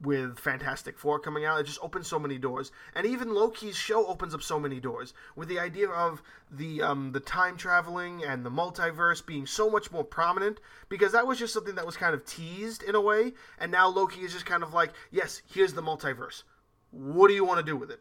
with 0.00 0.38
Fantastic 0.38 0.98
Four 0.98 1.18
coming 1.18 1.44
out. 1.44 1.60
It 1.60 1.66
just 1.66 1.82
opens 1.82 2.06
so 2.06 2.18
many 2.18 2.38
doors, 2.38 2.70
and 2.94 3.06
even 3.06 3.34
Loki's 3.34 3.76
show 3.76 4.06
opens 4.06 4.34
up 4.34 4.42
so 4.42 4.60
many 4.60 4.80
doors 4.80 5.14
with 5.34 5.48
the 5.48 5.58
idea 5.58 5.88
of 5.88 6.22
the 6.50 6.82
um, 6.82 7.12
the 7.12 7.20
time 7.20 7.56
traveling 7.56 8.22
and 8.24 8.44
the 8.44 8.50
multiverse 8.50 9.24
being 9.24 9.46
so 9.46 9.70
much 9.70 9.90
more 9.90 10.04
prominent 10.04 10.60
because 10.88 11.12
that 11.12 11.26
was 11.26 11.38
just 11.38 11.54
something 11.54 11.74
that 11.76 11.86
was 11.86 11.96
kind 11.96 12.14
of 12.14 12.24
teased 12.26 12.82
in 12.82 12.94
a 12.94 13.00
way, 13.00 13.32
and 13.58 13.72
now 13.72 13.88
Loki 13.88 14.20
is 14.20 14.32
just 14.32 14.46
kind 14.46 14.62
of 14.62 14.74
like, 14.74 14.92
yes, 15.10 15.42
here's 15.50 15.72
the 15.72 15.82
multiverse. 15.82 16.42
What 16.90 17.28
do 17.28 17.34
you 17.34 17.44
want 17.44 17.58
to 17.58 17.66
do 17.66 17.76
with 17.76 17.90
it? 17.90 18.00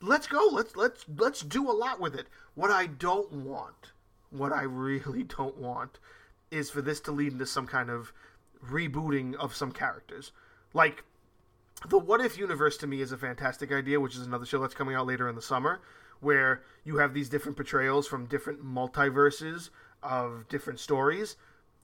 Let's 0.00 0.26
go. 0.26 0.48
Let's 0.50 0.76
let's 0.76 1.04
let's 1.16 1.42
do 1.42 1.70
a 1.70 1.72
lot 1.72 2.00
with 2.00 2.14
it. 2.14 2.26
What 2.54 2.70
I 2.70 2.86
don't 2.86 3.30
want, 3.32 3.92
what 4.30 4.52
I 4.52 4.62
really 4.62 5.22
don't 5.38 5.58
want, 5.58 5.98
is 6.50 6.70
for 6.70 6.82
this 6.82 7.00
to 7.02 7.12
lead 7.12 7.32
into 7.32 7.46
some 7.46 7.66
kind 7.66 7.90
of 7.90 8.12
rebooting 8.64 9.34
of 9.36 9.54
some 9.54 9.72
characters. 9.72 10.32
Like 10.72 11.04
the 11.88 11.98
What 11.98 12.20
If 12.20 12.36
universe 12.36 12.76
to 12.78 12.86
me 12.86 13.00
is 13.00 13.12
a 13.12 13.16
fantastic 13.16 13.72
idea, 13.72 14.00
which 14.00 14.16
is 14.16 14.26
another 14.26 14.46
show 14.46 14.60
that's 14.60 14.74
coming 14.74 14.94
out 14.94 15.06
later 15.06 15.28
in 15.28 15.34
the 15.34 15.42
summer, 15.42 15.80
where 16.20 16.62
you 16.84 16.98
have 16.98 17.14
these 17.14 17.28
different 17.28 17.56
portrayals 17.56 18.06
from 18.06 18.26
different 18.26 18.64
multiverses 18.64 19.70
of 20.02 20.46
different 20.48 20.78
stories. 20.78 21.36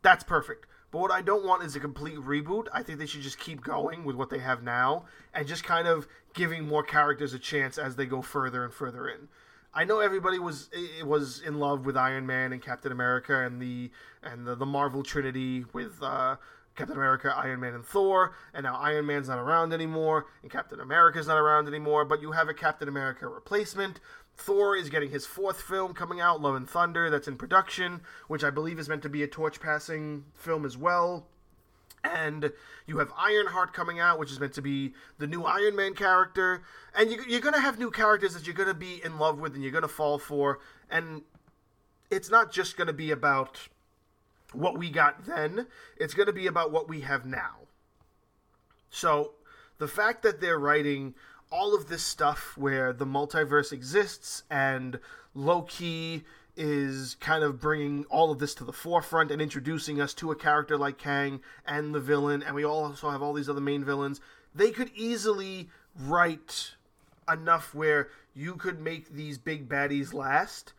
That's 0.03 0.25
perfect. 0.25 0.67
But 0.91 1.01
what 1.01 1.11
I 1.11 1.23
don't 1.23 1.45
want 1.45 1.65
is 1.65 1.75
a 1.75 1.81
complete 1.81 2.17
reboot. 2.17 2.67
I 2.73 2.83
think 2.83 2.99
they 2.99 3.07
should 3.07 3.23
just 3.23 3.39
keep 3.39 3.63
going 3.63 4.05
with 4.05 4.17
what 4.17 4.31
they 4.31 4.39
have 4.39 4.63
now 4.63 5.05
and 5.35 5.47
just 5.47 5.65
kind 5.65 5.89
of 5.89 6.07
giving 6.35 6.67
more 6.67 6.83
characters 6.83 7.35
a 7.35 7.39
chance 7.39 7.77
as 7.77 7.97
they 7.97 8.07
go 8.07 8.23
further 8.23 8.65
and 8.65 8.73
further 8.73 9.09
in. 9.09 9.29
I 9.75 9.85
know 9.85 10.01
everybody 10.01 10.39
was 10.39 10.71
was 11.05 11.43
in 11.43 11.59
love 11.59 11.85
with 11.85 11.99
Iron 11.99 12.27
Man 12.27 12.53
and 12.55 12.63
Captain 12.63 12.93
America 12.93 13.45
and 13.45 13.61
the 13.61 13.91
and 14.23 14.47
the, 14.47 14.55
the 14.55 14.65
Marvel 14.65 15.03
Trinity 15.03 15.67
with 15.75 16.03
uh, 16.03 16.37
Captain 16.77 16.97
America, 16.97 17.35
Iron 17.37 17.61
Man, 17.61 17.75
and 17.75 17.85
Thor, 17.85 18.35
and 18.53 18.65
now 18.65 18.77
Iron 18.77 19.07
Man's 19.07 19.29
not 19.29 19.39
around 19.39 19.73
anymore, 19.73 20.27
and 20.43 20.51
Captain 20.51 20.79
America's 20.79 21.27
not 21.27 21.39
around 21.39 21.67
anymore, 21.67 22.05
but 22.05 22.21
you 22.21 22.33
have 22.33 22.49
a 22.49 22.55
Captain 22.55 22.89
America 22.89 23.27
replacement. 23.27 23.99
Thor 24.37 24.77
is 24.77 24.91
getting 24.91 25.11
his 25.11 25.25
fourth 25.25 25.63
film 25.63 25.95
coming 25.95 26.21
out, 26.21 26.43
Love 26.43 26.55
and 26.55 26.69
Thunder, 26.69 27.09
that's 27.09 27.27
in 27.27 27.37
production, 27.37 28.03
which 28.29 28.45
I 28.45 28.51
believe 28.51 28.79
is 28.79 28.89
meant 28.89 29.03
to 29.03 29.09
be 29.09 29.23
a 29.23 29.27
torch 29.27 29.59
passing 29.59 30.25
film 30.35 30.67
as 30.67 30.77
well. 30.77 31.27
And 32.05 32.53
you 32.87 32.99
have 32.99 33.11
Ironheart 33.19 33.73
coming 33.73 33.99
out, 33.99 34.19
which 34.19 34.31
is 34.31 34.39
meant 34.39 34.53
to 34.53 34.63
be 34.63 34.93
the 35.19 35.27
new 35.27 35.43
Iron 35.43 35.75
Man 35.75 35.95
character. 35.95 36.63
And 36.95 37.11
you, 37.11 37.23
you're 37.27 37.41
going 37.41 37.55
to 37.55 37.61
have 37.61 37.79
new 37.79 37.91
characters 37.91 38.35
that 38.35 38.47
you're 38.47 38.55
going 38.55 38.69
to 38.69 38.75
be 38.75 39.01
in 39.03 39.19
love 39.19 39.41
with 39.41 39.55
and 39.55 39.63
you're 39.63 39.73
going 39.73 39.83
to 39.83 39.89
fall 39.89 40.19
for. 40.19 40.61
And 40.89 41.23
it's 42.11 42.31
not 42.31 42.53
just 42.53 42.77
going 42.77 42.87
to 42.87 42.93
be 42.93 43.11
about 43.11 43.69
what 44.53 44.79
we 44.79 44.91
got 44.91 45.27
then, 45.27 45.67
it's 45.97 46.15
going 46.15 46.27
to 46.27 46.33
be 46.33 46.47
about 46.47 46.73
what 46.73 46.89
we 46.89 47.01
have 47.01 47.27
now. 47.27 47.67
So, 48.91 49.33
the 49.79 49.89
fact 49.89 50.23
that 50.23 50.41
they're 50.41 50.59
writing 50.59 51.15
all 51.51 51.75
of 51.75 51.89
this 51.89 52.03
stuff 52.03 52.57
where 52.57 52.93
the 52.93 53.07
multiverse 53.07 53.73
exists 53.73 54.43
and 54.51 54.99
Loki 55.35 56.25
is 56.57 57.17
kind 57.21 57.45
of 57.45 57.61
bringing 57.61 58.05
all 58.07 58.31
of 58.31 58.39
this 58.39 58.55
to 58.55 58.65
the 58.65 58.73
forefront 58.73 59.31
and 59.31 59.43
introducing 59.43 60.01
us 60.01 60.15
to 60.15 60.31
a 60.31 60.37
character 60.37 60.79
like 60.79 60.97
Kang 60.97 61.41
and 61.67 61.95
the 61.95 62.01
villain, 62.01 62.43
and 62.43 62.55
we 62.55 62.65
also 62.65 63.11
have 63.11 63.23
all 63.23 63.35
these 63.35 63.49
other 63.49 63.61
main 63.61 63.85
villains. 63.85 64.21
They 64.55 64.71
could 64.71 64.91
easily 64.95 65.69
write 65.99 66.75
enough 67.31 67.75
where 67.75 68.09
you 68.35 68.55
could 68.55 68.81
make 68.81 69.11
these 69.11 69.37
big 69.37 69.69
baddies 69.69 70.15
last 70.15 70.73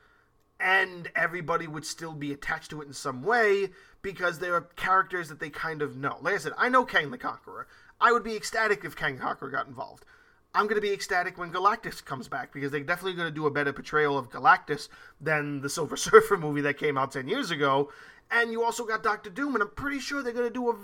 and 0.60 1.12
everybody 1.16 1.68
would 1.68 1.86
still 1.86 2.14
be 2.14 2.32
attached 2.32 2.70
to 2.72 2.82
it 2.82 2.88
in 2.88 2.94
some 2.94 3.24
way 3.24 3.70
because 4.02 4.40
they 4.40 4.50
are 4.50 4.62
characters 4.62 5.30
that 5.30 5.40
they 5.40 5.50
kind 5.50 5.82
of 5.82 5.96
know. 5.96 6.18
Like 6.22 6.36
I 6.36 6.38
said, 6.38 6.54
I 6.58 6.70
know 6.70 6.86
Kang 6.86 7.12
the 7.12 7.18
Conqueror. 7.18 7.68
I 8.00 8.12
would 8.12 8.24
be 8.24 8.36
ecstatic 8.36 8.86
if 8.86 8.96
Kang 8.96 9.16
the 9.16 9.22
Conqueror 9.22 9.50
got 9.50 9.68
involved. 9.68 10.06
I'm 10.54 10.66
going 10.66 10.76
to 10.76 10.82
be 10.82 10.94
ecstatic 10.94 11.38
when 11.38 11.52
Galactus 11.52 12.04
comes 12.04 12.28
back 12.28 12.52
because 12.52 12.72
they're 12.72 12.80
definitely 12.80 13.14
going 13.14 13.28
to 13.28 13.36
do 13.36 13.46
a 13.46 13.52
better 13.52 13.74
portrayal 13.74 14.18
of 14.18 14.30
Galactus 14.30 14.90
than 15.22 15.62
the 15.62 15.70
Silver 15.70 15.98
Surfer 15.98 16.38
movie 16.38 16.62
that 16.62 16.78
came 16.78 16.98
out 16.98 17.12
10 17.12 17.28
years 17.28 17.52
ago. 17.52 17.92
And 18.30 18.52
you 18.52 18.62
also 18.62 18.86
got 18.86 19.04
Doctor 19.04 19.30
Doom, 19.30 19.56
and 19.56 19.62
I'm 19.62 19.70
pretty 19.70 20.00
sure 20.00 20.22
they're 20.22 20.34
going 20.34 20.48
to 20.48 20.54
do 20.54 20.70
a 20.70 20.76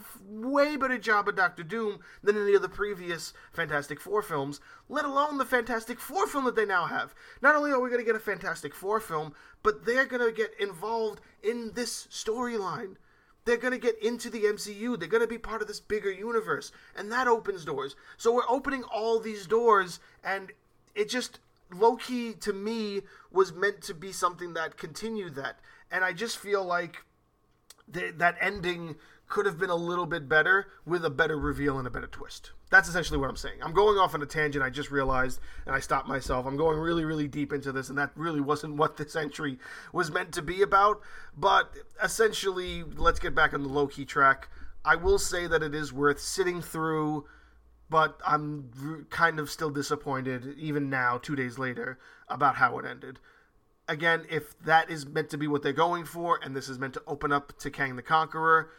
way 0.47 0.77
better 0.77 0.97
job 0.97 1.27
of 1.27 1.35
Doctor 1.35 1.63
Doom 1.63 1.99
than 2.23 2.41
any 2.41 2.53
of 2.53 2.61
the 2.61 2.69
previous 2.69 3.33
Fantastic 3.51 3.99
Four 3.99 4.21
films, 4.21 4.61
let 4.87 5.03
alone 5.03 5.37
the 5.37 5.45
Fantastic 5.45 5.99
Four 5.99 6.25
film 6.25 6.45
that 6.45 6.55
they 6.55 6.65
now 6.65 6.85
have. 6.85 7.13
Not 7.41 7.55
only 7.55 7.71
are 7.71 7.81
we 7.81 7.89
going 7.89 7.99
to 7.99 8.05
get 8.05 8.15
a 8.15 8.19
Fantastic 8.19 8.73
Four 8.73 9.01
film, 9.01 9.33
but 9.61 9.85
they're 9.85 10.05
going 10.05 10.25
to 10.25 10.31
get 10.31 10.51
involved 10.57 11.19
in 11.41 11.71
this 11.73 12.07
storyline. 12.09 12.95
They're 13.45 13.57
going 13.57 13.73
to 13.73 13.79
get 13.79 14.01
into 14.01 14.29
the 14.29 14.43
MCU. 14.43 14.97
They're 14.97 15.09
going 15.09 15.21
to 15.21 15.27
be 15.27 15.37
part 15.37 15.61
of 15.61 15.67
this 15.67 15.81
bigger 15.81 16.11
universe. 16.11 16.71
And 16.95 17.11
that 17.11 17.27
opens 17.27 17.65
doors. 17.65 17.97
So 18.15 18.33
we're 18.33 18.47
opening 18.47 18.83
all 18.83 19.19
these 19.19 19.47
doors, 19.47 19.99
and 20.23 20.53
it 20.95 21.09
just, 21.09 21.39
Loki, 21.73 22.33
to 22.35 22.53
me, 22.53 23.01
was 23.33 23.51
meant 23.51 23.81
to 23.81 23.93
be 23.93 24.13
something 24.13 24.53
that 24.53 24.77
continued 24.77 25.35
that. 25.35 25.59
And 25.91 26.05
I 26.05 26.13
just 26.13 26.37
feel 26.37 26.63
like 26.63 27.03
that 27.87 28.37
ending 28.41 28.95
could 29.27 29.45
have 29.45 29.57
been 29.57 29.69
a 29.69 29.75
little 29.75 30.05
bit 30.05 30.29
better 30.29 30.67
with 30.85 31.03
a 31.03 31.09
better 31.09 31.37
reveal 31.37 31.77
and 31.79 31.87
a 31.87 31.89
better 31.89 32.07
twist. 32.07 32.51
That's 32.69 32.89
essentially 32.89 33.17
what 33.17 33.29
I'm 33.29 33.35
saying. 33.35 33.59
I'm 33.63 33.73
going 33.73 33.97
off 33.97 34.13
on 34.13 34.21
a 34.21 34.25
tangent. 34.25 34.63
I 34.63 34.69
just 34.69 34.91
realized, 34.91 35.39
and 35.65 35.75
I 35.75 35.79
stopped 35.79 36.07
myself. 36.07 36.45
I'm 36.45 36.57
going 36.57 36.77
really, 36.77 37.05
really 37.05 37.27
deep 37.27 37.53
into 37.53 37.71
this, 37.71 37.89
and 37.89 37.97
that 37.97 38.11
really 38.15 38.41
wasn't 38.41 38.75
what 38.75 38.97
this 38.97 39.15
entry 39.15 39.57
was 39.91 40.11
meant 40.11 40.33
to 40.33 40.41
be 40.41 40.61
about. 40.61 41.01
But 41.37 41.73
essentially, 42.03 42.83
let's 42.83 43.19
get 43.19 43.33
back 43.33 43.53
on 43.53 43.63
the 43.63 43.69
Loki 43.69 44.05
track. 44.05 44.49
I 44.85 44.95
will 44.95 45.19
say 45.19 45.47
that 45.47 45.63
it 45.63 45.73
is 45.73 45.93
worth 45.93 46.19
sitting 46.19 46.61
through 46.61 47.25
but 47.93 48.19
I'm 48.25 49.05
kind 49.11 49.39
of 49.39 49.51
still 49.51 49.69
disappointed, 49.69 50.55
even 50.57 50.89
now, 50.89 51.19
two 51.19 51.35
days 51.35 51.59
later, 51.59 51.99
about 52.27 52.55
how 52.55 52.79
it 52.79 52.85
ended. 52.87 53.19
Again, 53.87 54.25
if 54.29 54.57
that 54.59 54.89
is 54.89 55.05
meant 55.05 55.29
to 55.31 55.37
be 55.37 55.47
what 55.47 55.61
they're 55.61 55.73
going 55.73 56.05
for, 56.05 56.39
and 56.41 56.55
this 56.55 56.69
is 56.69 56.79
meant 56.79 56.93
to 56.93 57.01
open 57.05 57.33
up 57.33 57.57
to 57.59 57.69
Kang 57.69 57.95
the 57.95 58.01
Conqueror, 58.01 58.69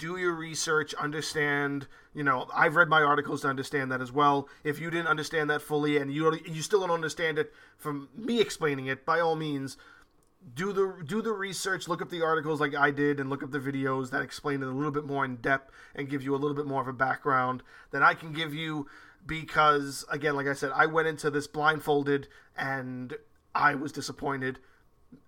do 0.00 0.16
your 0.16 0.34
research, 0.34 0.94
understand. 0.94 1.86
You 2.14 2.24
know, 2.24 2.48
I've 2.54 2.74
read 2.74 2.88
my 2.88 3.02
articles 3.02 3.42
to 3.42 3.48
understand 3.48 3.92
that 3.92 4.00
as 4.00 4.10
well. 4.10 4.48
If 4.64 4.80
you 4.80 4.90
didn't 4.90 5.08
understand 5.08 5.50
that 5.50 5.62
fully, 5.62 5.98
and 5.98 6.12
you 6.12 6.38
you 6.46 6.62
still 6.62 6.80
don't 6.80 6.90
understand 6.90 7.38
it 7.38 7.52
from 7.76 8.08
me 8.16 8.40
explaining 8.40 8.86
it, 8.86 9.06
by 9.06 9.20
all 9.20 9.36
means, 9.36 9.76
do 10.54 10.72
the 10.72 11.04
do 11.06 11.22
the 11.22 11.32
research, 11.32 11.86
look 11.86 12.02
up 12.02 12.10
the 12.10 12.22
articles 12.22 12.60
like 12.60 12.74
I 12.74 12.90
did, 12.90 13.20
and 13.20 13.30
look 13.30 13.42
up 13.42 13.50
the 13.50 13.60
videos 13.60 14.10
that 14.10 14.22
explain 14.22 14.62
it 14.62 14.68
a 14.68 14.72
little 14.72 14.90
bit 14.90 15.04
more 15.04 15.24
in 15.24 15.36
depth 15.36 15.70
and 15.94 16.08
give 16.08 16.22
you 16.22 16.34
a 16.34 16.38
little 16.38 16.56
bit 16.56 16.66
more 16.66 16.80
of 16.80 16.88
a 16.88 16.94
background 16.94 17.62
than 17.90 18.02
I 18.02 18.14
can 18.14 18.32
give 18.32 18.54
you. 18.54 18.88
Because 19.26 20.06
again, 20.10 20.34
like 20.34 20.46
I 20.46 20.54
said, 20.54 20.72
I 20.74 20.86
went 20.86 21.08
into 21.08 21.30
this 21.30 21.46
blindfolded 21.46 22.26
and 22.56 23.14
I 23.54 23.74
was 23.74 23.92
disappointed. 23.92 24.58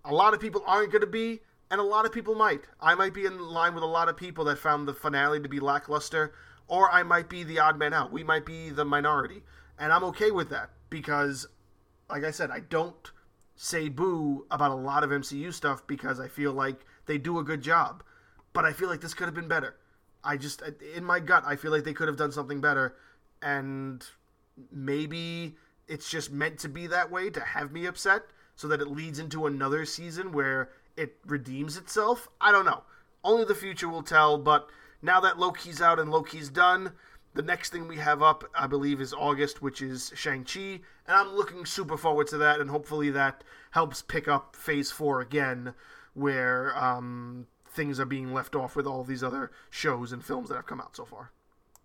A 0.04 0.14
lot 0.14 0.34
of 0.34 0.40
people 0.40 0.62
aren't 0.66 0.92
going 0.92 1.00
to 1.00 1.06
be, 1.06 1.40
and 1.70 1.80
a 1.80 1.84
lot 1.84 2.06
of 2.06 2.12
people 2.12 2.34
might. 2.34 2.62
I 2.80 2.94
might 2.94 3.14
be 3.14 3.24
in 3.24 3.38
line 3.38 3.74
with 3.74 3.82
a 3.82 3.86
lot 3.86 4.08
of 4.08 4.16
people 4.16 4.44
that 4.44 4.58
found 4.58 4.86
the 4.86 4.94
finale 4.94 5.40
to 5.40 5.48
be 5.48 5.60
lackluster, 5.60 6.34
or 6.68 6.90
I 6.90 7.02
might 7.02 7.28
be 7.28 7.42
the 7.42 7.58
odd 7.58 7.78
man 7.78 7.92
out. 7.92 8.12
We 8.12 8.22
might 8.22 8.46
be 8.46 8.70
the 8.70 8.84
minority, 8.84 9.42
and 9.78 9.92
I'm 9.92 10.04
okay 10.04 10.30
with 10.30 10.50
that 10.50 10.70
because, 10.90 11.46
like 12.08 12.24
I 12.24 12.30
said, 12.30 12.50
I 12.50 12.60
don't 12.60 13.10
say 13.56 13.88
boo 13.88 14.46
about 14.50 14.70
a 14.70 14.74
lot 14.74 15.04
of 15.04 15.10
MCU 15.10 15.52
stuff 15.52 15.86
because 15.86 16.18
I 16.20 16.28
feel 16.28 16.52
like 16.52 16.84
they 17.06 17.18
do 17.18 17.38
a 17.38 17.44
good 17.44 17.62
job. 17.62 18.02
But 18.52 18.64
I 18.64 18.72
feel 18.72 18.88
like 18.88 19.00
this 19.00 19.14
could 19.14 19.26
have 19.26 19.34
been 19.34 19.48
better. 19.48 19.76
I 20.24 20.36
just, 20.36 20.62
in 20.94 21.04
my 21.04 21.20
gut, 21.20 21.42
I 21.46 21.56
feel 21.56 21.70
like 21.70 21.84
they 21.84 21.94
could 21.94 22.08
have 22.08 22.16
done 22.16 22.32
something 22.32 22.60
better. 22.60 22.96
And 23.40 24.04
maybe 24.70 25.56
it's 25.88 26.10
just 26.10 26.32
meant 26.32 26.58
to 26.60 26.68
be 26.68 26.86
that 26.86 27.10
way 27.10 27.30
to 27.30 27.40
have 27.40 27.72
me 27.72 27.86
upset 27.86 28.22
so 28.56 28.68
that 28.68 28.80
it 28.80 28.88
leads 28.88 29.18
into 29.18 29.46
another 29.46 29.84
season 29.84 30.32
where 30.32 30.70
it 30.96 31.16
redeems 31.26 31.76
itself. 31.76 32.28
I 32.40 32.52
don't 32.52 32.64
know. 32.64 32.82
Only 33.24 33.44
the 33.44 33.54
future 33.54 33.88
will 33.88 34.02
tell. 34.02 34.38
But 34.38 34.68
now 35.00 35.20
that 35.20 35.38
Loki's 35.38 35.80
out 35.80 35.98
and 35.98 36.10
Loki's 36.10 36.48
done, 36.48 36.92
the 37.34 37.42
next 37.42 37.70
thing 37.72 37.88
we 37.88 37.96
have 37.96 38.22
up, 38.22 38.44
I 38.54 38.66
believe, 38.66 39.00
is 39.00 39.14
August, 39.14 39.62
which 39.62 39.80
is 39.80 40.12
Shang-Chi. 40.14 40.60
And 40.60 40.80
I'm 41.16 41.34
looking 41.34 41.64
super 41.64 41.96
forward 41.96 42.26
to 42.28 42.38
that, 42.38 42.60
and 42.60 42.70
hopefully 42.70 43.10
that 43.10 43.42
helps 43.70 44.02
pick 44.02 44.28
up 44.28 44.54
Phase 44.54 44.90
4 44.90 45.20
again, 45.20 45.74
where 46.14 46.76
um, 46.76 47.46
things 47.66 47.98
are 47.98 48.06
being 48.06 48.34
left 48.34 48.54
off 48.54 48.76
with 48.76 48.86
all 48.86 49.02
these 49.02 49.22
other 49.22 49.50
shows 49.70 50.12
and 50.12 50.22
films 50.22 50.50
that 50.50 50.56
have 50.56 50.66
come 50.66 50.80
out 50.80 50.94
so 50.94 51.04
far. 51.04 51.32